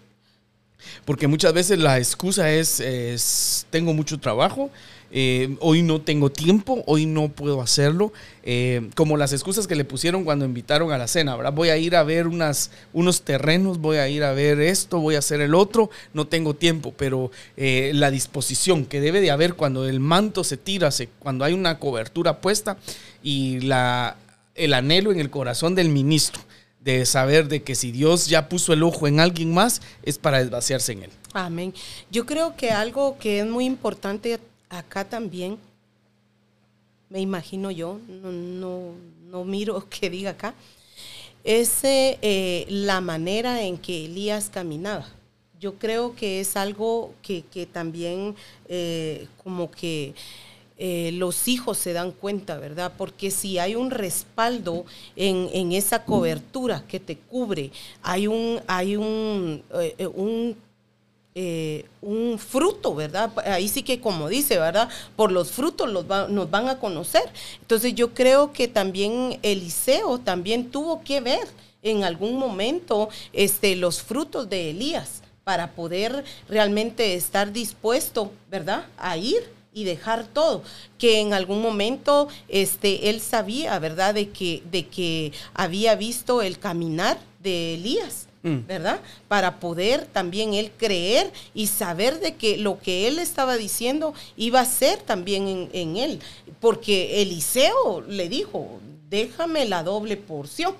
Porque 1.06 1.28
muchas 1.28 1.54
veces 1.54 1.80
la 1.80 1.98
excusa 1.98 2.52
es, 2.52 2.82
es 2.82 3.66
tengo 3.70 3.94
mucho 3.94 4.20
trabajo, 4.20 4.70
eh, 5.12 5.56
hoy 5.60 5.82
no 5.82 6.02
tengo 6.02 6.32
tiempo, 6.32 6.84
hoy 6.88 7.06
no 7.06 7.30
puedo 7.30 7.62
hacerlo, 7.62 8.12
eh, 8.44 8.90
como 8.96 9.18
las 9.18 9.34
excusas 9.34 9.68
que 9.68 9.76
le 9.76 9.86
pusieron 9.86 10.24
cuando 10.24 10.46
invitaron 10.46 10.92
a 10.92 10.98
la 10.98 11.08
cena, 11.08 11.36
¿verdad? 11.36 11.54
Voy 11.54 11.70
a 11.70 11.78
ir 11.78 11.96
a 11.96 12.04
ver 12.04 12.28
unas, 12.28 12.72
unos 12.94 13.22
terrenos, 13.22 13.80
voy 13.80 13.98
a 13.98 14.10
ir 14.10 14.24
a 14.24 14.34
ver 14.34 14.60
esto, 14.60 15.00
voy 15.00 15.16
a 15.16 15.20
hacer 15.20 15.42
el 15.42 15.56
otro, 15.56 15.90
no 16.14 16.28
tengo 16.28 16.56
tiempo, 16.56 16.94
pero 16.98 17.32
eh, 17.58 17.92
la 17.94 18.12
disposición 18.12 18.86
que 18.86 19.02
debe 19.02 19.22
de 19.22 19.32
haber 19.32 19.56
cuando 19.56 19.88
el 19.88 20.00
manto 20.00 20.44
se 20.44 20.58
tira, 20.58 20.90
cuando 21.20 21.46
hay 21.46 21.54
una 21.54 21.80
cobertura 21.80 22.42
puesta 22.42 22.78
y 23.24 23.62
la, 23.62 24.18
el 24.56 24.74
anhelo 24.74 25.12
en 25.12 25.20
el 25.20 25.30
corazón 25.30 25.76
del 25.76 25.90
ministro 25.90 26.42
de 26.86 27.04
saber 27.08 27.48
de 27.48 27.64
que 27.64 27.74
si 27.74 27.92
Dios 27.92 28.28
ya 28.28 28.48
puso 28.48 28.72
el 28.72 28.84
ojo 28.84 29.08
en 29.08 29.20
alguien 29.20 29.52
más, 29.54 29.82
es 30.04 30.20
para 30.20 30.38
desvaciarse 30.38 30.92
en 30.92 31.04
él. 31.04 31.10
Amén. 31.34 31.74
Yo 32.12 32.28
creo 32.28 32.56
que 32.56 32.70
algo 32.70 33.18
que 33.18 33.40
es 33.40 33.46
muy 33.48 33.66
importante 33.66 34.40
acá 34.70 35.08
también, 35.08 35.58
me 37.10 37.20
imagino 37.20 37.72
yo, 37.72 38.00
no, 38.08 38.94
no, 39.30 39.46
miro 39.46 39.88
que 39.90 40.10
diga 40.10 40.32
acá, 40.32 40.54
es 41.44 41.80
eh, 41.84 42.66
la 42.70 43.02
manera 43.02 43.62
en 43.62 43.78
que 43.78 44.06
Elías 44.06 44.50
caminaba. 44.50 45.08
Yo 45.60 45.76
creo 45.76 46.16
que 46.16 46.42
es 46.42 46.58
algo 46.58 47.14
que, 47.22 47.44
también 47.72 48.36
eh, 48.68 49.28
como 49.44 49.72
que 49.72 50.14
eh, 50.78 51.12
los 51.14 51.48
hijos 51.48 51.78
se 51.78 51.94
dan 51.94 52.12
cuenta, 52.12 52.58
¿verdad? 52.58 52.94
Porque 52.98 53.32
si 53.32 53.58
hay 53.58 53.76
un 53.76 53.90
respaldo 53.90 54.86
en, 55.16 55.50
en 55.54 55.72
esa 55.72 56.04
cobertura 56.04 56.84
que 56.88 57.00
te 57.00 57.16
cubre, 57.16 57.72
hay 58.02 58.28
un, 58.28 58.60
hay 58.68 58.98
un, 58.98 59.64
un 60.16 60.58
eh, 61.38 61.84
un 62.02 62.40
fruto, 62.40 62.96
¿verdad? 62.96 63.30
Ahí 63.46 63.68
sí 63.68 63.84
que 63.84 64.00
como 64.00 64.30
dice, 64.30 64.58
¿verdad? 64.58 64.88
Por 65.18 65.34
los 65.34 65.52
frutos 65.52 65.90
los 65.90 66.06
nos 66.30 66.50
van 66.50 66.70
a 66.70 66.80
conocer. 66.80 67.24
Entonces 67.60 67.94
yo 67.94 68.14
creo 68.14 68.54
que 68.54 68.70
también 68.70 69.38
Eliseo 69.42 70.18
también 70.20 70.72
tuvo 70.72 71.04
que 71.04 71.20
ver 71.20 71.46
en 71.84 72.06
algún 72.06 72.38
momento 72.40 73.10
este, 73.34 73.76
los 73.76 74.02
frutos 74.02 74.50
de 74.50 74.70
Elías 74.70 75.24
para 75.44 75.74
poder 75.74 76.24
realmente 76.48 77.16
estar 77.16 77.52
dispuesto, 77.52 78.32
¿verdad? 78.50 78.86
A 78.98 79.18
ir 79.18 79.44
y 79.74 79.84
dejar 79.84 80.26
todo, 80.26 80.64
que 80.98 81.20
en 81.20 81.34
algún 81.34 81.62
momento 81.62 82.30
este, 82.48 83.10
él 83.10 83.20
sabía, 83.20 83.78
¿verdad? 83.80 84.14
De 84.14 84.30
que, 84.30 84.64
de 84.72 84.88
que 84.88 85.34
había 85.54 85.96
visto 85.96 86.42
el 86.42 86.60
caminar 86.60 87.20
de 87.44 87.74
Elías 87.74 88.25
Mm. 88.46 88.68
¿verdad? 88.68 89.00
Para 89.28 89.60
poder 89.60 90.06
también 90.06 90.54
él 90.54 90.72
creer 90.78 91.34
y 91.56 91.66
saber 91.66 92.20
de 92.20 92.36
que 92.36 92.58
lo 92.58 92.78
que 92.78 93.08
él 93.08 93.18
estaba 93.18 93.58
diciendo 93.58 94.14
iba 94.38 94.60
a 94.60 94.66
ser 94.66 95.00
también 95.00 95.68
en, 95.74 95.98
él. 95.98 96.20
Porque 96.60 97.24
Eliseo 97.24 98.02
le 98.08 98.30
dijo, 98.30 98.80
déjame 99.10 99.66
la 99.66 99.82
doble 99.82 100.16
porción. 100.16 100.76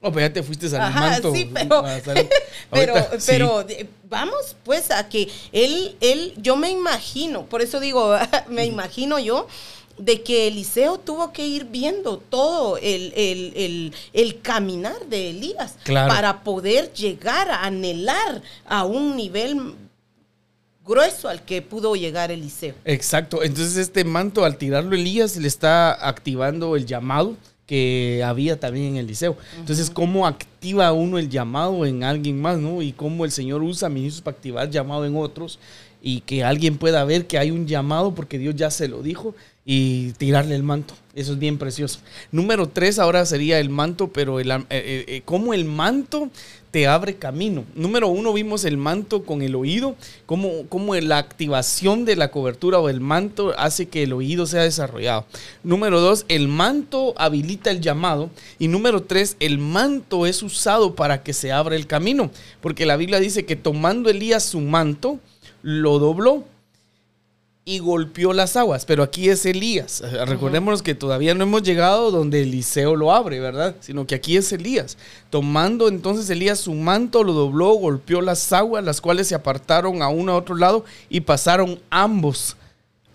Oh, 0.00 0.10
pues 0.10 0.24
ya 0.24 0.32
te 0.32 0.42
fuiste 0.42 0.74
al 0.74 0.94
manto. 0.94 1.30
Sí, 1.34 1.50
pero, 1.52 1.84
pero, 2.70 2.94
pero 3.26 3.66
vamos 4.08 4.56
pues 4.64 4.90
a 4.90 5.06
que 5.10 5.28
él, 5.52 5.96
él, 6.00 6.32
yo 6.38 6.56
me 6.56 6.70
imagino, 6.70 7.44
por 7.44 7.60
eso 7.60 7.80
digo, 7.80 8.16
me 8.48 8.64
imagino 8.64 9.18
yo 9.18 9.46
de 10.00 10.22
que 10.22 10.48
Eliseo 10.48 10.98
tuvo 10.98 11.32
que 11.32 11.46
ir 11.46 11.66
viendo 11.66 12.16
todo 12.16 12.78
el, 12.78 13.12
el, 14.12 14.40
caminar 14.42 15.06
de 15.08 15.30
Elías 15.30 15.76
para 15.84 16.42
poder 16.42 16.92
llegar 16.92 17.50
a 17.50 17.64
anhelar 17.64 18.42
a 18.66 18.84
un 18.84 19.16
nivel 19.16 19.74
grueso 20.84 21.28
al 21.28 21.44
que 21.44 21.62
pudo 21.62 21.94
llegar 21.94 22.30
Eliseo. 22.30 22.74
Exacto, 22.84 23.42
entonces 23.42 23.76
este 23.76 24.04
manto 24.04 24.44
al 24.44 24.56
tirarlo 24.56 24.94
Elías 24.94 25.36
le 25.36 25.46
está 25.46 26.08
activando 26.08 26.74
el 26.76 26.86
llamado 26.86 27.36
que 27.66 28.20
había 28.24 28.58
también 28.58 28.86
en 28.86 28.96
Eliseo. 28.96 29.36
Entonces, 29.56 29.90
¿cómo 29.90 30.26
activa 30.26 30.90
uno 30.90 31.18
el 31.18 31.28
llamado 31.28 31.86
en 31.86 32.02
alguien 32.02 32.40
más, 32.42 32.58
no? 32.58 32.82
Y 32.82 32.90
cómo 32.90 33.24
el 33.24 33.30
Señor 33.30 33.62
usa 33.62 33.88
ministros 33.88 34.22
para 34.22 34.36
activar 34.36 34.68
llamado 34.68 35.06
en 35.06 35.16
otros 35.16 35.60
y 36.02 36.22
que 36.22 36.42
alguien 36.42 36.78
pueda 36.78 37.04
ver 37.04 37.28
que 37.28 37.38
hay 37.38 37.52
un 37.52 37.68
llamado 37.68 38.12
porque 38.12 38.38
Dios 38.38 38.56
ya 38.56 38.72
se 38.72 38.88
lo 38.88 39.02
dijo 39.02 39.36
y 39.64 40.12
tirarle 40.12 40.54
el 40.54 40.62
manto. 40.62 40.94
Eso 41.14 41.32
es 41.32 41.38
bien 41.38 41.58
precioso. 41.58 41.98
Número 42.30 42.68
tres 42.68 42.98
ahora 42.98 43.26
sería 43.26 43.58
el 43.58 43.68
manto, 43.68 44.08
pero 44.08 44.40
el, 44.40 44.50
eh, 44.50 44.64
eh, 44.70 45.04
eh, 45.06 45.22
cómo 45.24 45.52
el 45.54 45.64
manto 45.64 46.30
te 46.70 46.86
abre 46.86 47.16
camino. 47.16 47.64
Número 47.74 48.08
uno 48.08 48.32
vimos 48.32 48.64
el 48.64 48.76
manto 48.76 49.24
con 49.24 49.42
el 49.42 49.56
oído, 49.56 49.96
cómo, 50.26 50.66
cómo 50.68 50.94
la 50.94 51.18
activación 51.18 52.04
de 52.04 52.14
la 52.14 52.30
cobertura 52.30 52.78
o 52.78 52.88
el 52.88 53.00
manto 53.00 53.52
hace 53.58 53.88
que 53.88 54.04
el 54.04 54.12
oído 54.12 54.46
sea 54.46 54.62
desarrollado. 54.62 55.26
Número 55.64 56.00
dos, 56.00 56.24
el 56.28 56.46
manto 56.46 57.12
habilita 57.16 57.72
el 57.72 57.80
llamado. 57.80 58.30
Y 58.58 58.68
número 58.68 59.02
tres, 59.02 59.36
el 59.40 59.58
manto 59.58 60.26
es 60.26 60.42
usado 60.44 60.94
para 60.94 61.24
que 61.24 61.32
se 61.32 61.50
abra 61.50 61.74
el 61.74 61.88
camino. 61.88 62.30
Porque 62.60 62.86
la 62.86 62.96
Biblia 62.96 63.18
dice 63.18 63.44
que 63.44 63.56
tomando 63.56 64.10
Elías 64.10 64.44
su 64.44 64.60
manto, 64.60 65.18
lo 65.62 65.98
dobló 65.98 66.44
y 67.64 67.78
golpeó 67.78 68.32
las 68.32 68.56
aguas. 68.56 68.84
Pero 68.84 69.02
aquí 69.02 69.28
es 69.28 69.44
Elías. 69.46 70.02
Recordémonos 70.26 70.82
que 70.82 70.94
todavía 70.94 71.34
no 71.34 71.44
hemos 71.44 71.62
llegado 71.62 72.10
donde 72.10 72.42
Eliseo 72.42 72.96
lo 72.96 73.12
abre, 73.12 73.40
¿verdad? 73.40 73.76
Sino 73.80 74.06
que 74.06 74.14
aquí 74.14 74.36
es 74.36 74.52
Elías. 74.52 74.96
Tomando 75.30 75.88
entonces 75.88 76.28
Elías 76.30 76.60
su 76.60 76.74
manto, 76.74 77.22
lo 77.22 77.32
dobló, 77.32 77.72
golpeó 77.74 78.20
las 78.20 78.52
aguas, 78.52 78.84
las 78.84 79.00
cuales 79.00 79.28
se 79.28 79.34
apartaron 79.34 80.02
a 80.02 80.08
uno 80.08 80.32
a 80.32 80.36
otro 80.36 80.56
lado 80.56 80.84
y 81.08 81.20
pasaron 81.20 81.80
ambos, 81.90 82.56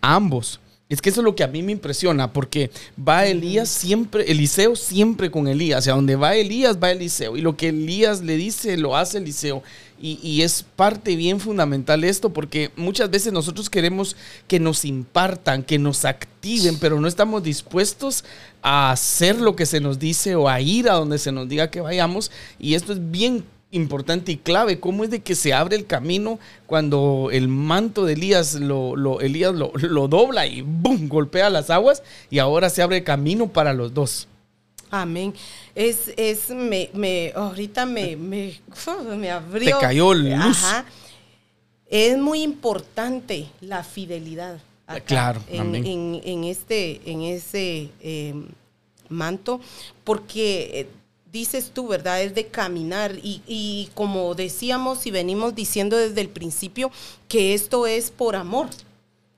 ambos 0.02 0.60
es 0.88 1.02
que 1.02 1.10
eso 1.10 1.22
es 1.22 1.26
lo 1.26 1.36
que 1.36 1.44
a 1.44 1.48
mí 1.48 1.64
me 1.64 1.72
impresiona, 1.72 2.32
porque 2.32 2.70
va 2.98 3.26
Elías 3.26 3.70
siempre, 3.70 4.32
Eliseo 4.32 4.76
siempre 4.76 5.32
con 5.32 5.48
Elías. 5.48 5.80
O 5.80 5.82
sea, 5.82 5.96
donde 5.96 6.16
va 6.16 6.36
Elías, 6.36 6.78
va 6.82 6.92
Eliseo. 6.92 7.36
Y 7.36 7.42
lo 7.42 7.58
que 7.58 7.70
Elías 7.70 8.22
le 8.22 8.38
dice, 8.38 8.78
lo 8.78 8.96
hace 8.96 9.18
Eliseo. 9.18 9.64
Y, 10.06 10.20
y, 10.22 10.44
es 10.44 10.64
parte 10.76 11.16
bien 11.16 11.40
fundamental 11.40 12.04
esto, 12.04 12.30
porque 12.30 12.70
muchas 12.76 13.10
veces 13.10 13.34
nosotros 13.34 13.72
queremos 13.72 14.16
que 14.48 14.60
nos 14.60 14.86
impartan, 14.86 15.64
que 15.64 15.80
nos 15.80 16.06
activen, 16.06 16.78
pero 16.78 17.02
no 17.02 17.08
estamos 17.08 17.42
dispuestos 17.42 18.24
a 18.62 18.92
hacer 18.92 19.42
lo 19.42 19.56
que 19.56 19.66
se 19.66 19.80
nos 19.80 19.98
dice 19.98 20.36
o 20.36 20.48
a 20.48 20.62
ir 20.62 20.90
a 20.92 20.94
donde 20.94 21.18
se 21.18 21.32
nos 21.32 21.50
diga 21.50 21.72
que 21.72 21.82
vayamos. 21.82 22.30
Y 22.60 22.76
esto 22.76 22.94
es 22.94 23.10
bien 23.10 23.46
importante 23.72 24.32
y 24.32 24.38
clave, 24.38 24.80
cómo 24.80 25.04
es 25.04 25.10
de 25.10 25.22
que 25.22 25.34
se 25.34 25.54
abre 25.54 25.76
el 25.76 25.86
camino 25.86 26.40
cuando 26.66 27.30
el 27.32 27.48
manto 27.48 28.06
de 28.06 28.14
Elías 28.14 28.56
lo, 28.56 28.96
lo 28.96 29.22
Elías 29.22 29.54
lo, 29.54 30.08
dobla 30.08 30.48
y 30.48 30.62
¡boom! 30.62 31.10
golpea 31.10 31.50
las 31.50 31.70
aguas 31.70 32.04
y 32.30 32.40
ahora 32.40 32.70
se 32.70 32.82
abre 32.82 33.04
camino 33.04 33.48
para 33.48 33.74
los 33.74 33.94
dos. 33.94 34.28
Amén. 35.02 35.34
Es, 35.74 36.12
es, 36.18 36.50
me, 36.50 36.90
me 36.94 37.32
ahorita 37.36 37.86
me, 37.86 38.16
me, 38.16 38.60
me 39.18 39.32
abrió. 39.32 39.78
Te 39.78 39.82
cayó 39.82 40.14
luz. 40.14 40.64
Es 41.88 42.18
muy 42.18 42.42
importante 42.42 43.48
la 43.62 43.84
fidelidad. 43.84 44.60
claro. 45.06 45.42
En, 45.50 45.76
en, 46.24 46.44
este, 46.44 47.02
en 47.10 47.22
ese 47.22 47.90
eh, 48.02 48.34
manto, 49.10 49.62
porque 50.04 50.72
eh, 50.74 50.88
dices 51.32 51.72
tú, 51.74 51.88
¿verdad? 51.88 52.22
Es 52.22 52.34
de 52.34 52.48
caminar 52.48 53.14
y, 53.22 53.90
como 53.94 54.34
decíamos 54.36 55.06
y 55.06 55.12
venimos 55.12 55.54
diciendo 55.54 55.98
desde 55.98 56.22
el 56.22 56.30
principio, 56.30 56.92
que 57.28 57.54
esto 57.54 57.88
es 57.88 58.10
por 58.10 58.36
amor. 58.36 58.68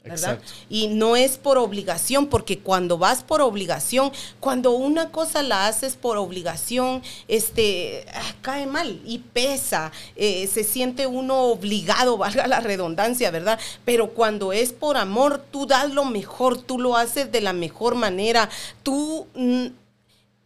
¿Verdad? 0.08 0.40
Y 0.70 0.88
no 0.88 1.16
es 1.16 1.38
por 1.38 1.58
obligación, 1.58 2.28
porque 2.28 2.60
cuando 2.60 2.98
vas 2.98 3.24
por 3.24 3.42
obligación, 3.42 4.12
cuando 4.40 4.72
una 4.72 5.10
cosa 5.12 5.44
la 5.44 5.68
haces 5.68 5.96
por 5.96 6.18
obligación, 6.18 7.02
este, 7.28 8.06
ah, 8.14 8.36
cae 8.42 8.66
mal 8.66 9.00
y 9.06 9.20
pesa, 9.20 9.92
eh, 10.16 10.48
se 10.48 10.64
siente 10.64 11.08
uno 11.08 11.44
obligado, 11.44 12.18
valga 12.18 12.48
la 12.48 12.60
redundancia, 12.60 13.32
¿verdad? 13.32 13.60
Pero 13.86 14.10
cuando 14.12 14.54
es 14.54 14.74
por 14.74 14.98
amor, 14.98 15.44
tú 15.52 15.66
das 15.66 15.94
lo 15.94 16.06
mejor, 16.06 16.58
tú 16.58 16.80
lo 16.80 16.96
haces 16.98 17.32
de 17.32 17.42
la 17.42 17.54
mejor 17.54 17.96
manera, 17.96 18.50
tú... 18.84 19.28
Mm, 19.36 19.68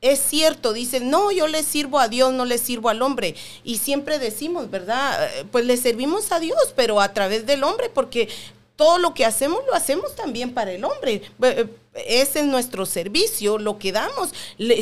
es 0.02 0.20
cierto, 0.20 0.74
dicen, 0.74 1.12
no, 1.12 1.32
yo 1.32 1.48
le 1.48 1.62
sirvo 1.62 2.00
a 2.00 2.08
Dios, 2.08 2.34
no 2.34 2.44
le 2.44 2.58
sirvo 2.58 2.90
al 2.90 3.04
hombre. 3.04 3.36
Y 3.64 3.78
siempre 3.78 4.18
decimos, 4.18 4.72
¿verdad? 4.72 5.30
Eh, 5.38 5.46
pues 5.52 5.64
le 5.66 5.78
servimos 5.78 6.32
a 6.32 6.40
Dios, 6.40 6.74
pero 6.76 7.00
a 7.00 7.14
través 7.14 7.46
del 7.46 7.64
hombre, 7.64 7.90
porque 7.94 8.28
todo 8.76 8.98
lo 8.98 9.14
que 9.14 9.26
hacemos 9.26 9.62
lo 9.68 9.74
hacemos 9.74 10.16
también 10.16 10.54
para 10.54 10.72
el 10.72 10.84
hombre. 10.84 11.22
Ese 11.94 12.40
es 12.40 12.46
nuestro 12.46 12.86
servicio, 12.86 13.58
lo 13.58 13.78
que 13.78 13.92
damos, 13.92 14.30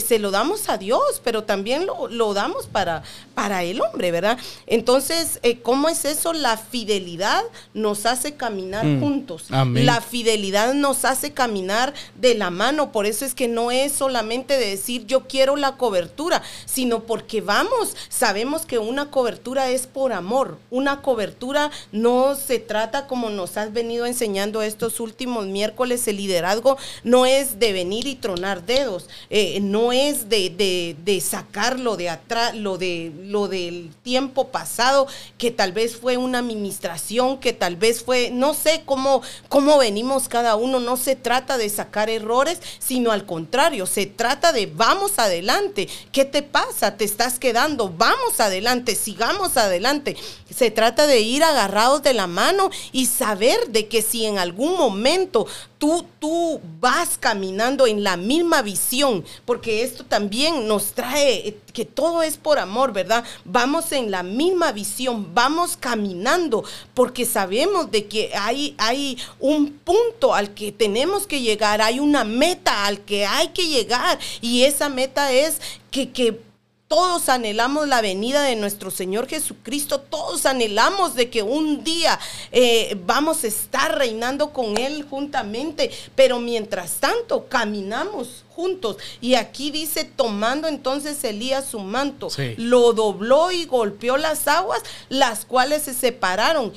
se 0.05 0.19
lo 0.19 0.29
damos 0.29 0.69
a 0.69 0.77
Dios, 0.77 1.19
pero 1.23 1.43
también 1.43 1.87
lo, 1.87 2.33
damos 2.35 2.67
para, 2.67 3.01
para 3.33 3.63
el 3.63 3.81
hombre, 3.81 4.11
¿verdad? 4.11 4.37
Entonces, 4.67 5.39
eh, 5.41 5.57
¿cómo 5.57 5.89
es 5.89 6.05
eso? 6.05 6.33
La 6.33 6.55
fidelidad 6.55 7.41
nos 7.73 8.05
hace 8.05 8.35
caminar 8.35 8.85
mm, 8.85 8.99
juntos. 8.99 9.45
La 9.49 10.01
fidelidad 10.01 10.75
nos 10.75 11.03
hace 11.03 11.31
caminar 11.31 11.95
de 12.13 12.35
la 12.35 12.51
mano. 12.51 12.91
Por 12.91 13.07
eso 13.07 13.25
es 13.25 13.33
que 13.33 13.47
no 13.47 13.71
es 13.71 13.91
solamente 13.91 14.59
de 14.59 14.67
decir 14.67 15.07
yo 15.07 15.27
quiero 15.27 15.55
la 15.55 15.77
cobertura, 15.77 16.43
sino 16.65 17.05
porque 17.05 17.41
vamos, 17.41 17.95
sabemos 18.09 18.67
que 18.67 18.77
una 18.77 19.09
cobertura 19.09 19.71
es 19.71 19.87
por 19.87 20.13
amor. 20.13 20.59
Una 20.69 21.01
cobertura 21.01 21.71
no 21.91 22.35
se 22.35 22.59
trata 22.59 23.07
como 23.07 23.31
nos 23.31 23.57
has 23.57 23.73
venido 23.73 24.05
enseñando 24.05 24.61
estos 24.61 24.99
últimos 24.99 25.47
miércoles, 25.47 26.07
el 26.07 26.17
liderazgo 26.17 26.77
no 27.03 27.25
es 27.25 27.59
de 27.59 27.73
venir 27.73 28.07
y 28.07 28.15
tronar 28.15 28.65
dedos, 28.65 29.07
eh, 29.29 29.59
no 29.61 29.91
es 29.91 30.29
de, 30.29 30.95
de, 31.03 31.21
sacarlo 31.21 31.97
de 31.97 32.09
atrás, 32.09 32.55
lo, 32.55 32.77
de, 32.77 33.11
lo 33.23 33.47
del 33.47 33.91
tiempo 34.03 34.47
pasado, 34.49 35.07
que 35.37 35.51
tal 35.51 35.71
vez 35.71 35.97
fue 35.97 36.17
una 36.17 36.39
administración, 36.39 37.39
que 37.39 37.53
tal 37.53 37.75
vez 37.75 38.03
fue, 38.03 38.31
no 38.31 38.53
sé 38.53 38.83
cómo, 38.85 39.21
cómo 39.47 39.77
venimos 39.77 40.29
cada 40.29 40.55
uno, 40.55 40.79
no 40.79 40.97
se 40.97 41.15
trata 41.15 41.57
de 41.57 41.69
sacar 41.69 42.09
errores, 42.09 42.59
sino 42.79 43.11
al 43.11 43.25
contrario, 43.25 43.85
se 43.85 44.05
trata 44.05 44.51
de 44.51 44.65
vamos 44.65 45.19
adelante, 45.19 45.87
¿qué 46.11 46.25
te 46.25 46.41
pasa? 46.41 46.97
¿Te 46.97 47.05
estás 47.05 47.39
quedando? 47.39 47.89
Vamos 47.89 48.39
adelante, 48.39 48.95
sigamos 48.95 49.57
adelante. 49.57 50.15
Se 50.53 50.71
trata 50.71 51.07
de 51.07 51.21
ir 51.21 51.43
agarrados 51.43 52.03
de 52.03 52.13
la 52.13 52.27
mano 52.27 52.69
y 52.91 53.05
saber 53.05 53.67
de 53.69 53.87
que 53.87 54.01
si 54.01 54.25
en 54.25 54.37
algún 54.37 54.77
momento 54.77 55.47
tú, 55.79 56.05
tú 56.19 56.61
vas 56.79 57.17
caminando 57.17 57.87
en 57.87 58.03
la 58.03 58.17
misma 58.17 58.61
visión, 58.61 59.25
porque 59.45 59.81
esto 59.81 60.03
también 60.03 60.67
nos 60.67 60.91
trae 60.91 61.47
eh, 61.47 61.57
que 61.73 61.85
todo 61.85 62.21
es 62.21 62.37
por 62.37 62.59
amor, 62.59 62.91
¿verdad? 62.91 63.23
Vamos 63.45 63.93
en 63.93 64.11
la 64.11 64.21
misma 64.21 64.73
visión, 64.73 65.33
vamos 65.33 65.77
caminando, 65.77 66.65
porque 66.93 67.25
sabemos 67.25 67.89
de 67.89 68.05
que 68.07 68.31
hay, 68.35 68.75
hay 68.77 69.17
un 69.39 69.71
punto 69.71 70.35
al 70.35 70.53
que 70.53 70.73
tenemos 70.73 71.25
que 71.25 71.41
llegar, 71.41 71.81
hay 71.81 71.99
una 71.99 72.25
meta 72.25 72.85
al 72.85 72.99
que 73.05 73.25
hay 73.25 73.47
que 73.47 73.67
llegar, 73.67 74.19
y 74.41 74.63
esa 74.63 74.89
meta 74.89 75.31
es 75.31 75.61
que, 75.91 76.11
que 76.11 76.48
todos 76.89 77.29
anhelamos 77.29 77.87
la 77.87 78.01
venida 78.01 78.41
de 78.41 78.55
nuestro 78.55 78.89
Señor 78.89 79.27
Jesucristo. 79.27 80.01
Todos 80.01 80.47
anhelamos 80.47 81.13
de 81.13 81.29
que 81.29 81.43
un 81.43 81.83
día 81.83 82.19
eh, 82.51 82.97
vamos 83.05 83.43
a 83.43 83.47
estar 83.47 83.95
reinando 83.95 84.51
con 84.51 84.75
Él 84.75 85.05
juntamente. 85.07 85.91
Pero 86.15 86.39
mientras 86.39 86.93
tanto, 86.93 87.47
caminamos 87.47 88.43
juntos. 88.49 88.97
Y 89.21 89.35
aquí 89.35 89.69
dice, 89.69 90.03
tomando 90.03 90.67
entonces 90.67 91.23
Elías 91.23 91.65
su 91.65 91.79
manto, 91.79 92.29
lo 92.57 92.93
dobló 92.93 93.51
y 93.51 93.65
golpeó 93.65 94.17
las 94.17 94.47
aguas, 94.47 94.81
las 95.09 95.45
cuales 95.45 95.83
se 95.83 95.93
separaron. 95.93 96.73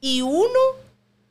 Y 0.00 0.22
uno 0.22 0.60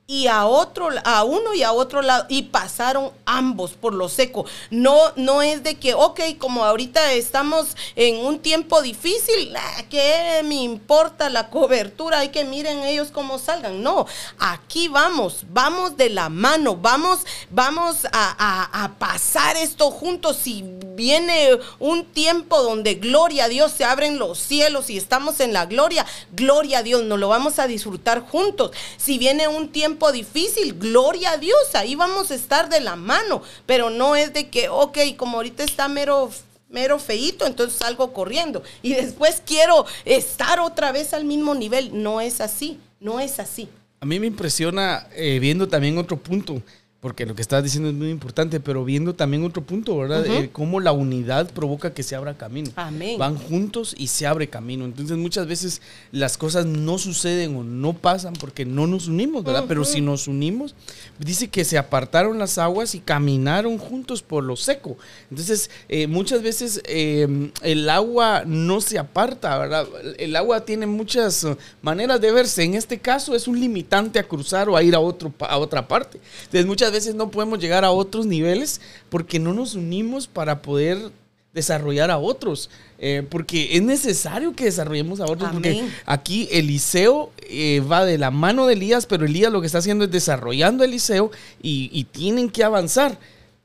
y 0.09 0.25
a 0.25 0.47
otro, 0.47 0.89
a 1.05 1.23
uno 1.23 1.53
y 1.53 1.61
a 1.61 1.71
otro 1.71 2.01
lado, 2.01 2.25
y 2.29 2.41
pasaron 2.41 3.11
ambos 3.25 3.73
por 3.73 3.93
lo 3.93 4.09
seco. 4.09 4.43
No, 4.71 4.97
no 5.15 5.43
es 5.43 5.61
de 5.61 5.77
que, 5.77 5.93
ok, 5.93 6.19
como 6.39 6.65
ahorita 6.65 7.13
estamos 7.13 7.77
en 7.95 8.25
un 8.25 8.39
tiempo 8.39 8.81
difícil, 8.81 9.55
¿qué 9.91 10.41
me 10.45 10.55
importa 10.55 11.29
la 11.29 11.51
cobertura? 11.51 12.21
Hay 12.21 12.29
que 12.29 12.43
miren 12.43 12.79
ellos 12.79 13.09
cómo 13.11 13.37
salgan. 13.37 13.83
No, 13.83 14.07
aquí 14.39 14.87
vamos, 14.87 15.45
vamos 15.51 15.95
de 15.95 16.09
la 16.09 16.29
mano, 16.29 16.75
vamos, 16.75 17.19
vamos 17.51 18.05
a, 18.11 18.83
a 18.83 18.93
pasar 18.97 19.57
esto 19.57 19.91
juntos. 19.91 20.37
Si 20.37 20.63
viene 20.99 21.57
un 21.79 22.03
tiempo 22.03 22.61
donde 22.61 22.95
gloria 22.95 23.45
a 23.45 23.47
Dios 23.47 23.71
se 23.71 23.85
abren 23.85 24.19
los 24.19 24.37
cielos 24.37 24.89
y 24.89 24.97
estamos 24.97 25.39
en 25.39 25.53
la 25.53 25.65
gloria, 25.65 26.05
gloria 26.33 26.79
a 26.79 26.83
Dios, 26.83 27.05
nos 27.05 27.17
lo 27.17 27.29
vamos 27.29 27.57
a 27.57 27.67
disfrutar 27.67 28.19
juntos. 28.19 28.71
Si 28.97 29.17
viene 29.17 29.47
un 29.47 29.69
tiempo 29.69 30.11
difícil, 30.11 30.73
gloria 30.73 31.31
a 31.31 31.37
Dios, 31.37 31.73
ahí 31.73 31.95
vamos 31.95 32.31
a 32.31 32.35
estar 32.35 32.67
de 32.67 32.81
la 32.81 32.97
mano, 32.97 33.41
pero 33.65 33.89
no 33.89 34.17
es 34.17 34.33
de 34.33 34.49
que, 34.49 34.67
ok, 34.67 34.97
como 35.15 35.37
ahorita 35.37 35.63
está 35.63 35.87
mero 35.87 36.29
mero 36.67 36.99
feito, 36.99 37.47
entonces 37.47 37.79
salgo 37.79 38.13
corriendo 38.13 38.61
y 38.83 38.93
después 38.93 39.41
quiero 39.43 39.85
estar 40.03 40.59
otra 40.59 40.91
vez 40.91 41.13
al 41.13 41.23
mismo 41.23 41.55
nivel. 41.55 41.89
No 42.03 42.19
es 42.19 42.41
así, 42.41 42.77
no 42.99 43.21
es 43.21 43.39
así. 43.39 43.69
A 44.01 44.05
mí 44.05 44.19
me 44.19 44.27
impresiona 44.27 45.07
eh, 45.15 45.39
viendo 45.39 45.67
también 45.67 45.97
otro 45.97 46.17
punto 46.17 46.61
porque 47.01 47.25
lo 47.25 47.33
que 47.33 47.41
estás 47.41 47.63
diciendo 47.63 47.89
es 47.89 47.95
muy 47.95 48.09
importante, 48.09 48.59
pero 48.59 48.83
viendo 48.83 49.15
también 49.15 49.45
otro 49.45 49.63
punto, 49.63 49.97
¿verdad? 49.97 50.25
Eh, 50.25 50.49
cómo 50.51 50.81
la 50.81 50.91
unidad 50.91 51.49
provoca 51.49 51.93
que 51.93 52.03
se 52.03 52.13
abra 52.13 52.37
camino. 52.37 52.71
Amén. 52.75 53.17
Van 53.17 53.37
juntos 53.37 53.95
y 53.97 54.07
se 54.07 54.27
abre 54.27 54.49
camino. 54.49 54.83
Entonces 54.83 55.17
muchas 55.17 55.47
veces 55.47 55.81
las 56.11 56.37
cosas 56.37 56.65
no 56.65 56.97
suceden 56.97 57.55
o 57.55 57.63
no 57.63 57.93
pasan 57.93 58.33
porque 58.33 58.65
no 58.65 58.85
nos 58.85 59.07
unimos, 59.07 59.45
¿verdad? 59.45 59.63
Pero 59.65 59.85
si 59.85 60.01
nos 60.01 60.27
unimos, 60.27 60.75
dice 61.19 61.47
que 61.47 61.63
se 61.63 61.77
apartaron 61.77 62.37
las 62.37 62.57
aguas 62.57 62.93
y 62.93 62.99
caminaron 62.99 63.77
juntos 63.77 64.21
por 64.21 64.43
lo 64.43 64.57
seco. 64.57 64.97
Entonces 65.29 65.69
eh, 65.87 66.05
muchas 66.05 66.41
veces 66.41 66.81
em, 66.83 67.51
el 67.61 67.89
agua 67.89 68.43
no 68.45 68.81
se 68.81 68.99
aparta, 68.99 69.57
¿verdad? 69.57 69.87
El 70.17 70.35
agua 70.35 70.65
tiene 70.65 70.85
muchas 70.85 71.47
maneras 71.81 72.19
de 72.19 72.33
verse. 72.33 72.61
En 72.63 72.73
este 72.73 72.99
caso 72.99 73.35
es 73.35 73.47
un 73.47 73.57
limitante 73.57 74.19
a 74.19 74.23
cruzar 74.23 74.67
o 74.67 74.75
a 74.75 74.83
ir 74.83 74.95
a, 74.95 74.99
otro, 74.99 75.31
a 75.39 75.57
otra 75.57 75.87
parte. 75.87 76.19
Entonces 76.43 76.65
muchas 76.65 76.88
veces 76.91 77.15
no 77.15 77.31
podemos 77.31 77.59
llegar 77.59 77.85
a 77.85 77.91
otros 77.91 78.25
niveles 78.25 78.81
porque 79.09 79.39
no 79.39 79.53
nos 79.53 79.75
unimos 79.75 80.27
para 80.27 80.61
poder 80.61 81.11
desarrollar 81.53 82.11
a 82.11 82.17
otros. 82.17 82.69
Eh, 82.99 83.25
porque 83.29 83.77
es 83.77 83.81
necesario 83.81 84.53
que 84.53 84.65
desarrollemos 84.65 85.19
a 85.19 85.25
otros. 85.25 85.51
Porque 85.51 85.87
aquí 86.05 86.47
Eliseo 86.51 87.31
eh, 87.49 87.81
va 87.81 88.05
de 88.05 88.17
la 88.17 88.31
mano 88.31 88.67
de 88.67 88.73
Elías, 88.73 89.05
pero 89.05 89.25
Elías 89.25 89.51
lo 89.51 89.61
que 89.61 89.67
está 89.67 89.79
haciendo 89.79 90.05
es 90.05 90.11
desarrollando 90.11 90.83
a 90.83 90.85
Eliseo 90.85 91.31
y, 91.61 91.89
y 91.93 92.03
tienen 92.05 92.49
que 92.49 92.63
avanzar 92.63 93.17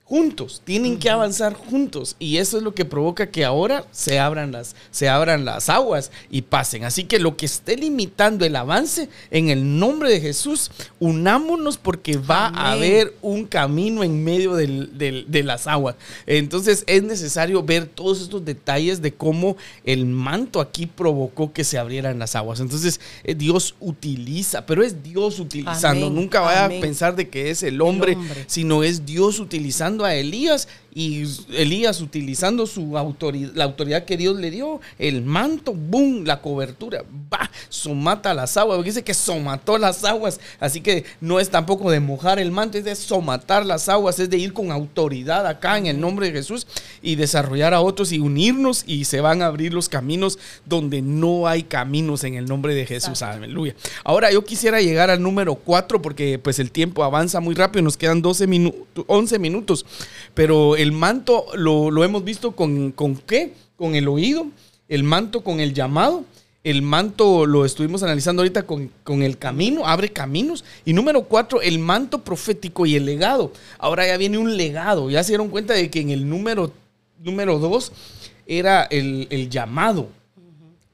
juntos, 0.07 0.61
tienen 0.65 0.99
que 0.99 1.09
avanzar 1.09 1.55
juntos 1.55 2.17
y 2.19 2.37
eso 2.37 2.59
es 2.59 2.63
lo 2.63 2.75
que 2.75 2.85
provoca 2.85 3.31
que 3.31 3.43
ahora 3.43 3.87
se 3.91 4.19
abran 4.19 4.53
las 4.53 4.77
se 4.91 5.09
abran 5.09 5.47
las 5.47 5.71
aguas 5.71 6.13
y 6.31 6.43
pasen. 6.43 6.85
Así 6.85 7.05
que 7.05 7.19
lo 7.19 7.39
que 7.39 7.47
esté 7.47 7.77
limitando 7.77 8.45
el 8.45 8.55
avance 8.55 9.09
en 9.31 9.49
el 9.49 9.79
nombre 9.79 10.11
de 10.11 10.21
Jesús, 10.21 10.71
unámonos 11.01 11.79
porque 11.79 12.19
va 12.19 12.49
a 12.49 12.73
haber 12.73 13.15
un 13.23 13.47
camino 13.47 14.05
en 14.05 14.23
medio 14.23 14.55
de 14.57 15.43
las 15.43 15.67
aguas. 15.67 15.97
Entonces 16.27 16.85
es 16.87 17.03
necesario 17.03 17.63
ver 17.63 17.87
todos 17.87 18.21
estos 18.21 18.45
detalles 18.45 19.01
de 19.01 19.15
cómo 19.15 19.57
el 19.85 20.05
manto 20.05 20.61
aquí 20.61 20.85
provocó 20.85 21.55
que 21.55 21.65
se 21.65 21.79
abrieran 21.79 22.19
las 22.19 22.37
aguas. 22.37 22.61
Entonces 22.61 23.01
eh, 23.25 23.35
Dios 23.35 23.75
utiliza, 23.81 24.67
pero 24.67 24.83
es 24.83 25.03
Dios 25.03 25.41
utilizando. 25.41 26.11
Nunca 26.11 26.41
vaya 26.41 26.67
a 26.67 26.69
pensar 26.69 27.17
de 27.17 27.31
que 27.31 27.51
es 27.51 27.63
el 27.63 27.81
hombre, 27.81 28.19
sino 28.47 28.83
es 28.83 29.07
Dios 29.07 29.41
utilizando 29.41 29.94
a 30.03 30.15
Elías 30.15 30.67
y 30.95 31.25
Elías 31.53 32.01
utilizando 32.01 32.67
su 32.67 32.97
autoridad, 32.97 33.51
la 33.55 33.65
autoridad 33.65 34.05
que 34.05 34.17
Dios 34.17 34.37
le 34.37 34.53
dio, 34.53 34.81
el 34.99 35.23
manto, 35.23 35.75
boom, 35.75 36.25
la 36.25 36.41
cobertura, 36.41 37.03
va, 37.33 37.51
somata 37.69 38.33
las 38.33 38.57
aguas, 38.57 38.77
porque 38.77 38.91
dice 38.91 39.03
que 39.03 39.13
somató 39.13 39.77
las 39.77 40.05
aguas, 40.05 40.39
así 40.61 40.81
que 40.81 41.05
no 41.21 41.41
es 41.41 41.51
tampoco 41.51 41.91
de 41.91 41.99
mojar 41.99 42.39
el 42.39 42.53
manto, 42.53 42.79
es 42.79 42.85
de 42.85 42.95
somatar 42.95 43.67
las 43.67 43.89
aguas, 43.89 44.21
es 44.21 44.31
de 44.31 44.39
ir 44.39 44.53
con 44.53 44.71
autoridad 44.71 45.47
acá 45.47 45.79
en 45.79 45.87
el 45.87 46.01
nombre 46.01 46.27
de 46.27 46.33
Jesús 46.33 46.67
y 47.03 47.17
desarrollar 47.17 47.75
a 47.75 47.81
otros 47.81 48.13
y 48.13 48.21
unirnos 48.21 48.85
y 48.87 49.05
se 49.05 49.21
van 49.21 49.43
a 49.43 49.47
abrir 49.47 49.75
los 49.75 49.89
caminos 49.89 50.39
donde 50.65 51.03
no 51.03 51.49
hay 51.49 51.65
caminos 51.65 52.23
en 52.23 52.35
el 52.35 52.47
nombre 52.47 52.75
de 52.75 52.87
Jesús, 52.87 53.23
aleluya. 53.23 53.75
Ahora 54.05 54.31
yo 54.31 54.45
quisiera 54.45 54.81
llegar 54.81 55.11
al 55.11 55.21
número 55.21 55.57
4 55.57 56.01
porque 56.01 56.39
pues 56.39 56.61
el 56.61 56.71
tiempo 56.71 57.03
avanza 57.03 57.41
muy 57.41 57.57
rápido, 57.57 57.83
nos 57.83 57.97
quedan 57.97 58.23
12 58.23 58.47
minutos, 58.47 59.05
11 59.09 59.39
minutos, 59.41 59.87
pero 60.35 60.77
el 60.77 60.84
manto 60.93 61.47
lo, 61.55 62.05
hemos 62.05 62.25
visto 62.25 62.53
con, 62.53 62.93
con 62.93 63.17
qué? 63.17 63.53
Con 63.77 63.95
el 63.95 64.09
oído, 64.09 64.47
el 64.89 65.03
manto 65.05 65.43
con 65.43 65.61
el 65.61 65.75
llamado. 65.75 66.25
El 66.63 66.81
manto 66.81 67.45
lo 67.45 67.67
estuvimos 67.67 68.03
analizando 68.03 68.41
ahorita 68.41 68.63
con, 68.63 68.91
con, 69.03 69.23
el 69.23 69.37
camino, 69.37 69.87
abre 69.87 70.09
caminos. 70.09 70.65
Y 70.87 70.95
número 70.95 71.25
cuatro, 71.25 71.61
el 71.61 71.79
manto 71.79 72.25
profético 72.25 72.87
y 72.87 72.97
el 72.97 73.05
legado. 73.05 73.53
Ahora 73.79 74.07
ya 74.07 74.17
viene 74.17 74.39
un 74.39 74.57
legado. 74.57 75.11
Ya 75.11 75.23
se 75.23 75.33
dieron 75.33 75.51
cuenta 75.51 75.75
de 75.75 75.91
que 75.91 76.01
en 76.01 76.09
el 76.09 76.27
número, 76.27 76.73
número 77.23 77.59
dos 77.59 77.93
era 78.47 78.85
el, 78.85 79.27
el 79.31 79.51
llamado 79.51 80.09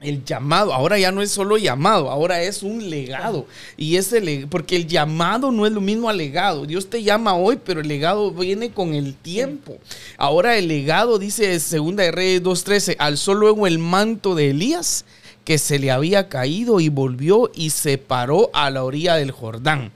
el 0.01 0.25
llamado, 0.25 0.73
ahora 0.73 0.97
ya 0.97 1.11
no 1.11 1.21
es 1.21 1.31
solo 1.31 1.57
llamado, 1.57 2.09
ahora 2.09 2.41
es 2.41 2.63
un 2.63 2.89
legado. 2.89 3.45
Y 3.77 3.97
ese 3.97 4.47
porque 4.49 4.75
el 4.75 4.87
llamado 4.87 5.51
no 5.51 5.67
es 5.67 5.71
lo 5.71 5.81
mismo 5.81 6.09
al 6.09 6.17
legado. 6.17 6.65
Dios 6.65 6.89
te 6.89 7.03
llama 7.03 7.35
hoy, 7.35 7.59
pero 7.63 7.81
el 7.81 7.87
legado 7.87 8.31
viene 8.31 8.71
con 8.71 8.95
el 8.95 9.13
tiempo. 9.13 9.77
Ahora 10.17 10.57
el 10.57 10.67
legado 10.67 11.19
dice 11.19 11.59
segunda 11.59 12.03
de 12.03 12.11
Reyes 12.11 12.41
2:13, 12.41 12.95
alzó 12.97 13.35
luego 13.35 13.67
el 13.67 13.77
manto 13.77 14.33
de 14.33 14.49
Elías 14.49 15.05
que 15.45 15.57
se 15.57 15.79
le 15.79 15.91
había 15.91 16.29
caído 16.29 16.79
y 16.79 16.89
volvió 16.89 17.51
y 17.53 17.69
se 17.71 17.97
paró 17.97 18.49
a 18.53 18.69
la 18.69 18.83
orilla 18.83 19.15
del 19.15 19.31
Jordán. 19.31 19.91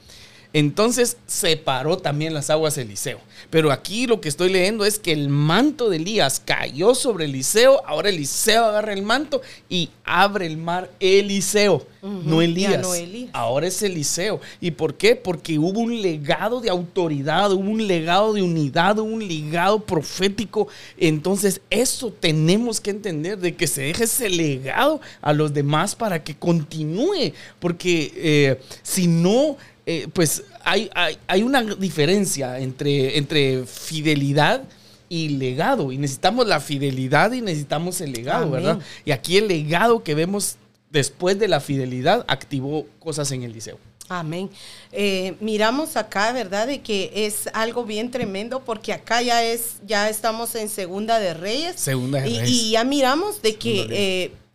Entonces 0.55 1.17
separó 1.27 1.97
también 1.97 2.33
las 2.33 2.49
aguas 2.49 2.77
Eliseo. 2.77 3.19
Pero 3.49 3.73
aquí 3.73 4.07
lo 4.07 4.21
que 4.21 4.29
estoy 4.29 4.49
leyendo 4.49 4.85
es 4.85 4.99
que 4.99 5.11
el 5.11 5.27
manto 5.27 5.89
de 5.89 5.97
Elías 5.97 6.41
cayó 6.45 6.95
sobre 6.95 7.25
Eliseo. 7.25 7.81
Ahora 7.85 8.07
Eliseo 8.07 8.63
agarra 8.63 8.93
el 8.93 9.03
manto 9.03 9.41
y 9.67 9.89
abre 10.05 10.45
el 10.45 10.55
mar 10.55 10.89
Eliseo, 11.01 11.85
no, 12.01 12.41
Elías. 12.41 12.85
Ahora 13.33 13.67
es 13.67 13.81
Eliseo. 13.81 14.39
¿Y 14.61 14.71
por 14.71 14.93
qué? 14.93 15.15
Porque 15.15 15.59
hubo 15.59 15.79
un 15.79 16.01
legado 16.01 16.61
de 16.61 16.69
autoridad, 16.69 17.51
hubo 17.51 17.69
un 17.69 17.85
legado 17.85 18.33
de 18.33 18.41
unidad, 18.41 18.99
hubo 18.99 19.09
un 19.09 19.27
legado 19.27 19.79
profético. 19.79 20.69
Entonces 20.97 21.59
eso 21.69 22.13
tenemos 22.13 22.79
que 22.79 22.91
entender 22.91 23.39
de 23.39 23.55
que 23.55 23.67
se 23.67 23.81
deje 23.81 24.05
ese 24.05 24.29
legado 24.29 25.01
a 25.21 25.33
los 25.33 25.53
demás 25.53 25.95
para 25.95 26.23
que 26.23 26.35
continúe. 26.35 27.33
Porque 27.59 28.13
eh, 28.15 28.61
si 28.83 29.07
no 29.07 29.57
eh, 29.85 30.07
pues 30.11 30.43
hay, 30.63 30.89
hay, 31.27 31.43
una 31.43 31.61
diferencia 31.61 32.59
entre, 32.59 33.17
entre 33.17 33.65
fidelidad 33.65 34.63
y 35.09 35.29
legado. 35.29 35.91
Y 35.91 35.97
necesitamos 35.97 36.47
la 36.47 36.59
fidelidad 36.59 37.31
y 37.33 37.41
necesitamos 37.41 38.01
el 38.01 38.11
legado, 38.11 38.49
¿verdad? 38.49 38.79
Y 39.05 39.11
aquí 39.11 39.37
el 39.37 39.47
legado 39.47 40.03
que 40.03 40.15
vemos 40.15 40.57
después 40.91 41.37
de 41.37 41.47
la 41.47 41.59
fidelidad 41.59 42.25
activó 42.27 42.87
cosas 42.99 43.31
en 43.31 43.43
el 43.43 43.53
liceo. 43.53 43.77
Amén. 44.07 44.49
Eh, 44.91 45.35
miramos 45.39 45.97
acá, 45.97 46.31
¿verdad? 46.31 46.67
De 46.67 46.81
que 46.81 47.11
es 47.13 47.49
algo 47.53 47.85
bien 47.85 48.11
tremendo 48.11 48.63
porque 48.63 48.93
acá 48.93 49.21
ya 49.21 49.43
es, 49.43 49.77
ya 49.85 50.09
estamos 50.09 50.55
en 50.55 50.69
Segunda 50.69 51.19
de 51.19 51.33
Reyes. 51.33 51.79
Segunda 51.79 52.19
de 52.19 52.25
Reyes. 52.25 52.49
Y, 52.49 52.71
ya 52.71 52.83
miramos 52.83 53.41
de 53.41 53.55
que, 53.55 53.87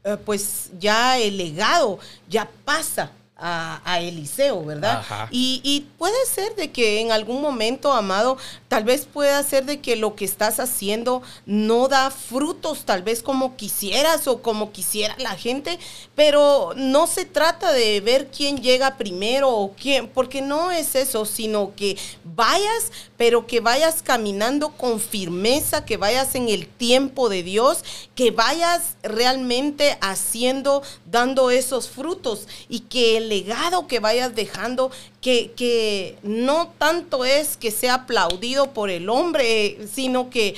eh, 0.04 0.16
pues 0.24 0.70
ya 0.78 1.18
el 1.18 1.36
legado 1.36 1.98
ya 2.28 2.50
pasa 2.64 3.12
a, 3.40 4.00
Eliseo, 4.00 4.64
¿verdad? 4.64 5.02
Y, 5.30 5.60
y, 5.64 5.86
puede 5.98 6.26
ser 6.26 6.54
de 6.56 6.70
que 6.70 7.00
en 7.00 7.12
algún 7.12 7.40
momento, 7.40 7.92
amado, 7.92 8.36
tal 8.70 8.84
vez 8.84 9.04
pueda 9.04 9.42
ser 9.42 9.64
de 9.64 9.80
que 9.80 9.96
lo 9.96 10.14
que 10.14 10.24
estás 10.24 10.60
haciendo 10.60 11.22
no 11.44 11.88
da 11.88 12.08
frutos, 12.12 12.84
tal 12.84 13.02
vez 13.02 13.20
como 13.20 13.56
quisieras 13.56 14.28
o 14.28 14.42
como 14.42 14.70
quisiera 14.70 15.16
la 15.18 15.36
gente, 15.36 15.76
pero 16.14 16.72
no 16.76 17.08
se 17.08 17.24
trata 17.24 17.72
de 17.72 18.00
ver 18.00 18.28
quién 18.28 18.62
llega 18.62 18.96
primero 18.96 19.50
o 19.50 19.72
quién, 19.72 20.06
porque 20.06 20.40
no 20.40 20.70
es 20.70 20.94
eso, 20.94 21.24
sino 21.24 21.72
que 21.74 21.98
vayas, 22.22 22.92
pero 23.16 23.44
que 23.44 23.58
vayas 23.58 24.02
caminando 24.04 24.68
con 24.68 25.00
firmeza, 25.00 25.84
que 25.84 25.96
vayas 25.96 26.36
en 26.36 26.48
el 26.48 26.68
tiempo 26.68 27.28
de 27.28 27.42
Dios, 27.42 27.82
que 28.14 28.30
vayas 28.30 28.94
realmente 29.02 29.98
haciendo, 30.00 30.84
dando 31.06 31.50
esos 31.50 31.88
frutos 31.88 32.46
y 32.68 32.80
que 32.80 33.16
el 33.16 33.30
legado 33.30 33.88
que 33.88 33.98
vayas 33.98 34.36
dejando, 34.36 34.92
que, 35.20 35.50
que 35.56 36.18
no 36.22 36.72
tanto 36.78 37.24
es 37.24 37.56
que 37.56 37.72
sea 37.72 37.94
aplaudido 37.94 38.59
por 38.66 38.90
el 38.90 39.08
hombre, 39.08 39.78
sino 39.92 40.30
que, 40.30 40.54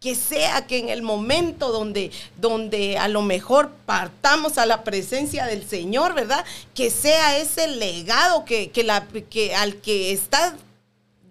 que 0.00 0.14
sea 0.14 0.66
que 0.66 0.78
en 0.78 0.88
el 0.88 1.02
momento 1.02 1.70
donde, 1.70 2.10
donde 2.36 2.98
a 2.98 3.08
lo 3.08 3.22
mejor 3.22 3.70
partamos 3.86 4.58
a 4.58 4.66
la 4.66 4.84
presencia 4.84 5.46
del 5.46 5.68
Señor, 5.68 6.14
¿verdad? 6.14 6.44
Que 6.74 6.90
sea 6.90 7.38
ese 7.38 7.68
legado 7.68 8.44
que, 8.44 8.70
que, 8.70 8.82
la, 8.82 9.06
que 9.30 9.54
al 9.54 9.76
que 9.76 10.12
está 10.12 10.56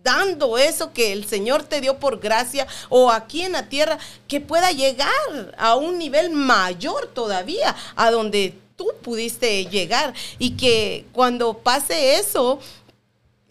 dando 0.04 0.58
eso 0.58 0.94
que 0.94 1.12
el 1.12 1.26
Señor 1.26 1.64
te 1.64 1.82
dio 1.82 1.98
por 1.98 2.20
gracia 2.20 2.68
o 2.90 3.12
aquí 3.12 3.42
en 3.44 3.52
la 3.52 3.68
tierra, 3.70 4.00
que 4.28 4.40
pueda 4.40 4.72
llegar 4.72 5.56
a 5.58 5.76
un 5.76 5.98
nivel 5.98 6.32
mayor 6.32 7.08
todavía, 7.08 7.76
a 7.96 8.12
donde 8.12 8.56
tú 8.76 8.88
pudiste 9.02 9.66
llegar 9.66 10.14
y 10.40 10.52
que 10.52 11.06
cuando 11.14 11.58
pase 11.58 12.16
eso, 12.16 12.60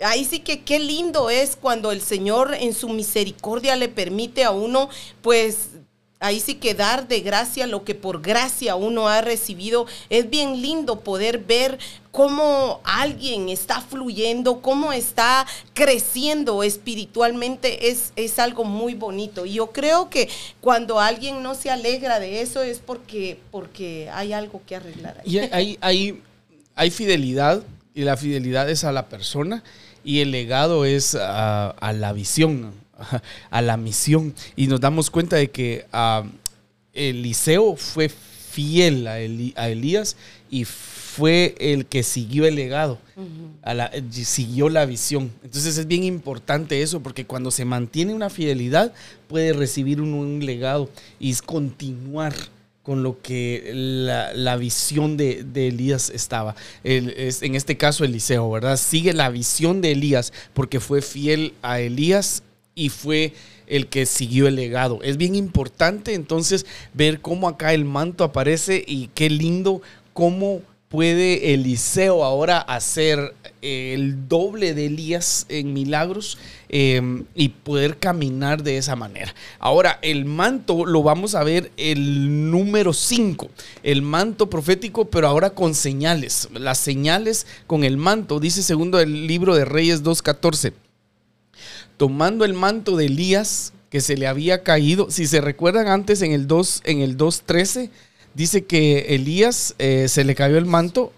Ahí 0.01 0.25
sí 0.25 0.41
que 0.41 0.63
qué 0.63 0.79
lindo 0.79 1.31
es 1.31 1.57
cuando 1.57 1.93
el 1.93 2.01
Señor 2.01 2.55
en 2.55 2.75
su 2.75 2.89
misericordia 2.89 3.77
le 3.77 3.89
permite 3.89 4.45
a 4.45 4.51
uno 4.51 4.89
pues 5.23 5.71
ahí 6.21 6.39
sí 6.39 6.57
que 6.57 6.75
dar 6.75 7.09
de 7.09 7.21
gracia 7.21 7.67
lo 7.67 7.83
que 7.83 7.95
por 7.95 8.21
gracia 8.21 8.77
uno 8.77 9.09
ha 9.09 9.23
recibido. 9.23 9.87
Es 10.11 10.31
bien 10.31 10.61
lindo 10.63 11.01
poder 11.01 11.39
ver 11.39 11.79
cómo 12.13 12.81
alguien 12.85 13.49
está 13.49 13.81
fluyendo, 13.81 14.61
cómo 14.61 14.93
está 14.93 15.47
creciendo 15.73 16.63
espiritualmente, 16.63 17.89
es, 17.89 18.13
es 18.17 18.39
algo 18.39 18.65
muy 18.65 18.95
bonito. 18.95 19.47
Y 19.47 19.55
yo 19.55 19.73
creo 19.73 20.11
que 20.11 20.29
cuando 20.61 21.01
alguien 21.01 21.43
no 21.43 21.55
se 21.55 21.71
alegra 21.71 22.21
de 22.21 22.43
eso 22.43 22.63
es 22.63 22.79
porque, 22.79 23.39
porque 23.51 24.09
hay 24.13 24.33
algo 24.33 24.61
que 24.67 24.77
arreglar. 24.77 25.19
Ahí. 25.19 25.33
Y 25.33 25.39
hay, 25.39 25.79
hay, 25.81 26.23
hay 26.75 26.91
fidelidad, 26.91 27.63
y 27.95 28.03
la 28.03 28.17
fidelidad 28.17 28.71
es 28.71 28.85
a 28.85 28.93
la 28.93 29.09
persona, 29.09 29.65
y 30.05 30.21
el 30.21 30.31
legado 30.31 30.85
es 30.85 31.15
a, 31.15 31.71
a 31.71 31.93
la 31.93 32.13
visión 32.13 32.73
a 33.51 33.63
la 33.63 33.77
misión. 33.77 34.35
Y 34.57 34.67
nos 34.67 34.81
damos 34.81 35.11
cuenta 35.11 35.37
de 35.37 35.51
que 35.51 35.87
uh, 35.93 36.27
Eliseo 36.93 37.77
fue 37.77 38.09
fiel 38.09 39.07
a, 39.07 39.21
Elías 39.21 40.17
y 40.51 40.65
fue 40.65 41.55
el 41.59 41.87
que 41.87 42.03
siguió 42.03 42.47
el 42.47 42.57
legado, 42.57 42.99
siguió 44.11 44.69
la 44.69 44.87
visión. 44.87 45.31
Entonces 45.45 45.79
es 45.79 45.87
bien 45.87 46.05
importante 46.05 46.83
eso, 46.83 47.01
porque 47.01 47.25
cuando 47.25 47.51
se 47.51 47.65
mantiene 47.65 48.13
una 48.13 48.31
fidelidad, 48.31 48.93
puede 49.29 49.53
recibir 49.53 50.01
un, 50.01 50.45
legado 50.45 50.91
y 51.21 51.33
continuar 51.37 52.35
con 52.91 53.05
lo 53.05 53.23
que 53.23 53.71
la, 53.73 54.57
visión 54.57 55.17
de, 55.17 55.47
Elías 55.55 56.11
estaba. 56.11 56.57
es, 56.83 57.41
en 57.41 57.55
este 57.55 57.77
caso 57.77 58.05
Eliseo, 58.05 58.51
¿verdad? 58.51 58.77
Sigue 58.77 59.13
la 59.13 59.29
visión 59.31 59.81
de 59.81 59.93
Elías 59.93 60.33
porque 60.55 60.81
fue 60.81 61.01
fiel 61.01 61.55
a 61.63 61.79
Elías 61.79 62.43
y 62.75 62.89
fue 62.89 63.33
el 63.69 63.87
que 63.87 64.07
siguió 64.07 64.49
el 64.49 64.57
legado. 64.57 64.99
Es 65.05 65.19
bien 65.19 65.37
importante 65.37 66.15
entonces 66.15 66.67
ver 66.93 67.21
cómo 67.21 67.47
acá 67.47 67.75
el 67.75 67.85
manto 67.85 68.25
aparece 68.25 68.83
y 68.85 69.09
qué 69.15 69.31
lindo 69.31 69.83
cómo 70.13 70.61
puede 70.91 71.55
Eliseo 71.55 72.25
ahora 72.25 72.59
hacer 72.59 73.37
eh, 73.63 73.95
el 73.95 74.29
doble 74.29 74.75
de 74.75 74.87
Elías 74.87 75.47
en 75.49 75.73
milagros 75.73 76.37
em, 76.69 77.27
y 77.37 77.51
poder 77.51 77.99
caminar 77.99 78.65
de 78.65 78.77
esa 78.77 78.97
manera. 78.97 79.33
Ahora, 79.61 80.01
el 80.03 80.25
manto 80.25 80.85
lo 80.85 81.05
vamos 81.05 81.37
a 81.37 81.45
ver 81.45 81.71
el 81.77 82.51
número 82.51 82.93
5, 82.93 83.49
el 83.85 84.03
manto 84.03 84.51
profético, 84.51 85.05
pero 85.05 85.29
ahora 85.29 85.51
con 85.51 85.77
señales. 85.77 86.49
Las 86.55 86.79
señales 86.79 87.47
con 87.69 87.85
el 87.85 87.97
manto, 87.97 88.41
dice 88.41 88.61
segundo 88.65 88.99
el 88.99 89.29
libro 89.29 89.55
de 89.55 89.65
Reyes 89.65 90.03
2.14 90.03 90.73
tomando 91.97 92.47
el 92.47 92.55
manto 92.55 92.97
de 92.97 93.07
Elías 93.07 93.75
que 93.91 94.01
se 94.01 94.17
le 94.17 94.27
había 94.27 94.63
caído. 94.63 95.11
Si 95.11 95.27
se 95.27 95.41
recuerdan 95.41 95.87
antes 95.87 96.23
en 96.23 96.33
el 96.33 96.47
2 96.47 96.83
en 96.85 97.03
el 97.03 97.17
2:13 97.17 97.91
dice 98.35 98.65
que 98.65 99.15
Elías 99.15 99.75
eh, 99.79 100.09
se 100.09 100.25
le 100.25 100.35
cayó 100.35 100.59
el 100.59 100.67
manto 100.67 101.13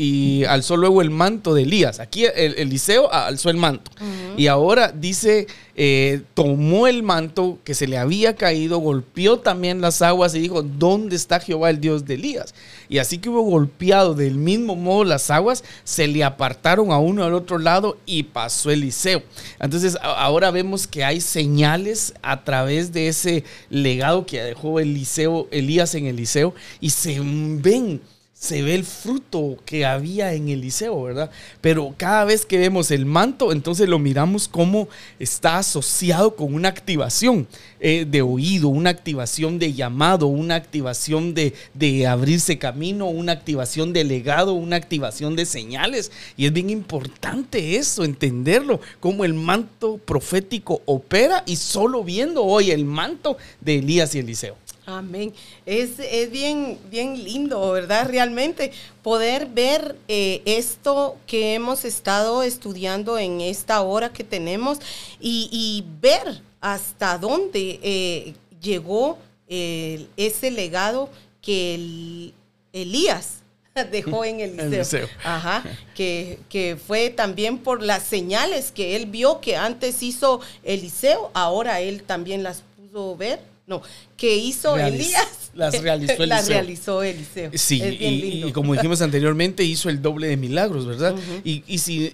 y 0.00 0.44
alzó 0.44 0.76
luego 0.76 1.02
el 1.02 1.10
manto 1.10 1.54
de 1.54 1.62
Elías. 1.62 1.98
Aquí 1.98 2.24
el, 2.24 2.54
Eliseo 2.56 3.12
alzó 3.12 3.50
el 3.50 3.56
manto. 3.56 3.90
Y 4.36 4.46
ahora 4.46 4.92
dice, 4.92 5.48
eh, 5.74 6.22
tomó 6.34 6.86
el 6.86 7.02
manto 7.02 7.58
que 7.64 7.74
se 7.74 7.88
le 7.88 7.98
había 7.98 8.36
caído, 8.36 8.78
golpeó 8.78 9.40
también 9.40 9.80
las 9.80 10.00
aguas 10.00 10.36
y 10.36 10.38
dijo, 10.38 10.62
¿dónde 10.62 11.16
está 11.16 11.40
Jehová 11.40 11.70
el 11.70 11.80
Dios 11.80 12.04
de 12.04 12.14
Elías? 12.14 12.54
Y 12.88 12.98
así 12.98 13.18
que 13.18 13.28
hubo 13.28 13.42
golpeado 13.42 14.14
del 14.14 14.36
mismo 14.36 14.76
modo 14.76 15.02
las 15.02 15.32
aguas, 15.32 15.64
se 15.82 16.06
le 16.06 16.22
apartaron 16.22 16.92
a 16.92 16.98
uno 16.98 17.24
al 17.24 17.34
otro 17.34 17.58
lado 17.58 17.98
y 18.06 18.22
pasó 18.22 18.70
Eliseo. 18.70 19.24
Entonces 19.58 19.98
ahora 20.00 20.52
vemos 20.52 20.86
que 20.86 21.02
hay 21.02 21.20
señales 21.20 22.14
a 22.22 22.44
través 22.44 22.92
de 22.92 23.08
ese 23.08 23.42
legado 23.68 24.26
que 24.26 24.40
dejó 24.40 24.78
Eliseo, 24.78 25.48
Elías 25.50 25.96
en 25.96 26.06
Eliseo 26.06 26.54
y 26.80 26.90
se 26.90 27.18
ven 27.20 28.00
se 28.38 28.62
ve 28.62 28.76
el 28.76 28.84
fruto 28.84 29.56
que 29.64 29.84
había 29.84 30.32
en 30.32 30.48
Eliseo, 30.48 31.02
¿verdad? 31.02 31.28
Pero 31.60 31.92
cada 31.96 32.24
vez 32.24 32.46
que 32.46 32.56
vemos 32.56 32.92
el 32.92 33.04
manto, 33.04 33.50
entonces 33.50 33.88
lo 33.88 33.98
miramos 33.98 34.46
como 34.46 34.88
está 35.18 35.58
asociado 35.58 36.36
con 36.36 36.54
una 36.54 36.68
activación 36.68 37.48
eh, 37.80 38.06
de 38.08 38.22
oído, 38.22 38.68
una 38.68 38.90
activación 38.90 39.58
de 39.58 39.72
llamado, 39.72 40.28
una 40.28 40.54
activación 40.54 41.34
de, 41.34 41.52
de 41.74 42.06
abrirse 42.06 42.58
camino, 42.58 43.08
una 43.08 43.32
activación 43.32 43.92
de 43.92 44.04
legado, 44.04 44.52
una 44.52 44.76
activación 44.76 45.34
de 45.34 45.44
señales. 45.44 46.12
Y 46.36 46.46
es 46.46 46.52
bien 46.52 46.70
importante 46.70 47.74
eso, 47.74 48.04
entenderlo, 48.04 48.80
cómo 49.00 49.24
el 49.24 49.34
manto 49.34 49.98
profético 49.98 50.80
opera 50.84 51.42
y 51.44 51.56
solo 51.56 52.04
viendo 52.04 52.44
hoy 52.44 52.70
el 52.70 52.84
manto 52.84 53.36
de 53.60 53.80
Elías 53.80 54.14
y 54.14 54.20
Eliseo. 54.20 54.56
Amén. 54.88 55.34
Es, 55.66 55.98
bien, 56.30 56.78
bien 56.90 57.22
lindo, 57.22 57.72
¿verdad? 57.72 58.08
Realmente 58.08 58.72
poder 59.02 59.44
ver 59.44 59.96
eh, 60.08 60.40
esto 60.46 61.18
que 61.26 61.52
hemos 61.52 61.84
estado 61.84 62.42
estudiando 62.42 63.18
en 63.18 63.42
esta 63.42 63.82
hora 63.82 64.08
que 64.14 64.24
tenemos 64.24 64.78
y, 65.20 65.84
ver 66.00 66.40
hasta 66.62 67.18
dónde 67.18 67.78
eh, 67.82 68.34
llegó 68.62 69.18
ese 69.46 70.50
legado 70.50 71.10
que 71.42 72.32
Elías 72.72 73.40
dejó 73.92 74.24
en 74.24 74.40
Eliseo. 74.40 75.06
Ajá, 75.22 75.64
que, 75.94 76.38
que, 76.48 76.78
fue 76.78 77.10
también 77.10 77.58
por 77.58 77.82
las 77.82 78.04
señales 78.04 78.72
que 78.72 78.96
él 78.96 79.04
vio 79.04 79.42
que 79.42 79.54
antes 79.54 80.02
hizo 80.02 80.40
Eliseo, 80.62 81.30
ahora 81.34 81.82
él 81.82 82.04
también 82.04 82.42
las 82.42 82.62
pudo 82.74 83.16
ver 83.16 83.57
no, 83.68 83.82
que 84.16 84.34
hizo 84.34 84.78
Elías. 84.78 85.50
Las 85.54 85.80
realizó 85.82 86.12
Eliseo. 86.22 86.26
Las 86.26 86.48
realizó 86.48 87.02
Eliseo. 87.02 87.50
Sí, 87.52 87.82
y, 87.82 88.50
como 88.52 88.72
dijimos 88.72 89.02
anteriormente, 89.02 89.62
hizo 89.62 89.90
el 89.90 90.00
doble 90.00 90.28
de 90.28 90.38
milagros, 90.38 90.86
¿verdad? 90.86 91.14
y, 91.44 91.78
si 91.78 92.10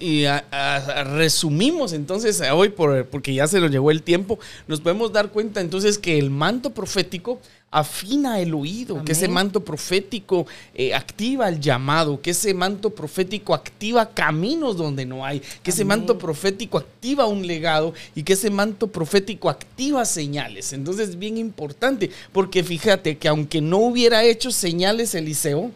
resumimos 1.04 1.92
entonces 1.92 2.42
hoy, 2.52 2.70
por, 2.70 3.06
porque 3.06 3.32
ya 3.32 3.46
se 3.46 3.60
nos 3.60 3.70
llegó 3.70 3.92
el 3.92 4.02
tiempo, 4.02 4.40
nos 4.66 4.80
podemos 4.80 5.12
dar 5.12 5.30
cuenta 5.30 5.60
entonces 5.60 5.96
que 5.96 6.18
el 6.18 6.28
manto 6.28 6.70
profético 6.70 7.40
afina 7.74 8.38
el 8.38 8.54
oído, 8.54 9.04
que 9.04 9.12
ese 9.12 9.26
manto 9.26 9.64
profético 9.64 10.46
eh, 10.76 10.94
activa 10.94 11.48
el 11.48 11.58
llamado, 11.58 12.20
que 12.22 12.30
ese 12.30 12.54
manto 12.54 12.90
profético 12.90 13.52
activa 13.52 14.10
caminos 14.10 14.76
donde 14.76 15.04
no 15.04 15.26
hay, 15.26 15.42
que 15.60 15.72
ese 15.72 15.84
manto 15.84 16.16
profético 16.16 16.78
activa 16.78 17.26
un 17.26 17.44
legado 17.44 17.92
y 18.14 18.22
que 18.22 18.34
ese 18.34 18.48
manto 18.48 18.86
profético 18.86 19.50
activa 19.50 20.04
señales. 20.04 20.72
Entonces 20.72 21.08
es 21.08 21.18
bien 21.18 21.36
importante, 21.36 22.12
porque 22.32 22.62
fíjate 22.62 23.18
que 23.18 23.26
aunque 23.26 23.60
no 23.60 23.78
hubiera 23.78 24.22
hecho 24.22 24.52
señales 24.52 25.12
Eliseo, 25.16 25.72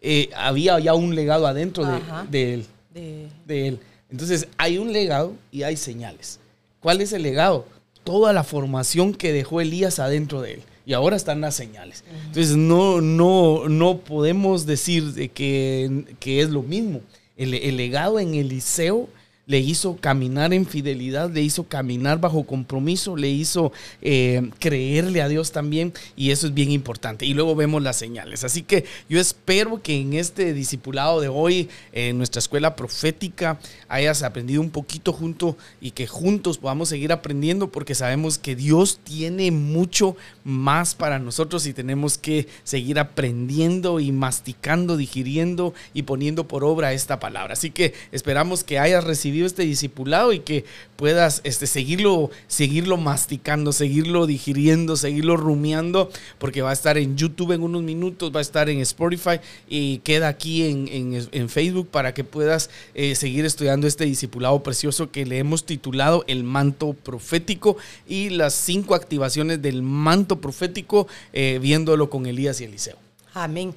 eh, 0.00 0.30
había 0.34 0.78
ya 0.78 0.94
un 0.94 1.14
legado 1.14 1.46
adentro 1.46 1.84
de, 2.30 2.54
él. 2.54 2.66
de 2.94 3.68
él. 3.68 3.80
Entonces 4.10 4.48
hay 4.56 4.78
un 4.78 4.94
legado 4.94 5.34
y 5.52 5.64
hay 5.64 5.76
señales. 5.76 6.40
¿Cuál 6.80 7.02
es 7.02 7.12
el 7.12 7.22
legado? 7.22 7.66
Toda 8.02 8.32
la 8.32 8.44
formación 8.44 9.12
que 9.12 9.32
dejó 9.32 9.60
Elías 9.60 9.98
adentro 9.98 10.40
de 10.40 10.54
él 10.54 10.62
y 10.86 10.92
ahora 10.92 11.16
están 11.16 11.40
las 11.40 11.54
señales. 11.54 12.04
Entonces 12.26 12.56
no, 12.56 13.00
no, 13.00 13.68
no 13.68 13.98
podemos 13.98 14.66
decir 14.66 15.30
que, 15.32 16.04
que 16.20 16.40
es 16.40 16.50
lo 16.50 16.62
mismo. 16.62 17.00
El, 17.36 17.54
el 17.54 17.76
legado 17.76 18.20
en 18.20 18.34
Eliseo 18.34 19.08
le 19.46 19.58
hizo 19.58 19.96
caminar 19.96 20.54
en 20.54 20.66
fidelidad, 20.66 21.30
le 21.30 21.42
hizo 21.42 21.64
caminar 21.64 22.18
bajo 22.18 22.44
compromiso, 22.44 23.16
le 23.16 23.28
hizo 23.28 23.72
eh, 24.00 24.50
creerle 24.58 25.20
a 25.20 25.28
Dios 25.28 25.52
también 25.52 25.92
y 26.16 26.30
eso 26.30 26.46
es 26.46 26.54
bien 26.54 26.70
importante. 26.70 27.26
Y 27.26 27.34
luego 27.34 27.54
vemos 27.54 27.82
las 27.82 27.96
señales. 27.96 28.44
Así 28.44 28.62
que 28.62 28.84
yo 29.08 29.20
espero 29.20 29.82
que 29.82 30.00
en 30.00 30.14
este 30.14 30.54
discipulado 30.54 31.20
de 31.20 31.28
hoy, 31.28 31.68
en 31.92 32.16
nuestra 32.16 32.38
escuela 32.38 32.74
profética, 32.74 33.58
hayas 33.88 34.22
aprendido 34.22 34.60
un 34.60 34.70
poquito 34.70 35.12
junto 35.12 35.56
y 35.80 35.90
que 35.90 36.06
juntos 36.06 36.58
podamos 36.58 36.88
seguir 36.88 37.12
aprendiendo 37.12 37.70
porque 37.70 37.94
sabemos 37.94 38.38
que 38.38 38.56
Dios 38.56 39.00
tiene 39.04 39.50
mucho 39.50 40.16
más 40.42 40.94
para 40.94 41.18
nosotros 41.18 41.66
y 41.66 41.74
tenemos 41.74 42.16
que 42.16 42.48
seguir 42.64 42.98
aprendiendo 42.98 44.00
y 44.00 44.10
masticando, 44.12 44.96
digiriendo 44.96 45.74
y 45.92 46.02
poniendo 46.02 46.48
por 46.48 46.64
obra 46.64 46.92
esta 46.92 47.20
palabra. 47.20 47.52
Así 47.52 47.70
que 47.70 47.92
esperamos 48.10 48.64
que 48.64 48.78
hayas 48.78 49.04
recibido 49.04 49.33
este 49.42 49.64
discipulado 49.64 50.32
y 50.32 50.40
que 50.40 50.64
puedas 50.96 51.40
este, 51.44 51.66
seguirlo, 51.66 52.30
seguirlo 52.46 52.96
masticando, 52.96 53.72
seguirlo 53.72 54.26
digiriendo, 54.26 54.96
seguirlo 54.96 55.36
rumiando, 55.36 56.10
porque 56.38 56.62
va 56.62 56.70
a 56.70 56.72
estar 56.72 56.98
en 56.98 57.16
YouTube 57.16 57.52
en 57.52 57.62
unos 57.62 57.82
minutos, 57.82 58.32
va 58.34 58.38
a 58.38 58.42
estar 58.42 58.68
en 58.68 58.80
Spotify 58.80 59.40
y 59.68 59.98
queda 59.98 60.28
aquí 60.28 60.64
en, 60.64 61.48
Facebook 61.48 61.88
para 61.88 62.14
que 62.14 62.24
puedas 62.24 62.70
eh, 62.94 63.14
seguir 63.14 63.44
estudiando 63.44 63.86
este 63.86 64.04
discipulado 64.04 64.62
precioso 64.62 65.10
que 65.10 65.26
le 65.26 65.38
hemos 65.38 65.66
titulado 65.66 66.24
El 66.26 66.42
manto 66.44 66.94
profético 66.94 67.76
y 68.08 68.30
las 68.30 68.54
cinco 68.54 68.94
activaciones 68.94 69.60
del 69.60 69.82
manto 69.82 70.40
profético, 70.40 71.06
eh, 71.32 71.58
viéndolo 71.60 72.08
con 72.08 72.26
Elías 72.26 72.60
y 72.60 72.64
Eliseo. 72.64 72.96
Amén. 73.34 73.74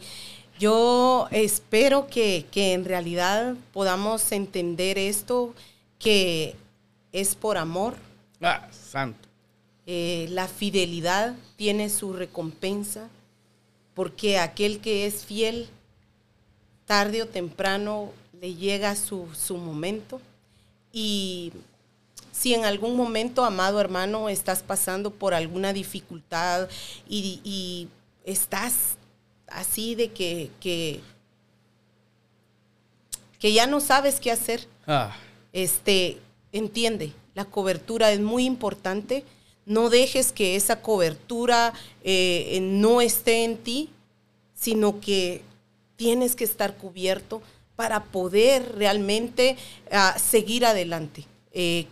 Yo 0.60 1.28
espero 1.32 2.08
que, 2.08 2.45
en 2.53 2.86
realidad 2.86 3.55
podamos 3.74 4.32
entender 4.32 4.97
esto, 4.97 5.53
que 5.99 6.55
es 7.12 7.36
por 7.36 7.58
amor. 7.58 7.95
Ah, 8.41 8.68
santo. 8.72 9.28
Eh, 9.86 10.28
la 10.32 10.47
fidelidad 10.47 11.36
tiene 11.55 11.89
su 11.89 12.14
recompensa, 12.14 13.08
porque 13.93 14.39
aquel 14.39 14.80
que 14.80 15.05
es 15.05 15.26
fiel, 15.26 15.70
tarde 16.86 17.22
o 17.22 17.28
temprano 17.28 18.12
le 18.39 18.53
llega 18.55 18.95
su, 18.95 19.28
su 19.34 19.58
momento. 19.58 20.22
Y 20.91 21.53
si 22.38 22.53
en 22.53 22.66
algún 22.66 22.95
momento, 22.95 23.43
amado 23.43 23.82
hermano, 23.82 24.30
estás 24.30 24.62
pasando 24.62 25.10
por 25.10 25.34
alguna 25.34 25.74
dificultad 25.74 26.70
y, 27.10 27.88
estás 28.24 28.97
así 29.48 29.95
de 29.95 30.12
que, 30.12 30.52
que, 30.60 31.02
ya 33.41 33.66
no 33.68 33.80
sabes 33.80 34.20
qué 34.20 34.32
hacer, 34.32 34.68
ah. 34.86 35.16
este, 35.54 36.18
entiende, 36.52 37.14
la 37.34 37.45
cobertura 37.45 38.12
es 38.12 38.20
muy 38.20 38.45
importante. 38.45 39.24
No 39.66 39.89
dejes 39.89 40.32
que 40.32 40.56
esa 40.56 40.82
cobertura 40.82 41.74
eh, 42.04 42.60
no 42.62 43.02
esté 43.02 43.43
en 43.43 43.58
ti, 43.58 43.89
sino 44.54 45.00
que 45.02 45.41
tienes 45.98 46.36
que 46.36 46.45
estar 46.45 46.78
cubierto 46.78 47.41
para 47.76 48.06
poder 48.06 48.76
realmente 48.76 49.56
ah, 49.91 50.18
seguir 50.18 50.66
adelante. 50.66 51.26
Eh, 51.52 51.86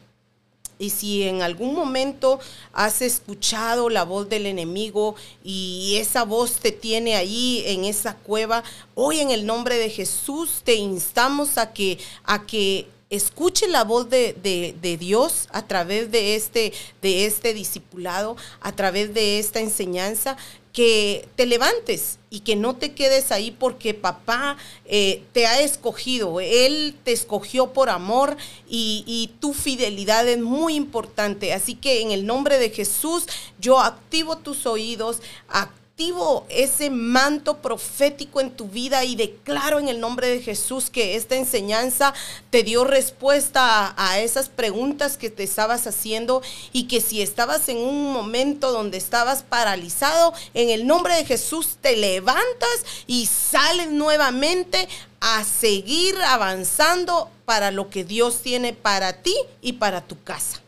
y 0.77 0.89
si 0.89 1.23
en 1.23 1.41
algún 1.41 1.73
momento 1.73 2.39
has 2.73 3.01
escuchado 3.01 3.89
la 3.89 4.03
voz 4.03 4.29
del 4.29 4.45
enemigo 4.45 5.15
y 5.43 5.97
esa 5.99 6.23
voz 6.23 6.53
te 6.55 6.71
tiene 6.71 7.15
ahí 7.15 7.63
en 7.65 7.85
esa 7.85 8.15
cueva, 8.15 8.63
hoy 8.93 9.19
en 9.19 9.31
el 9.31 9.45
nombre 9.45 9.77
de 9.77 9.89
Jesús 9.89 10.61
te 10.63 10.75
instamos 10.75 11.57
a 11.57 11.73
que, 11.73 11.97
a 12.23 12.45
que 12.45 12.87
escuche 13.09 13.67
la 13.67 13.83
voz 13.83 14.09
de, 14.09 14.97
Dios 14.99 15.47
a 15.51 15.65
través 15.67 16.11
de 16.11 16.35
este, 16.35 16.73
de 17.01 17.25
este 17.25 17.53
discipulado, 17.53 18.35
a 18.61 18.71
través 18.71 19.13
de 19.13 19.39
esta 19.39 19.59
enseñanza, 19.59 20.37
que 20.75 21.29
te 21.37 21.45
levantes 21.45 22.19
y 22.29 22.41
que 22.41 22.57
no 22.57 22.75
te 22.75 22.93
quedes 22.93 23.31
ahí 23.31 23.49
porque 23.49 23.93
papá 23.93 24.57
eh, 24.83 25.23
te 25.31 25.47
ha 25.47 25.61
escogido, 25.61 26.41
él 26.41 26.97
te 27.05 27.13
escogió 27.13 27.71
por 27.71 27.89
amor 27.89 28.35
y, 28.67 29.05
y, 29.07 29.39
tu 29.39 29.53
fidelidad 29.53 30.27
es 30.27 30.37
muy 30.37 30.75
importante. 30.75 31.53
Así 31.53 31.75
que 31.75 32.01
en 32.01 32.11
el 32.11 32.25
nombre 32.25 32.59
de 32.59 32.71
Jesús 32.71 33.25
yo 33.57 33.79
activo 33.79 34.37
tus 34.37 34.65
oídos, 34.65 35.21
activo 35.47 35.84
activo 35.95 36.45
ese 36.49 36.89
manto 36.89 37.61
profético 37.61 38.41
en 38.41 38.51
tu 38.51 38.67
vida 38.67 39.05
y 39.05 39.15
declaro 39.15 39.79
en 39.79 39.87
el 39.87 40.01
nombre 40.01 40.27
de 40.27 40.41
Jesús 40.41 40.89
que 40.89 41.15
esta 41.15 41.37
enseñanza 41.37 42.13
te 42.49 42.63
dio 42.63 42.83
respuesta 42.83 43.93
a, 43.95 44.19
esas 44.19 44.49
preguntas 44.49 45.15
que 45.15 45.29
te 45.29 45.43
estabas 45.43 45.87
haciendo 45.87 46.41
y 46.73 46.89
que 46.89 46.99
si 46.99 47.21
estabas 47.21 47.69
en 47.69 47.77
un 47.77 48.11
momento 48.11 48.73
donde 48.73 48.97
estabas 48.97 49.43
paralizado, 49.43 50.33
en 50.53 50.69
el 50.69 50.85
nombre 50.85 51.15
de 51.15 51.23
Jesús 51.23 51.77
te 51.79 51.95
levantas 51.95 53.05
y 53.07 53.27
sales 53.27 53.89
nuevamente 53.89 54.89
a 55.21 55.45
seguir 55.45 56.15
avanzando 56.27 57.29
para 57.45 57.71
lo 57.71 57.89
que 57.89 58.03
Dios 58.03 58.41
tiene 58.41 58.73
para 58.73 59.21
ti 59.21 59.33
y 59.61 59.73
para 59.73 60.01
tu 60.01 60.21
casa. 60.21 60.61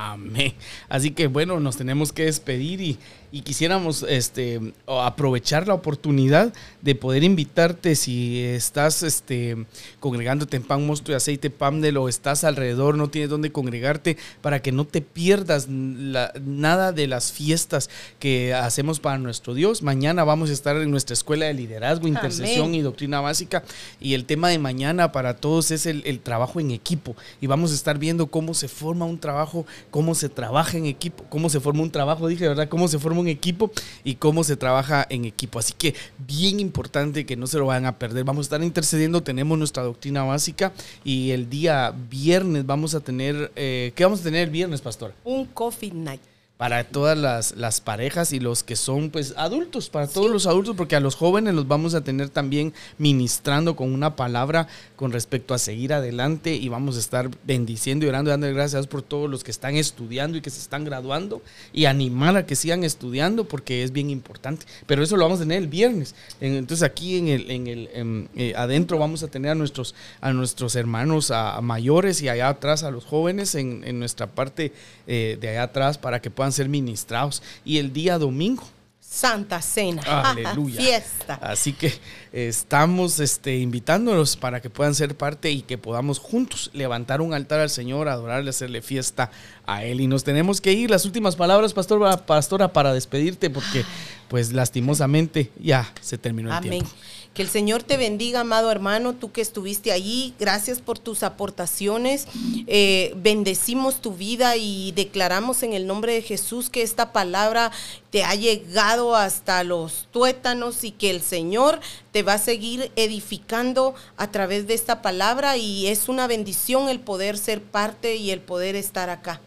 Amén. 0.00 0.54
Así 0.88 1.10
que 1.10 1.26
bueno, 1.26 1.58
nos 1.58 1.76
tenemos 1.76 2.12
que 2.12 2.26
despedir 2.26 2.80
y 2.80 2.98
y 3.30 3.42
quisiéramos 3.42 4.04
este, 4.08 4.72
aprovechar 4.86 5.68
la 5.68 5.74
oportunidad 5.74 6.52
de 6.80 6.94
poder 6.94 7.24
invitarte 7.24 7.94
si 7.94 8.42
estás 8.42 9.02
este, 9.02 9.66
congregándote 10.00 10.56
en 10.56 10.62
Pan 10.62 10.86
Mosto 10.86 11.12
y 11.12 11.14
Aceite 11.14 11.50
Pamdel 11.50 11.98
o 11.98 12.08
estás 12.08 12.44
alrededor, 12.44 12.96
no 12.96 13.08
tienes 13.08 13.28
dónde 13.28 13.52
congregarte, 13.52 14.16
para 14.40 14.62
que 14.62 14.72
no 14.72 14.86
te 14.86 15.02
pierdas 15.02 15.68
nada 15.68 16.92
de 16.92 17.06
las 17.06 17.32
fiestas 17.32 17.90
que 18.18 18.54
hacemos 18.54 19.00
para 19.00 19.18
nuestro 19.18 19.52
Dios. 19.52 19.82
Mañana 19.82 20.24
vamos 20.24 20.48
a 20.48 20.54
estar 20.54 20.76
en 20.76 20.90
nuestra 20.90 21.14
escuela 21.14 21.46
de 21.46 21.54
liderazgo, 21.54 22.08
intercesión 22.08 22.74
y 22.74 22.80
doctrina 22.80 23.20
básica 23.20 23.62
y 24.00 24.14
el 24.14 24.24
tema 24.24 24.48
de 24.48 24.58
mañana 24.58 25.12
para 25.12 25.36
todos 25.36 25.70
es 25.70 25.84
el, 25.86 26.02
el 26.06 26.20
trabajo 26.20 26.60
en 26.60 26.70
equipo 26.70 27.14
y 27.40 27.46
vamos 27.46 27.72
a 27.72 27.74
estar 27.74 27.98
viendo 27.98 28.28
cómo 28.28 28.54
se 28.54 28.68
forma 28.68 29.04
un 29.04 29.18
trabajo, 29.18 29.66
cómo 29.90 30.14
se 30.14 30.28
trabaja 30.28 30.78
en 30.78 30.86
equipo, 30.86 31.24
cómo 31.28 31.50
se 31.50 31.60
forma 31.60 31.82
un 31.82 31.90
trabajo, 31.90 32.26
dije, 32.26 32.48
¿verdad? 32.48 32.68
Cómo 32.68 32.88
se 32.88 32.98
forma 32.98 33.17
un 33.20 33.28
equipo 33.28 33.70
y 34.04 34.16
cómo 34.16 34.44
se 34.44 34.56
trabaja 34.56 35.06
en 35.10 35.24
equipo. 35.24 35.58
Así 35.58 35.74
que 35.76 35.94
bien 36.18 36.60
importante 36.60 37.26
que 37.26 37.36
no 37.36 37.46
se 37.46 37.58
lo 37.58 37.66
vayan 37.66 37.86
a 37.86 37.98
perder. 37.98 38.24
Vamos 38.24 38.44
a 38.44 38.46
estar 38.46 38.62
intercediendo, 38.62 39.22
tenemos 39.22 39.58
nuestra 39.58 39.82
doctrina 39.82 40.24
básica 40.24 40.72
y 41.04 41.30
el 41.30 41.48
día 41.50 41.94
viernes 42.10 42.66
vamos 42.66 42.94
a 42.94 43.00
tener, 43.00 43.52
eh, 43.56 43.92
¿qué 43.94 44.04
vamos 44.04 44.20
a 44.20 44.24
tener 44.24 44.44
el 44.44 44.50
viernes, 44.50 44.80
pastor? 44.80 45.14
Un 45.24 45.46
coffee 45.46 45.92
night 45.92 46.20
para 46.58 46.82
todas 46.82 47.16
las, 47.54 47.80
parejas 47.80 48.32
y 48.32 48.40
los 48.40 48.64
que 48.64 48.74
son 48.74 49.10
pues 49.10 49.32
adultos, 49.36 49.88
para 49.88 50.08
todos 50.08 50.28
los 50.28 50.46
adultos, 50.46 50.74
porque 50.76 50.96
a 50.96 51.00
los 51.00 51.14
jóvenes 51.14 51.54
los 51.54 51.68
vamos 51.68 51.94
a 51.94 52.02
tener 52.02 52.30
también 52.30 52.74
ministrando 52.98 53.76
con 53.76 53.94
una 53.94 54.16
palabra 54.16 54.66
con 54.96 55.12
respecto 55.12 55.54
a 55.54 55.58
seguir 55.58 55.92
adelante 55.92 56.56
y 56.56 56.68
vamos 56.68 56.96
a 56.96 56.98
estar 56.98 57.30
bendiciendo 57.44 58.04
y 58.04 58.08
orando 58.08 58.30
y 58.30 58.32
dando 58.32 58.52
gracias 58.52 58.88
por 58.88 59.02
todos 59.02 59.30
los 59.30 59.44
que 59.44 59.52
están 59.52 59.76
estudiando 59.76 60.36
y 60.36 60.40
que 60.40 60.50
se 60.50 60.58
están 60.58 60.84
graduando 60.84 61.42
y 61.72 61.84
animar 61.84 62.36
a 62.36 62.44
que 62.44 62.56
sigan 62.56 62.82
estudiando 62.82 63.44
porque 63.44 63.84
es 63.84 63.92
bien 63.92 64.10
importante. 64.10 64.66
Pero 64.88 65.04
eso 65.04 65.16
lo 65.16 65.22
vamos 65.22 65.38
a 65.38 65.44
tener 65.44 65.58
el 65.58 65.68
viernes. 65.68 66.16
Entonces 66.40 66.82
aquí 66.82 67.18
en 67.18 67.28
el, 67.28 67.50
en 67.52 67.66
el 67.68 67.88
eh, 68.34 68.54
adentro 68.56 68.98
vamos 68.98 69.22
a 69.22 69.28
tener 69.28 69.52
a 69.52 69.54
nuestros, 69.54 69.94
a 70.20 70.32
nuestros 70.32 70.74
hermanos 70.74 71.30
a, 71.30 71.60
mayores 71.60 72.20
y 72.20 72.28
allá 72.28 72.48
atrás 72.48 72.82
a 72.82 72.90
los 72.90 73.04
jóvenes 73.04 73.54
en, 73.54 73.84
en 73.84 74.00
nuestra 74.00 74.26
parte 74.26 74.72
eh, 75.06 75.38
de 75.40 75.48
allá 75.50 75.62
atrás 75.62 75.98
para 75.98 76.20
que 76.20 76.30
puedan 76.30 76.47
ser 76.52 76.68
ministrados. 76.68 77.42
Y 77.64 77.78
el 77.78 77.92
día 77.92 78.18
domingo. 78.18 78.64
Santa 79.00 79.62
Cena. 79.62 80.02
Aleluya. 80.06 80.80
Fiesta. 80.80 81.34
Así 81.40 81.72
que 81.72 81.92
estamos 82.30 83.20
este, 83.20 83.56
invitándolos 83.56 84.36
para 84.36 84.60
que 84.60 84.68
puedan 84.68 84.94
ser 84.94 85.16
parte 85.16 85.50
y 85.50 85.62
que 85.62 85.78
podamos 85.78 86.18
juntos 86.18 86.70
levantar 86.74 87.22
un 87.22 87.32
altar 87.32 87.60
al 87.60 87.70
Señor, 87.70 88.08
adorarle, 88.08 88.50
hacerle 88.50 88.82
fiesta 88.82 89.30
a 89.66 89.82
Él. 89.84 90.02
Y 90.02 90.06
nos 90.06 90.24
tenemos 90.24 90.60
que 90.60 90.72
ir. 90.74 90.90
Las 90.90 91.06
últimas 91.06 91.36
palabras, 91.36 91.72
pastor, 91.72 92.22
pastora, 92.26 92.72
para 92.72 92.92
despedirte, 92.92 93.48
porque 93.48 93.84
pues 94.28 94.52
lastimosamente 94.52 95.50
ya 95.58 95.90
se 96.02 96.18
terminó 96.18 96.54
el 96.54 96.60
tiempo. 96.60 96.90
Que 97.34 97.42
el 97.42 97.48
Señor 97.48 97.84
te 97.84 97.96
bendiga, 97.96 98.40
amado 98.40 98.70
hermano, 98.70 99.14
tú 99.14 99.30
que 99.30 99.40
estuviste 99.40 99.92
allí. 99.92 100.34
Gracias 100.40 100.80
por 100.80 100.98
tus 100.98 101.22
aportaciones. 101.22 102.26
Eh, 102.66 103.12
bendecimos 103.16 104.00
tu 104.00 104.12
vida 104.12 104.56
y 104.56 104.92
declaramos 104.92 105.62
en 105.62 105.72
el 105.72 105.86
nombre 105.86 106.14
de 106.14 106.22
Jesús 106.22 106.68
que 106.68 106.82
esta 106.82 107.12
palabra 107.12 107.70
te 108.10 108.24
ha 108.24 108.34
llegado 108.34 109.14
hasta 109.14 109.62
los 109.62 110.08
tuétanos 110.10 110.82
y 110.82 110.90
que 110.90 111.10
el 111.10 111.22
Señor 111.22 111.80
te 112.10 112.22
va 112.22 112.34
a 112.34 112.38
seguir 112.38 112.90
edificando 112.96 113.94
a 114.16 114.30
través 114.30 114.66
de 114.66 114.74
esta 114.74 115.00
palabra 115.02 115.56
y 115.56 115.86
es 115.86 116.08
una 116.08 116.26
bendición 116.26 116.88
el 116.88 116.98
poder 116.98 117.38
ser 117.38 117.62
parte 117.62 118.16
y 118.16 118.30
el 118.30 118.40
poder 118.40 118.74
estar 118.74 119.10
acá. 119.10 119.40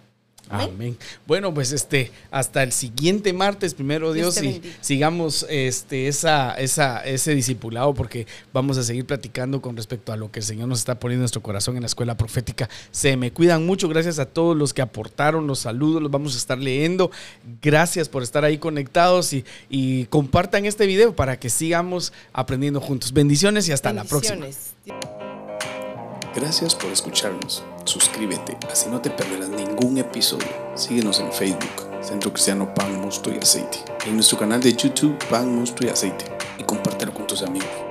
Amén. 0.51 0.97
Bueno, 1.25 1.53
pues 1.53 1.71
este, 1.71 2.11
hasta 2.29 2.63
el 2.63 2.71
siguiente 2.71 3.33
martes, 3.33 3.73
primero 3.73 4.13
Dios, 4.13 4.41
y 4.43 4.61
sigamos 4.81 5.45
este, 5.49 6.07
esa, 6.07 6.53
esa, 6.55 6.99
ese 7.05 7.33
discipulado, 7.33 7.93
porque 7.93 8.27
vamos 8.53 8.77
a 8.77 8.83
seguir 8.83 9.05
platicando 9.05 9.61
con 9.61 9.75
respecto 9.75 10.11
a 10.11 10.17
lo 10.17 10.31
que 10.31 10.39
el 10.39 10.45
Señor 10.45 10.67
nos 10.67 10.79
está 10.79 10.99
poniendo 10.99 11.21
en 11.21 11.23
nuestro 11.23 11.41
corazón 11.41 11.75
en 11.75 11.81
la 11.81 11.87
escuela 11.87 12.17
profética. 12.17 12.69
Se 12.91 13.15
me 13.17 13.31
cuidan 13.31 13.65
mucho, 13.65 13.87
gracias 13.87 14.19
a 14.19 14.25
todos 14.25 14.55
los 14.57 14.73
que 14.73 14.81
aportaron 14.81 15.47
los 15.47 15.59
saludos, 15.59 16.01
los 16.01 16.11
vamos 16.11 16.35
a 16.35 16.37
estar 16.37 16.57
leyendo. 16.57 17.11
Gracias 17.61 18.09
por 18.09 18.23
estar 18.23 18.43
ahí 18.43 18.57
conectados 18.57 19.33
y, 19.33 19.45
y 19.69 20.05
compartan 20.05 20.65
este 20.65 20.85
video 20.85 21.15
para 21.15 21.39
que 21.39 21.49
sigamos 21.49 22.13
aprendiendo 22.33 22.81
juntos. 22.81 23.13
Bendiciones 23.13 23.67
y 23.67 23.71
hasta 23.71 23.93
la 23.93 24.03
próxima. 24.03 24.45
Gracias 26.33 26.75
por 26.75 26.89
escucharnos. 26.91 27.61
Suscríbete, 27.83 28.57
así 28.71 28.89
no 28.89 29.01
te 29.01 29.09
perderás 29.09 29.49
ningún 29.49 29.97
episodio. 29.97 30.47
Síguenos 30.75 31.19
en 31.19 31.29
Facebook, 31.33 31.89
Centro 32.01 32.31
Cristiano 32.31 32.73
Pan, 32.73 33.01
Mosto 33.01 33.29
y 33.29 33.37
Aceite. 33.37 33.79
En 34.05 34.15
nuestro 34.15 34.37
canal 34.37 34.61
de 34.61 34.73
YouTube, 34.73 35.17
Pan, 35.29 35.53
Mosto 35.53 35.85
y 35.85 35.89
Aceite. 35.89 36.23
Y 36.57 36.63
compártelo 36.63 37.13
con 37.13 37.27
tus 37.27 37.43
amigos. 37.43 37.90